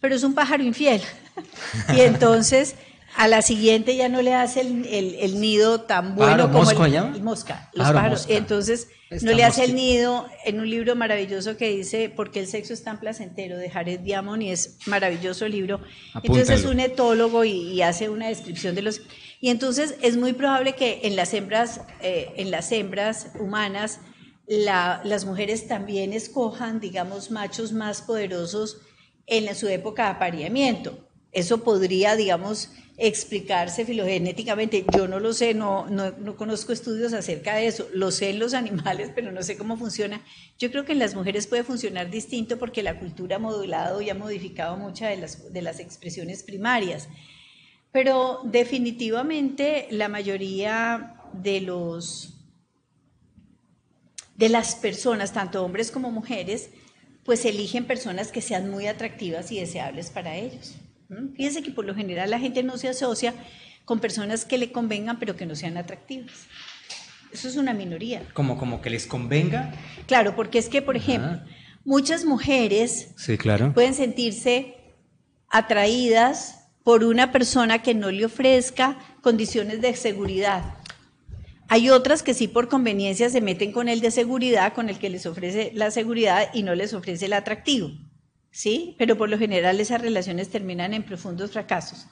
Pero 0.00 0.14
es 0.14 0.22
un 0.22 0.34
pájaro 0.34 0.62
infiel. 0.62 1.02
y 1.94 2.00
entonces 2.00 2.76
a 3.16 3.28
la 3.28 3.42
siguiente 3.42 3.96
ya 3.96 4.08
no 4.08 4.22
le 4.22 4.34
hace 4.34 4.60
el, 4.60 5.40
nido 5.40 5.82
tan 5.82 6.16
bueno 6.16 6.50
como 6.50 6.68
el, 6.70 7.22
mosca, 7.22 7.70
los 7.72 7.92
pájaros. 7.92 8.26
Entonces 8.28 8.88
no 9.22 9.32
le 9.32 9.44
hace 9.44 9.64
el 9.64 9.74
nido 9.76 10.26
en 10.44 10.58
un 10.58 10.68
libro 10.68 10.96
maravilloso 10.96 11.56
que 11.56 11.68
dice 11.68 12.08
¿Por 12.08 12.32
qué 12.32 12.40
el 12.40 12.48
sexo 12.48 12.72
es 12.72 12.82
tan 12.82 12.98
placentero? 12.98 13.56
de 13.56 13.70
Jared 13.70 14.00
Diamond 14.00 14.42
y 14.42 14.50
es 14.50 14.78
maravilloso 14.86 15.46
el 15.46 15.52
libro. 15.52 15.80
Entonces 16.22 16.50
es 16.50 16.64
un 16.64 16.80
etólogo 16.80 17.44
y, 17.44 17.82
hace 17.82 18.08
una 18.08 18.28
descripción 18.28 18.74
de 18.74 18.82
los 18.82 19.02
y 19.40 19.50
entonces 19.50 19.96
es 20.00 20.16
muy 20.16 20.32
probable 20.32 20.74
que 20.74 21.00
en 21.04 21.16
las 21.16 21.34
hembras 21.34 21.82
eh, 22.00 22.32
en 22.36 22.50
las 22.50 22.72
hembras 22.72 23.28
humanas 23.38 24.00
las 24.46 25.24
mujeres 25.24 25.68
también 25.68 26.12
escojan 26.12 26.80
digamos 26.80 27.30
machos 27.30 27.72
más 27.72 28.02
poderosos 28.02 28.78
en 29.26 29.54
su 29.54 29.68
época 29.68 30.04
de 30.04 30.10
apareamiento. 30.10 30.98
Eso 31.32 31.62
podría 31.62 32.16
digamos 32.16 32.70
explicarse 32.96 33.84
filogenéticamente. 33.84 34.84
Yo 34.96 35.08
no 35.08 35.20
lo 35.20 35.32
sé, 35.32 35.54
no, 35.54 35.88
no, 35.88 36.36
conozco 36.36 36.72
estudios 36.72 37.12
acerca 37.12 37.56
de 37.56 37.66
eso. 37.66 37.88
Lo 37.92 38.10
sé 38.10 38.30
en 38.30 38.38
los 38.38 38.54
animales, 38.54 39.10
pero 39.14 39.32
no 39.32 39.42
sé 39.42 39.56
cómo 39.56 39.76
funciona. 39.76 40.22
Yo 40.58 40.70
creo 40.70 40.84
que 40.84 40.92
en 40.92 40.98
las 40.98 41.14
mujeres 41.14 41.46
puede 41.46 41.64
funcionar 41.64 42.10
distinto 42.10 42.58
porque 42.58 42.82
la 42.82 42.98
cultura 42.98 43.36
ha 43.36 43.40
modulado 43.40 44.00
y 44.00 44.10
ha 44.10 44.14
modificado 44.14 44.76
muchas 44.76 45.10
de 45.10 45.16
las, 45.16 45.52
de 45.52 45.62
las 45.62 45.80
expresiones 45.80 46.42
primarias. 46.42 47.08
Pero 47.92 48.40
definitivamente 48.44 49.86
la 49.90 50.08
mayoría 50.08 51.16
de 51.32 51.60
los 51.60 52.30
de 54.36 54.48
las 54.48 54.74
personas, 54.74 55.32
tanto 55.32 55.64
hombres 55.64 55.92
como 55.92 56.10
mujeres, 56.10 56.70
pues 57.24 57.44
eligen 57.44 57.84
personas 57.84 58.32
que 58.32 58.40
sean 58.40 58.68
muy 58.68 58.88
atractivas 58.88 59.52
y 59.52 59.60
deseables 59.60 60.10
para 60.10 60.34
ellos. 60.34 60.74
Fíjense 61.36 61.62
que 61.62 61.70
por 61.70 61.84
lo 61.84 61.94
general 61.94 62.30
la 62.30 62.38
gente 62.38 62.62
no 62.62 62.76
se 62.76 62.88
asocia 62.88 63.34
con 63.84 64.00
personas 64.00 64.44
que 64.44 64.58
le 64.58 64.72
convengan 64.72 65.18
pero 65.18 65.36
que 65.36 65.46
no 65.46 65.54
sean 65.54 65.76
atractivas. 65.76 66.46
Eso 67.32 67.48
es 67.48 67.56
una 67.56 67.74
minoría. 67.74 68.22
¿Como, 68.32 68.56
como 68.56 68.80
que 68.80 68.90
les 68.90 69.06
convenga? 69.06 69.74
Claro, 70.06 70.36
porque 70.36 70.58
es 70.58 70.68
que, 70.68 70.82
por 70.82 70.96
ejemplo, 70.96 71.40
muchas 71.84 72.24
mujeres 72.24 73.08
sí, 73.16 73.36
claro. 73.36 73.72
pueden 73.74 73.94
sentirse 73.94 74.76
atraídas 75.48 76.68
por 76.84 77.02
una 77.02 77.32
persona 77.32 77.82
que 77.82 77.94
no 77.94 78.10
le 78.10 78.24
ofrezca 78.26 78.98
condiciones 79.20 79.80
de 79.80 79.96
seguridad. 79.96 80.74
Hay 81.68 81.90
otras 81.90 82.22
que 82.22 82.34
sí 82.34 82.46
por 82.46 82.68
conveniencia 82.68 83.30
se 83.30 83.40
meten 83.40 83.72
con 83.72 83.88
el 83.88 84.00
de 84.00 84.10
seguridad, 84.10 84.74
con 84.74 84.88
el 84.88 84.98
que 84.98 85.10
les 85.10 85.26
ofrece 85.26 85.72
la 85.74 85.90
seguridad 85.90 86.50
y 86.52 86.62
no 86.62 86.74
les 86.74 86.92
ofrece 86.92 87.26
el 87.26 87.32
atractivo. 87.32 87.90
¿Sí? 88.54 88.94
Pero 88.98 89.18
por 89.18 89.28
lo 89.28 89.36
general 89.36 89.80
esas 89.80 90.00
relaciones 90.00 90.48
terminan 90.48 90.94
en 90.94 91.02
profundos 91.02 91.50
fracasos. 91.50 92.06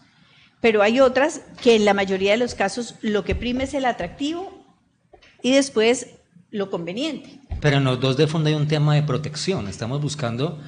Pero 0.61 0.82
hay 0.82 0.99
otras 0.99 1.43
que 1.62 1.76
en 1.76 1.84
la 1.84 1.95
mayoría 1.95 2.32
de 2.32 2.36
los 2.36 2.55
casos 2.55 2.97
lo 3.01 3.24
que 3.24 3.36
prime 3.36 3.64
es 3.64 3.74
el 3.74 3.84
atractivo 3.84 4.64
y 5.40 5.53
después 5.53 6.09
lo 6.51 6.68
conveniente. 6.68 7.40
Pero 7.61 7.76
en 7.76 7.84
los 7.84 8.01
dos 8.01 8.16
de 8.16 8.26
fondo 8.26 8.49
hay 8.49 8.57
un 8.57 8.66
tema 8.66 8.97
de 8.97 9.03
protección. 9.03 9.68
Estamos 9.68 10.03
buscando, 10.03 10.61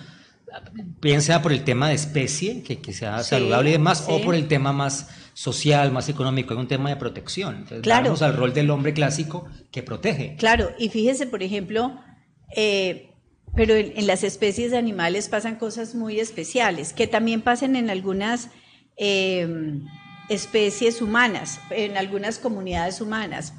piensa 1.00 1.42
por 1.42 1.52
el 1.52 1.64
tema 1.64 1.88
de 1.88 1.94
especie, 1.94 2.62
que, 2.62 2.78
que 2.78 2.92
sea 2.92 3.24
saludable 3.24 3.70
y 3.70 3.72
demás, 3.72 4.04
o 4.08 4.22
por 4.22 4.36
el 4.36 4.46
tema 4.46 4.72
más 4.72 5.08
social, 5.32 5.90
más 5.90 6.08
económico, 6.08 6.54
hay 6.54 6.60
un 6.60 6.68
tema 6.68 6.88
de 6.90 6.96
protección. 6.96 7.56
Entonces, 7.56 7.80
claro. 7.82 8.04
vamos 8.04 8.22
al 8.22 8.36
rol 8.36 8.54
del 8.54 8.70
hombre 8.70 8.94
clásico 8.94 9.48
que 9.72 9.82
protege. 9.82 10.36
Claro, 10.36 10.70
y 10.78 10.88
fíjese, 10.88 11.26
por 11.26 11.42
ejemplo, 11.42 12.00
eh, 12.54 13.13
pero 13.56 13.74
en, 13.74 14.06
las 14.06 14.24
especies 14.24 14.70
de 14.72 14.78
animales 14.78 15.28
pasan 15.28 15.56
cosas 15.56 15.94
muy 15.94 16.18
especiales, 16.18 16.92
que 16.92 17.06
también 17.06 17.40
pasan 17.40 17.76
en 17.76 17.88
algunas 17.88 18.48
em, 18.96 19.84
especies 20.28 21.00
humanas, 21.00 21.60
en 21.70 21.96
algunas 21.96 22.38
comunidades 22.38 23.00
humanas. 23.00 23.54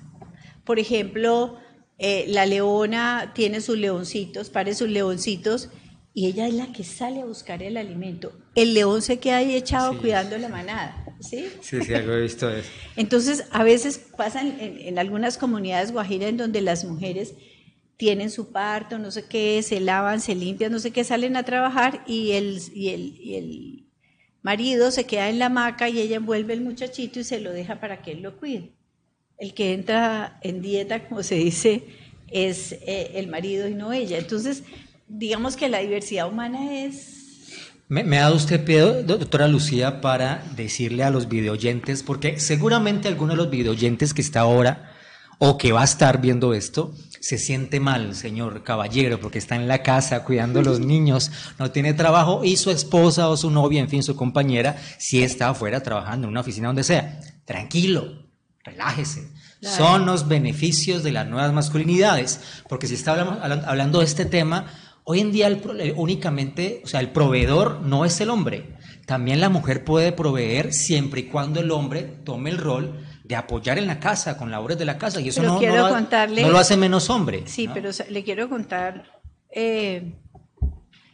Por 0.66 0.80
ejemplo, 0.80 1.58
eh, 1.98 2.26
la 2.28 2.46
leona 2.46 3.32
tiene 3.34 3.62
sus 3.62 3.78
leoncitos, 3.78 4.50
pare 4.50 4.76
sus 4.76 4.90
leoncitos, 4.90 5.70
y 6.14 6.28
ella 6.28 6.48
es 6.48 6.54
la 6.54 6.72
que 6.72 6.84
sale 6.84 7.22
a 7.22 7.26
buscar 7.26 7.62
el 7.62 7.76
alimento. 7.78 8.34
El 8.56 8.74
león 8.74 9.02
se 9.02 9.20
queda 9.20 9.38
ahí 9.38 9.54
echado 9.54 9.98
cuidando 9.98 10.38
la 10.38 10.48
manada. 10.48 11.06
¿Sí? 11.20 11.48
Sí, 11.62 11.82
sí, 11.82 11.94
algo 11.94 12.14
he 12.14 12.22
visto 12.22 12.50
eso. 12.50 12.70
Entonces, 12.96 13.46
a 13.52 13.64
veces 13.64 13.98
pasan 14.18 14.58
en, 14.60 14.80
en 14.80 15.00
algunas 15.00 15.38
comunidades 15.38 15.92
guajiras 15.92 16.30
en 16.30 16.38
donde 16.38 16.62
las 16.62 16.86
mujeres 16.86 17.36
tienen 17.98 18.30
su 18.30 18.52
parto, 18.52 19.00
no 19.00 19.12
sé 19.12 19.26
qué, 19.26 19.62
se 19.64 19.80
lavan, 19.80 20.20
se 20.20 20.36
limpian, 20.36 20.72
no 20.72 20.80
sé 20.80 20.92
qué, 20.92 21.04
salen 21.04 21.38
a 21.38 21.44
trabajar 21.44 22.04
y 22.08 22.32
el, 22.32 22.62
y 22.74 22.90
el, 22.90 23.20
y 23.20 23.36
el 23.36 23.86
marido 24.42 24.92
se 24.92 25.06
queda 25.06 25.30
en 25.30 25.40
la 25.40 25.48
hamaca 25.48 25.90
y 25.90 26.00
ella 26.00 26.18
envuelve 26.18 26.54
el 26.54 26.62
muchachito 26.62 27.20
y 27.20 27.24
se 27.24 27.40
lo 27.40 27.52
deja 27.52 27.80
para 27.80 28.02
que 28.02 28.12
él 28.12 28.22
lo 28.22 28.38
cuide. 28.38 28.74
El 29.38 29.54
que 29.54 29.74
entra 29.74 30.40
en 30.42 30.62
dieta, 30.62 31.08
como 31.08 31.24
se 31.24 31.36
dice, 31.36 31.84
es 32.30 32.74
eh, 32.74 33.12
el 33.16 33.28
marido 33.28 33.68
y 33.68 33.74
no 33.74 33.92
ella. 33.92 34.18
Entonces, 34.18 34.64
digamos 35.08 35.56
que 35.56 35.70
la 35.70 35.80
diversidad 35.80 36.30
humana 36.30 36.74
es... 36.74 37.24
Me, 37.88 38.02
ha 38.18 38.22
dado 38.22 38.36
usted 38.36 38.64
pie, 38.64 39.04
doctora 39.04 39.48
Lucía, 39.48 40.02
para 40.02 40.44
decirle 40.56 41.04
a 41.04 41.12
los 41.12 41.28
videoyentes, 41.30 42.02
porque 42.02 42.40
seguramente 42.40 43.08
alguno 43.08 43.34
de 43.34 43.38
los 43.38 43.50
videoyentes 43.50 44.14
que 44.14 44.22
está 44.22 44.40
ahora 44.42 44.92
o 45.38 45.58
que 45.58 45.72
va 45.72 45.82
a 45.82 45.86
estar 45.86 46.20
viendo 46.20 46.54
esto, 46.54 46.94
se 47.20 47.38
siente 47.38 47.80
mal, 47.80 48.16
señor 48.16 48.64
caballero, 48.64 49.20
porque 49.20 49.38
está 49.38 49.56
en 49.56 49.68
la 49.68 49.84
casa 49.84 50.24
cuidando 50.24 50.60
a 50.60 50.64
los 50.64 50.80
niños, 50.86 51.32
no 51.60 51.72
tiene 51.72 51.94
trabajo 51.94 52.44
y 52.44 52.58
su 52.58 52.72
esposa 52.72 53.30
o 53.30 53.38
su 53.38 53.52
novia, 53.52 53.82
en 53.82 53.90
fin, 53.90 54.04
su 54.04 54.16
compañera, 54.16 54.78
sí 54.98 55.24
está 55.24 55.50
afuera 55.50 55.82
trabajando 55.82 56.28
en 56.28 56.32
una 56.32 56.42
oficina 56.42 56.68
donde 56.68 56.84
sea. 56.84 57.20
Tranquilo, 57.46 58.28
relájese. 58.64 59.30
Son 59.62 60.06
los 60.06 60.28
beneficios 60.28 61.02
de 61.02 61.12
las 61.12 61.28
nuevas 61.28 61.52
masculinidades, 61.52 62.40
porque 62.70 62.88
si 62.88 62.94
está 62.94 63.14
hablando 63.14 64.00
de 64.00 64.06
este 64.06 64.26
tema, 64.26 64.68
hoy 65.04 65.22
en 65.22 65.32
día 65.32 65.50
únicamente, 65.96 66.82
o 66.84 66.88
sea, 66.88 67.00
el 67.00 67.10
proveedor 67.10 67.82
no 67.82 68.06
es 68.06 68.20
el 68.22 68.30
hombre. 68.30 68.76
También 69.06 69.40
la 69.40 69.50
mujer 69.50 69.84
puede 69.84 70.12
proveer 70.12 70.74
siempre 70.74 71.22
y 71.22 71.26
cuando 71.26 71.60
el 71.60 71.72
hombre 71.72 72.02
tome 72.24 72.50
el 72.50 72.58
rol 72.58 73.05
de 73.28 73.36
apoyar 73.36 73.80
en 73.80 73.88
la 73.88 74.00
casa, 74.00 74.38
con 74.38 74.52
labores 74.52 74.78
de 74.78 74.86
la 74.86 74.98
casa, 75.00 75.20
y 75.20 75.30
eso 75.30 75.42
no, 75.42 75.60
lo 75.60 76.58
hace 76.58 76.78
menos 76.78 77.10
hombre. 77.10 77.44
Sí, 77.48 77.68
pero 77.74 77.90
le 78.10 78.24
quiero 78.24 78.48
contar 78.50 79.20
eh, 79.50 80.14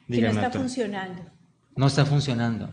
que 0.09 0.21
no 0.21 0.29
está 0.29 0.51
funcionando. 0.51 1.23
No 1.75 1.87
está 1.87 2.05
funcionando. 2.05 2.69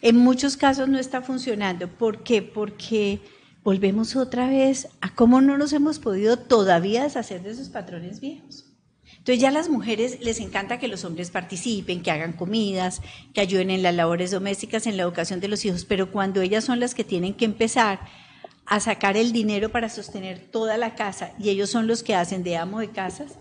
En 0.00 0.16
muchos 0.16 0.56
casos 0.56 0.88
no 0.88 0.98
está 0.98 1.20
funcionando. 1.20 1.88
¿Por 1.88 2.22
qué? 2.22 2.40
Porque 2.40 3.20
volvemos 3.62 4.16
otra 4.16 4.48
vez 4.48 4.88
a 5.02 5.14
cómo 5.14 5.42
no 5.42 5.58
nos 5.58 5.74
hemos 5.74 5.98
podido 5.98 6.38
todavía 6.38 7.02
deshacer 7.02 7.42
de 7.42 7.50
esos 7.50 7.68
patrones 7.68 8.20
viejos. 8.20 8.64
Entonces 9.18 9.42
ya 9.42 9.48
a 9.48 9.52
las 9.52 9.68
mujeres 9.68 10.20
les 10.22 10.40
encanta 10.40 10.78
que 10.78 10.88
los 10.88 11.04
hombres 11.04 11.30
participen, 11.30 12.02
que 12.02 12.10
hagan 12.10 12.32
comidas, 12.32 13.02
que 13.34 13.42
ayuden 13.42 13.68
en 13.68 13.82
las 13.82 13.94
labores 13.94 14.30
domésticas, 14.30 14.86
en 14.86 14.96
la 14.96 15.02
educación 15.02 15.40
de 15.40 15.48
los 15.48 15.62
hijos, 15.66 15.84
pero 15.84 16.10
cuando 16.10 16.40
ellas 16.40 16.64
son 16.64 16.80
las 16.80 16.94
que 16.94 17.04
tienen 17.04 17.34
que 17.34 17.44
empezar 17.44 18.00
a 18.66 18.80
sacar 18.80 19.16
el 19.16 19.32
dinero 19.32 19.70
para 19.70 19.88
sostener 19.88 20.38
toda 20.38 20.76
la 20.76 20.94
casa 20.94 21.32
y 21.38 21.48
ellos 21.50 21.70
son 21.70 21.86
los 21.86 22.02
que 22.02 22.14
hacen 22.14 22.42
de 22.42 22.56
amo 22.56 22.80
de 22.80 22.90
casas, 22.90 23.38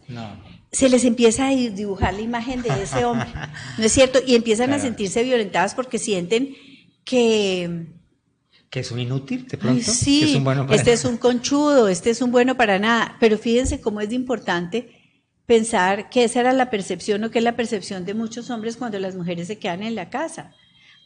se 0.71 0.89
les 0.89 1.05
empieza 1.05 1.47
a 1.47 1.51
dibujar 1.51 2.13
la 2.13 2.21
imagen 2.21 2.61
de 2.61 2.69
ese 2.83 3.05
hombre, 3.05 3.27
¿no 3.77 3.83
es 3.83 3.91
cierto? 3.91 4.19
Y 4.25 4.35
empiezan 4.35 4.73
a 4.73 4.79
sentirse 4.79 5.23
violentadas 5.23 5.75
porque 5.75 5.99
sienten 5.99 6.55
que 7.03 7.87
que 8.69 8.81
es 8.81 8.91
un 8.91 8.99
inútil 8.99 9.47
de 9.47 9.57
pronto. 9.57 9.91
sí, 9.91 10.21
es 10.23 10.35
un 10.35 10.43
bueno 10.43 10.67
para 10.67 10.75
este 10.75 10.93
es 10.93 11.03
un 11.03 11.17
conchudo, 11.17 11.87
este 11.87 12.11
es 12.11 12.21
un 12.21 12.31
bueno 12.31 12.55
para 12.55 12.77
nada. 12.77 13.17
Pero 13.19 13.37
fíjense 13.37 13.81
cómo 13.81 13.99
es 13.99 14.11
importante 14.13 14.91
pensar 15.45 16.09
que 16.09 16.23
esa 16.23 16.41
era 16.41 16.53
la 16.53 16.69
percepción 16.69 17.23
o 17.23 17.31
que 17.31 17.39
es 17.39 17.43
la 17.43 17.55
percepción 17.55 18.05
de 18.05 18.13
muchos 18.13 18.51
hombres 18.51 18.77
cuando 18.77 18.99
las 18.99 19.15
mujeres 19.15 19.47
se 19.47 19.57
quedan 19.57 19.81
en 19.81 19.95
la 19.95 20.11
casa. 20.11 20.53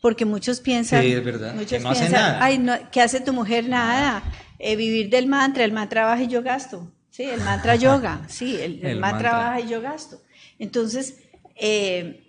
Porque 0.03 0.25
muchos 0.25 0.59
piensan, 0.59 1.01
sí, 1.01 1.13
es 1.13 1.23
verdad. 1.23 1.55
muchos 1.55 1.81
no 1.81 1.91
piensan, 1.91 2.11
nada. 2.11 2.43
ay, 2.43 2.57
no, 2.57 2.73
¿qué 2.91 2.99
hace 2.99 3.21
tu 3.21 3.31
mujer? 3.31 3.69
Nada. 3.69 4.21
Eh, 4.59 4.75
vivir 4.75 5.09
del 5.09 5.27
mantra, 5.27 5.63
el 5.63 5.71
mantra 5.71 6.01
trabaja 6.01 6.23
y 6.23 6.27
yo 6.27 6.43
gasto. 6.43 6.91
Sí, 7.09 7.23
el 7.23 7.39
mantra 7.39 7.77
yoga, 7.77 8.25
sí, 8.27 8.57
el, 8.59 8.99
mantra, 8.99 9.29
trabaja 9.29 9.61
y 9.61 9.69
yo 9.69 9.79
gasto. 9.79 10.21
Entonces, 10.59 11.19
eh, 11.55 12.21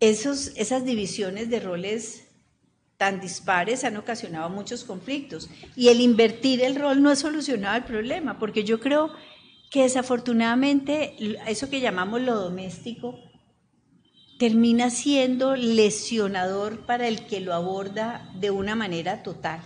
esos, 0.00 0.52
esas 0.56 0.86
divisiones 0.86 1.50
de 1.50 1.60
roles 1.60 2.28
tan 2.96 3.20
dispares 3.20 3.84
han 3.84 3.98
ocasionado 3.98 4.48
muchos 4.48 4.82
conflictos. 4.82 5.50
Y 5.76 5.88
el 5.88 6.00
invertir 6.00 6.62
el 6.62 6.76
rol 6.76 7.02
no 7.02 7.10
ha 7.10 7.16
solucionado 7.16 7.76
el 7.76 7.84
problema, 7.84 8.38
porque 8.38 8.64
yo 8.64 8.80
creo 8.80 9.12
que 9.70 9.82
desafortunadamente 9.82 11.14
eso 11.46 11.68
que 11.68 11.80
llamamos 11.80 12.22
lo 12.22 12.36
doméstico 12.36 13.18
termina 14.42 14.90
siendo 14.90 15.54
lesionador 15.54 16.80
para 16.84 17.06
el 17.06 17.26
que 17.26 17.38
lo 17.38 17.54
aborda 17.54 18.28
de 18.40 18.50
una 18.50 18.74
manera 18.74 19.22
total. 19.22 19.60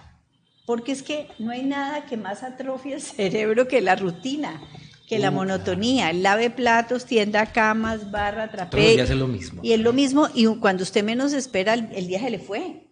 Porque 0.67 0.93
es 0.93 1.03
que 1.03 1.29
no 1.39 1.51
hay 1.51 1.63
nada 1.63 2.05
que 2.05 2.19
más 2.19 2.43
atrofie 2.43 2.93
el 2.93 3.01
cerebro 3.17 3.69
que 3.69 3.81
la 3.81 3.97
rutina, 3.97 4.61
que 5.09 5.19
la 5.19 5.31
monotonía. 5.31 6.11
El 6.11 6.23
lave 6.23 6.51
platos, 6.51 7.07
tienda 7.07 7.47
camas, 7.47 8.11
barra, 8.11 8.51
trapez. 8.51 8.99
es 9.01 9.11
lo 9.17 9.29
mismo. 9.29 9.63
Y 9.65 9.73
es 9.73 9.81
lo 9.81 9.95
mismo, 9.95 10.29
y 10.35 10.45
cuando 10.57 10.83
usted 10.83 11.03
menos 11.03 11.33
espera, 11.33 11.73
el 11.73 12.07
día 12.07 12.21
se 12.21 12.29
le 12.29 12.39
fue. 12.39 12.86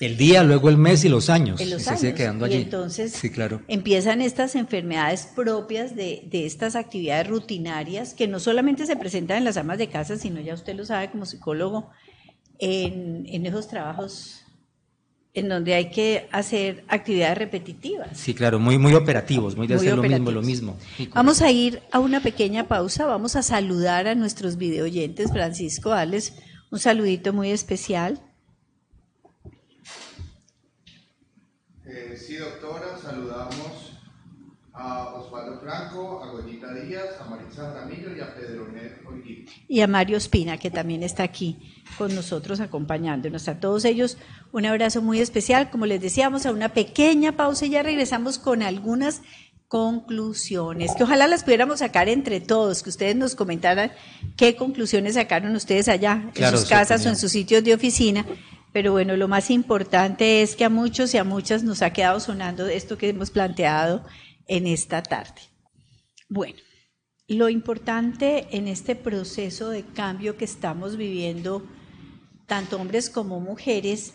El 0.00 0.16
día, 0.16 0.42
luego 0.42 0.68
el 0.68 0.76
mes 0.76 1.04
y 1.04 1.08
los 1.08 1.30
años. 1.30 1.60
y 1.60 1.66
se 1.66 1.96
sigue 1.96 2.14
quedando 2.14 2.44
allí. 2.44 2.56
Y 2.56 2.62
entonces 2.62 3.12
sí, 3.12 3.30
claro. 3.30 3.62
empiezan 3.68 4.20
estas 4.20 4.56
enfermedades 4.56 5.28
propias 5.34 5.94
de, 5.94 6.28
estas 6.32 6.74
actividades 6.74 7.28
rutinarias 7.28 8.12
que 8.12 8.26
no 8.26 8.40
solamente 8.40 8.86
se 8.86 8.96
presentan 8.96 9.38
en 9.38 9.44
las 9.44 9.56
amas 9.56 9.78
de 9.78 9.88
casa, 9.88 10.16
sino 10.16 10.40
ya 10.40 10.54
usted 10.54 10.74
lo 10.74 10.84
sabe 10.84 11.10
como 11.10 11.26
psicólogo, 11.26 11.90
en, 12.58 13.46
esos 13.46 13.68
trabajos 13.68 14.40
en 15.32 15.48
donde 15.48 15.74
hay 15.74 15.90
que 15.90 16.28
hacer 16.30 16.84
actividades 16.88 17.38
repetitivas. 17.38 18.08
Sí, 18.14 18.34
claro, 18.34 18.58
muy, 18.60 18.78
muy 18.78 18.94
operativos, 18.94 19.56
muy 19.56 19.66
de 19.66 19.74
hacer 19.74 19.96
lo 19.96 20.02
mismo, 20.02 20.30
lo 20.30 20.42
mismo. 20.42 20.76
Vamos 21.12 21.42
a 21.42 21.50
ir 21.50 21.82
a 21.90 21.98
una 21.98 22.20
pequeña 22.20 22.68
pausa, 22.68 23.06
vamos 23.06 23.34
a 23.36 23.42
saludar 23.42 24.06
a 24.06 24.14
nuestros 24.14 24.56
videoyentes, 24.56 25.32
Francisco, 25.32 25.90
darles 25.90 26.34
un 26.70 26.78
saludito 26.78 27.32
muy 27.32 27.50
especial. 27.50 28.20
Sí, 32.16 32.36
doctora, 32.36 32.98
saludamos 33.02 33.92
a 34.72 35.14
Osvaldo 35.14 35.60
Franco, 35.60 36.22
a 36.22 36.32
Goyita 36.32 36.74
Díaz, 36.74 37.20
a 37.20 37.24
Maritza 37.28 37.72
Ramírez 37.74 38.16
y 38.16 38.20
a 38.20 38.34
Pedro 38.34 38.66
Olguín. 39.06 39.46
Y 39.68 39.80
a 39.80 39.86
Mario 39.86 40.16
Espina, 40.16 40.58
que 40.58 40.70
también 40.70 41.02
está 41.02 41.22
aquí 41.22 41.74
con 41.96 42.14
nosotros 42.14 42.60
acompañándonos. 42.60 43.46
A 43.48 43.60
todos 43.60 43.84
ellos 43.84 44.18
un 44.52 44.66
abrazo 44.66 45.00
muy 45.00 45.20
especial. 45.20 45.70
Como 45.70 45.86
les 45.86 46.00
decíamos, 46.00 46.44
a 46.46 46.52
una 46.52 46.70
pequeña 46.70 47.32
pausa 47.36 47.66
y 47.66 47.70
ya 47.70 47.82
regresamos 47.82 48.38
con 48.38 48.62
algunas 48.62 49.22
conclusiones, 49.68 50.92
que 50.94 51.02
ojalá 51.02 51.26
las 51.26 51.42
pudiéramos 51.42 51.80
sacar 51.80 52.08
entre 52.08 52.40
todos, 52.40 52.84
que 52.84 52.90
ustedes 52.90 53.16
nos 53.16 53.34
comentaran 53.34 53.90
qué 54.36 54.54
conclusiones 54.54 55.14
sacaron 55.14 55.56
ustedes 55.56 55.88
allá, 55.88 56.30
en 56.34 56.50
sus 56.50 56.66
casas 56.66 57.04
o 57.06 57.08
en 57.08 57.16
sus 57.16 57.32
sitios 57.32 57.64
de 57.64 57.74
oficina, 57.74 58.24
pero 58.74 58.90
bueno, 58.90 59.16
lo 59.16 59.28
más 59.28 59.50
importante 59.52 60.42
es 60.42 60.56
que 60.56 60.64
a 60.64 60.68
muchos 60.68 61.14
y 61.14 61.18
a 61.18 61.22
muchas 61.22 61.62
nos 61.62 61.80
ha 61.80 61.92
quedado 61.92 62.18
sonando 62.18 62.66
esto 62.66 62.98
que 62.98 63.08
hemos 63.08 63.30
planteado 63.30 64.04
en 64.48 64.66
esta 64.66 65.00
tarde. 65.00 65.42
Bueno, 66.28 66.56
lo 67.28 67.48
importante 67.48 68.48
en 68.50 68.66
este 68.66 68.96
proceso 68.96 69.68
de 69.68 69.84
cambio 69.84 70.36
que 70.36 70.44
estamos 70.44 70.96
viviendo, 70.96 71.64
tanto 72.48 72.76
hombres 72.76 73.10
como 73.10 73.38
mujeres, 73.38 74.14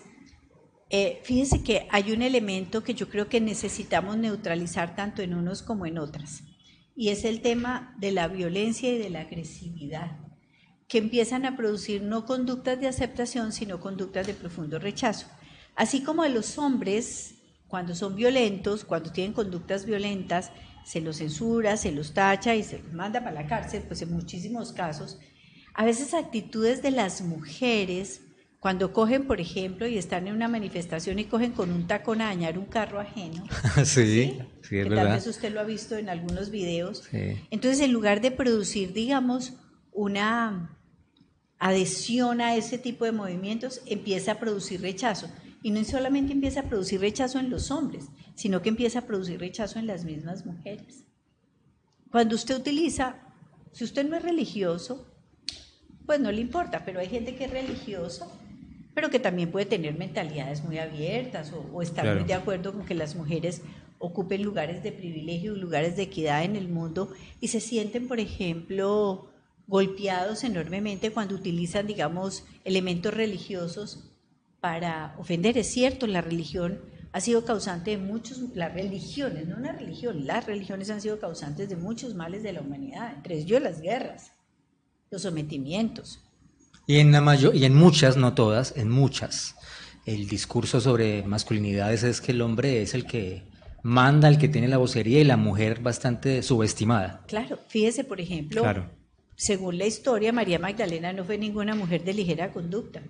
eh, 0.90 1.22
fíjense 1.24 1.64
que 1.64 1.88
hay 1.90 2.12
un 2.12 2.22
elemento 2.22 2.84
que 2.84 2.94
yo 2.94 3.08
creo 3.08 3.30
que 3.30 3.40
necesitamos 3.40 4.18
neutralizar 4.18 4.94
tanto 4.94 5.22
en 5.22 5.36
unos 5.36 5.64
como 5.64 5.86
en 5.86 5.98
otras, 5.98 6.44
y 6.98 7.10
es 7.10 7.24
el 7.24 7.40
tema 7.40 7.96
de 7.98 8.12
la 8.12 8.28
violencia 8.28 8.92
y 8.92 8.98
de 8.98 9.10
la 9.10 9.22
agresividad 9.22 10.29
que 10.90 10.98
empiezan 10.98 11.46
a 11.46 11.56
producir 11.56 12.02
no 12.02 12.26
conductas 12.26 12.82
de 12.82 12.88
aceptación, 12.88 13.54
sino 13.54 13.80
conductas 13.80 14.26
de 14.26 14.34
profundo 14.34 14.80
rechazo. 14.80 15.28
Así 15.76 16.04
como 16.04 16.24
a 16.24 16.30
los 16.30 16.58
hombres, 16.58 17.36
cuando 17.68 17.94
son 17.94 18.16
violentos, 18.16 18.84
cuando 18.86 19.12
tienen 19.12 19.34
conductas 19.34 19.86
violentas, 19.86 20.52
se 20.84 21.00
los 21.00 21.18
censura, 21.18 21.78
se 21.78 21.92
los 21.92 22.16
tacha 22.16 22.56
y 22.56 22.64
se 22.64 22.80
los 22.80 22.92
manda 22.92 23.24
para 23.24 23.44
la 23.44 23.48
cárcel, 23.48 23.84
pues 23.88 24.02
en 24.02 24.12
muchísimos 24.12 24.74
casos, 24.74 25.20
a 25.76 25.86
veces 25.86 26.16
actitudes 26.16 26.82
de 26.82 26.90
las 26.90 27.22
mujeres, 27.22 28.22
cuando 28.60 28.92
cogen, 28.92 29.28
por 29.28 29.40
ejemplo, 29.40 29.88
y 29.88 29.98
están 29.98 30.28
en 30.28 30.34
una 30.34 30.48
manifestación 30.48 31.20
y 31.20 31.26
cogen 31.26 31.52
con 31.52 31.72
un 31.72 31.86
tacón 31.86 32.20
a 32.22 32.26
dañar 32.26 32.58
un 32.58 32.66
carro 32.66 33.00
ajeno. 33.00 33.46
sí, 33.86 33.86
sí, 33.86 34.38
es 34.64 34.68
que 34.68 34.84
verdad. 34.84 35.04
Tal 35.04 35.14
vez 35.14 35.28
usted 35.28 35.54
lo 35.54 35.60
ha 35.60 35.66
visto 35.66 35.96
en 35.96 36.10
algunos 36.10 36.50
videos. 36.50 37.08
Entonces, 37.52 37.80
en 37.80 37.94
lugar 37.94 38.22
de 38.22 38.32
producir, 38.32 38.92
digamos, 38.92 39.54
una 39.94 40.79
adhesión 41.60 42.42
a 42.42 42.56
ese 42.56 42.78
tipo 42.78 43.06
de 43.06 43.12
movimientos, 43.12 43.82
empieza 43.86 44.34
a 44.34 44.40
producir 44.40 44.82
rechazo. 44.82 45.30
Y 45.62 45.72
no 45.72 45.84
solamente 45.84 46.32
empieza 46.32 46.62
a 46.62 46.70
producir 46.70 47.02
rechazo 47.02 47.38
en 47.38 47.50
los 47.50 47.70
hombres, 47.70 48.06
sino 48.36 48.62
que 48.62 48.70
empieza 48.70 49.00
a 49.00 49.06
producir 49.06 49.40
rechazo 49.40 49.78
en 49.78 49.88
las 49.88 50.06
mismas 50.06 50.46
mujeres. 50.46 51.04
Cuando 52.12 52.36
usted 52.36 52.56
utiliza, 52.56 53.18
si 53.74 53.84
usted 53.84 54.08
no 54.08 54.16
es 54.16 54.24
religioso, 54.24 55.06
pues 56.06 56.20
no 56.20 56.32
le 56.32 56.42
importa, 56.42 56.84
pero 56.86 57.02
hay 57.02 57.08
gente 57.08 57.36
que 57.36 57.46
es 57.46 57.52
religiosa, 57.52 58.28
pero 58.96 59.10
que 59.10 59.20
también 59.20 59.52
puede 59.52 59.66
tener 59.66 59.98
mentalidades 59.98 60.64
muy 60.64 60.80
abiertas 60.80 61.54
o, 61.54 61.82
estar 61.82 62.16
muy 62.16 62.24
de 62.24 62.34
acuerdo 62.34 62.74
con 62.74 62.86
que 62.86 62.96
las 62.96 63.16
mujeres 63.16 63.62
ocupen 64.00 64.42
lugares 64.42 64.82
de 64.82 64.92
privilegio, 64.92 65.56
lugares 65.56 65.98
de 65.98 66.04
equidad 66.04 66.44
en 66.44 66.56
el 66.56 66.70
mundo 66.70 67.12
y 67.42 67.50
se 67.50 67.60
sienten, 67.60 68.08
por 68.08 68.20
ejemplo, 68.20 69.30
golpeados 69.70 70.44
enormemente 70.44 71.12
cuando 71.12 71.36
utilizan, 71.36 71.86
digamos, 71.86 72.44
elementos 72.66 73.14
religiosos 73.14 74.12
para 74.60 75.16
ofender. 75.20 75.58
Es 75.60 75.68
cierto, 75.68 76.08
la 76.08 76.22
religión 76.22 76.82
ha 77.12 77.22
sido 77.22 77.46
causante 77.46 77.92
de 77.92 78.00
muchos, 78.00 78.40
las 78.56 78.74
religiones, 78.74 79.48
no 79.48 79.58
una 79.58 79.72
religión, 79.72 80.26
las 80.26 80.48
religiones 80.48 80.90
han 80.90 81.02
sido 81.02 81.20
causantes 81.20 81.70
de 81.70 81.76
muchos 81.76 82.16
males 82.16 82.42
de 82.42 82.54
la 82.54 82.62
humanidad, 82.62 83.14
entre 83.16 83.38
ellos 83.38 83.62
las 83.62 83.80
guerras, 83.80 84.32
los 85.12 85.22
sometimientos. 85.22 86.20
Y 86.88 86.98
en, 86.98 87.12
la 87.12 87.22
mayor, 87.22 87.56
y 87.56 87.66
en 87.66 87.76
muchas, 87.76 88.18
no 88.18 88.34
todas, 88.34 88.76
en 88.76 88.90
muchas, 88.90 89.56
el 90.08 90.28
discurso 90.28 90.82
sobre 90.82 91.22
masculinidades 91.24 92.02
es 92.02 92.22
que 92.22 92.32
el 92.32 92.42
hombre 92.42 92.82
es 92.82 92.96
el 92.96 93.06
que 93.06 93.44
manda, 93.84 94.28
el 94.28 94.40
que 94.40 94.50
tiene 94.50 94.68
la 94.68 94.78
vocería 94.78 95.20
y 95.20 95.24
la 95.24 95.38
mujer 95.38 95.82
bastante 95.82 96.42
subestimada. 96.42 97.24
Claro, 97.28 97.60
fíjese, 97.68 98.04
por 98.04 98.20
ejemplo, 98.20 98.62
claro 98.62 98.99
según 99.40 99.78
la 99.78 99.86
historia, 99.86 100.34
María 100.34 100.60
Magdalena 100.60 101.14
no 101.14 101.24
fue 101.24 101.38
ninguna 101.38 101.74
mujer 101.74 102.04
de 102.04 102.14
ligera 102.14 102.52
conducta, 102.52 103.02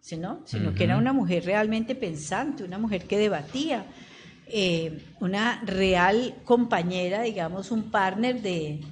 sino, 0.00 0.42
sino 0.44 0.74
que 0.74 0.84
era 0.84 0.98
una 0.98 1.14
mujer 1.14 1.46
realmente 1.46 1.94
pensante, 1.94 2.62
una 2.62 2.76
mujer 2.76 3.04
que 3.04 3.16
debatía, 3.16 3.86
eh, 4.48 5.02
una 5.18 5.62
real 5.64 6.34
compañera, 6.44 7.22
digamos, 7.22 7.70
un 7.70 7.90
partner 7.90 8.42
de, 8.42 8.82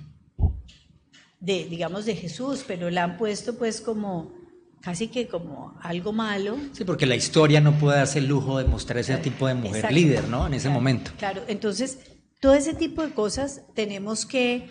de, 1.38 1.66
digamos, 1.66 2.06
de 2.06 2.16
Jesús, 2.16 2.64
pero 2.66 2.88
la 2.88 3.04
han 3.04 3.18
puesto 3.18 3.58
pues 3.58 3.82
como 3.82 4.32
casi 4.80 5.08
que 5.08 5.28
como 5.28 5.78
algo 5.82 6.14
malo. 6.14 6.56
Sí, 6.72 6.84
porque 6.84 7.04
la 7.04 7.14
historia 7.14 7.60
no 7.60 7.78
puede 7.78 7.98
darse 7.98 8.20
el 8.20 8.26
lujo 8.26 8.56
de 8.56 8.64
mostrar 8.64 9.00
ese 9.00 9.18
tipo 9.18 9.46
de 9.46 9.52
mujer 9.52 9.92
líder, 9.92 10.28
¿no? 10.28 10.46
En 10.46 10.54
ese 10.54 10.70
momento. 10.70 11.10
Claro, 11.18 11.42
entonces 11.46 11.98
todo 12.40 12.54
ese 12.54 12.72
tipo 12.72 13.02
de 13.02 13.12
cosas 13.12 13.64
tenemos 13.74 14.24
que 14.24 14.70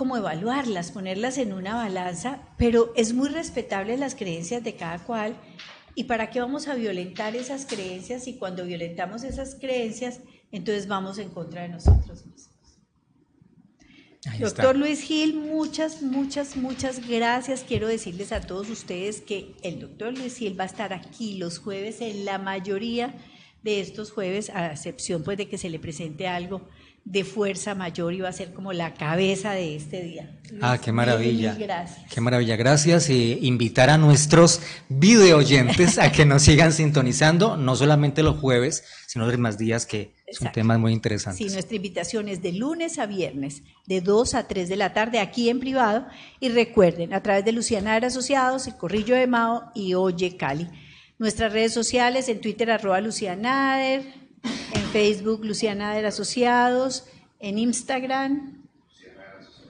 como 0.00 0.16
evaluarlas, 0.16 0.92
ponerlas 0.92 1.36
en 1.36 1.52
una 1.52 1.74
balanza, 1.74 2.40
pero 2.56 2.90
es 2.96 3.12
muy 3.12 3.28
respetable 3.28 3.98
las 3.98 4.14
creencias 4.14 4.64
de 4.64 4.74
cada 4.74 4.98
cual. 4.98 5.36
¿Y 5.94 6.04
para 6.04 6.30
qué 6.30 6.40
vamos 6.40 6.68
a 6.68 6.74
violentar 6.74 7.36
esas 7.36 7.66
creencias? 7.66 8.26
Y 8.26 8.38
cuando 8.38 8.64
violentamos 8.64 9.24
esas 9.24 9.56
creencias, 9.56 10.20
entonces 10.52 10.88
vamos 10.88 11.18
en 11.18 11.28
contra 11.28 11.60
de 11.60 11.68
nosotros 11.68 12.24
mismos. 12.24 12.48
Ahí 14.24 14.38
Doctor 14.38 14.64
está. 14.64 14.72
Luis 14.72 15.02
Gil, 15.02 15.34
muchas, 15.34 16.00
muchas, 16.00 16.56
muchas 16.56 17.06
gracias. 17.06 17.62
Quiero 17.68 17.86
decirles 17.86 18.32
a 18.32 18.40
todos 18.40 18.70
ustedes 18.70 19.20
que 19.20 19.54
el 19.62 19.80
doctor 19.80 20.16
Luis 20.16 20.38
Gil 20.38 20.58
va 20.58 20.64
a 20.64 20.68
estar 20.68 20.94
aquí 20.94 21.36
los 21.36 21.58
jueves 21.58 22.00
en 22.00 22.24
la 22.24 22.38
mayoría 22.38 23.14
de 23.62 23.82
estos 23.82 24.12
jueves, 24.12 24.48
a 24.48 24.72
excepción 24.72 25.22
pues 25.24 25.36
de 25.36 25.46
que 25.46 25.58
se 25.58 25.68
le 25.68 25.78
presente 25.78 26.26
algo 26.26 26.66
de 27.04 27.24
fuerza 27.24 27.74
mayor 27.74 28.14
y 28.14 28.20
va 28.20 28.28
a 28.28 28.32
ser 28.32 28.52
como 28.52 28.72
la 28.72 28.94
cabeza 28.94 29.52
de 29.52 29.74
este 29.74 30.02
día. 30.02 30.38
Ah, 30.60 30.78
qué 30.78 30.92
maravilla. 30.92 31.54
mil 31.54 31.66
gracias. 31.66 32.12
Qué 32.12 32.20
maravilla. 32.20 32.56
Gracias. 32.56 33.08
Eh, 33.10 33.38
invitar 33.42 33.90
a 33.90 33.98
nuestros 33.98 34.60
video 34.88 35.38
oyentes 35.38 35.98
a 35.98 36.12
que 36.12 36.24
nos 36.26 36.42
sigan 36.42 36.72
sintonizando, 36.72 37.56
no 37.56 37.74
solamente 37.74 38.22
los 38.22 38.38
jueves, 38.38 38.84
sino 39.06 39.24
los 39.24 39.32
demás 39.32 39.58
días 39.58 39.86
que 39.86 40.12
son 40.26 40.46
Exacto. 40.48 40.52
temas 40.60 40.78
muy 40.78 40.92
interesantes. 40.92 41.44
Sí, 41.44 41.52
nuestra 41.52 41.74
invitación 41.76 42.28
es 42.28 42.42
de 42.42 42.52
lunes 42.52 42.98
a 42.98 43.06
viernes, 43.06 43.62
de 43.86 44.00
2 44.00 44.34
a 44.34 44.46
3 44.46 44.68
de 44.68 44.76
la 44.76 44.92
tarde, 44.92 45.18
aquí 45.18 45.48
en 45.48 45.58
privado. 45.58 46.06
Y 46.38 46.48
recuerden, 46.50 47.12
a 47.14 47.22
través 47.22 47.44
de 47.44 47.52
Luciana 47.52 47.92
Ader 47.92 48.06
Asociados, 48.06 48.66
El 48.68 48.76
Corrillo 48.76 49.16
de 49.16 49.26
Mao 49.26 49.72
y 49.74 49.94
Oye 49.94 50.36
Cali. 50.36 50.68
Nuestras 51.18 51.52
redes 51.52 51.72
sociales, 51.74 52.28
en 52.28 52.40
Twitter, 52.40 52.70
arroba 52.70 53.00
Luciana 53.00 53.74
Ader, 53.74 54.19
en 54.42 54.82
Facebook, 54.92 55.44
Luciana 55.44 55.92
Ader 55.92 56.06
Asociados, 56.06 57.04
en 57.38 57.58
Instagram, 57.58 58.62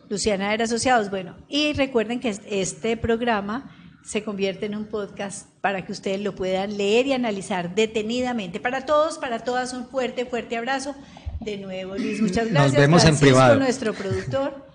Luciana 0.09 0.49
Ader 0.49 0.63
Asociados. 0.63 1.11
Bueno, 1.11 1.37
y 1.49 1.73
recuerden 1.73 2.21
que 2.21 2.31
es- 2.31 2.41
este 2.49 2.97
programa 2.97 3.77
se 4.05 4.25
convierte 4.25 4.67
en 4.67 4.75
un 4.75 4.87
podcast 4.87 5.49
para 5.61 5.85
que 5.85 5.93
ustedes 5.93 6.21
lo 6.21 6.35
puedan 6.35 6.77
leer 6.79 7.07
y 7.07 7.13
analizar 7.13 7.75
detenidamente. 7.75 8.59
Para 8.59 8.87
todos, 8.87 9.19
para 9.19 9.41
todas, 9.45 9.73
un 9.75 9.87
fuerte, 9.89 10.25
fuerte 10.27 10.57
abrazo. 10.57 10.95
De 11.41 11.59
nuevo, 11.59 11.97
Luis, 11.97 12.21
muchas 12.23 12.45
Nos 12.45 12.53
gracias. 12.53 12.81
vemos 12.81 13.05
en 13.05 13.19
privado. 13.19 13.57
nuestro 13.59 13.93
productor. 13.95 14.67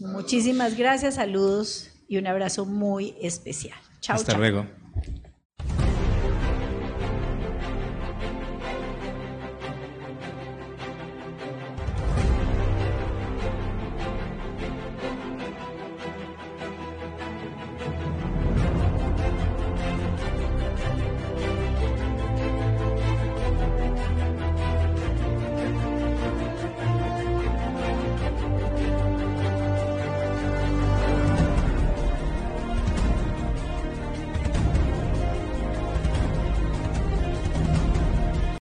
Muchísimas 0.00 0.76
gracias, 0.76 1.14
saludos 1.16 1.90
y 2.08 2.18
un 2.18 2.26
abrazo 2.26 2.66
muy 2.66 3.14
especial. 3.22 3.78
Chao, 4.00 4.16
Hasta 4.16 4.32
chao. 4.32 4.40
luego. 4.40 4.66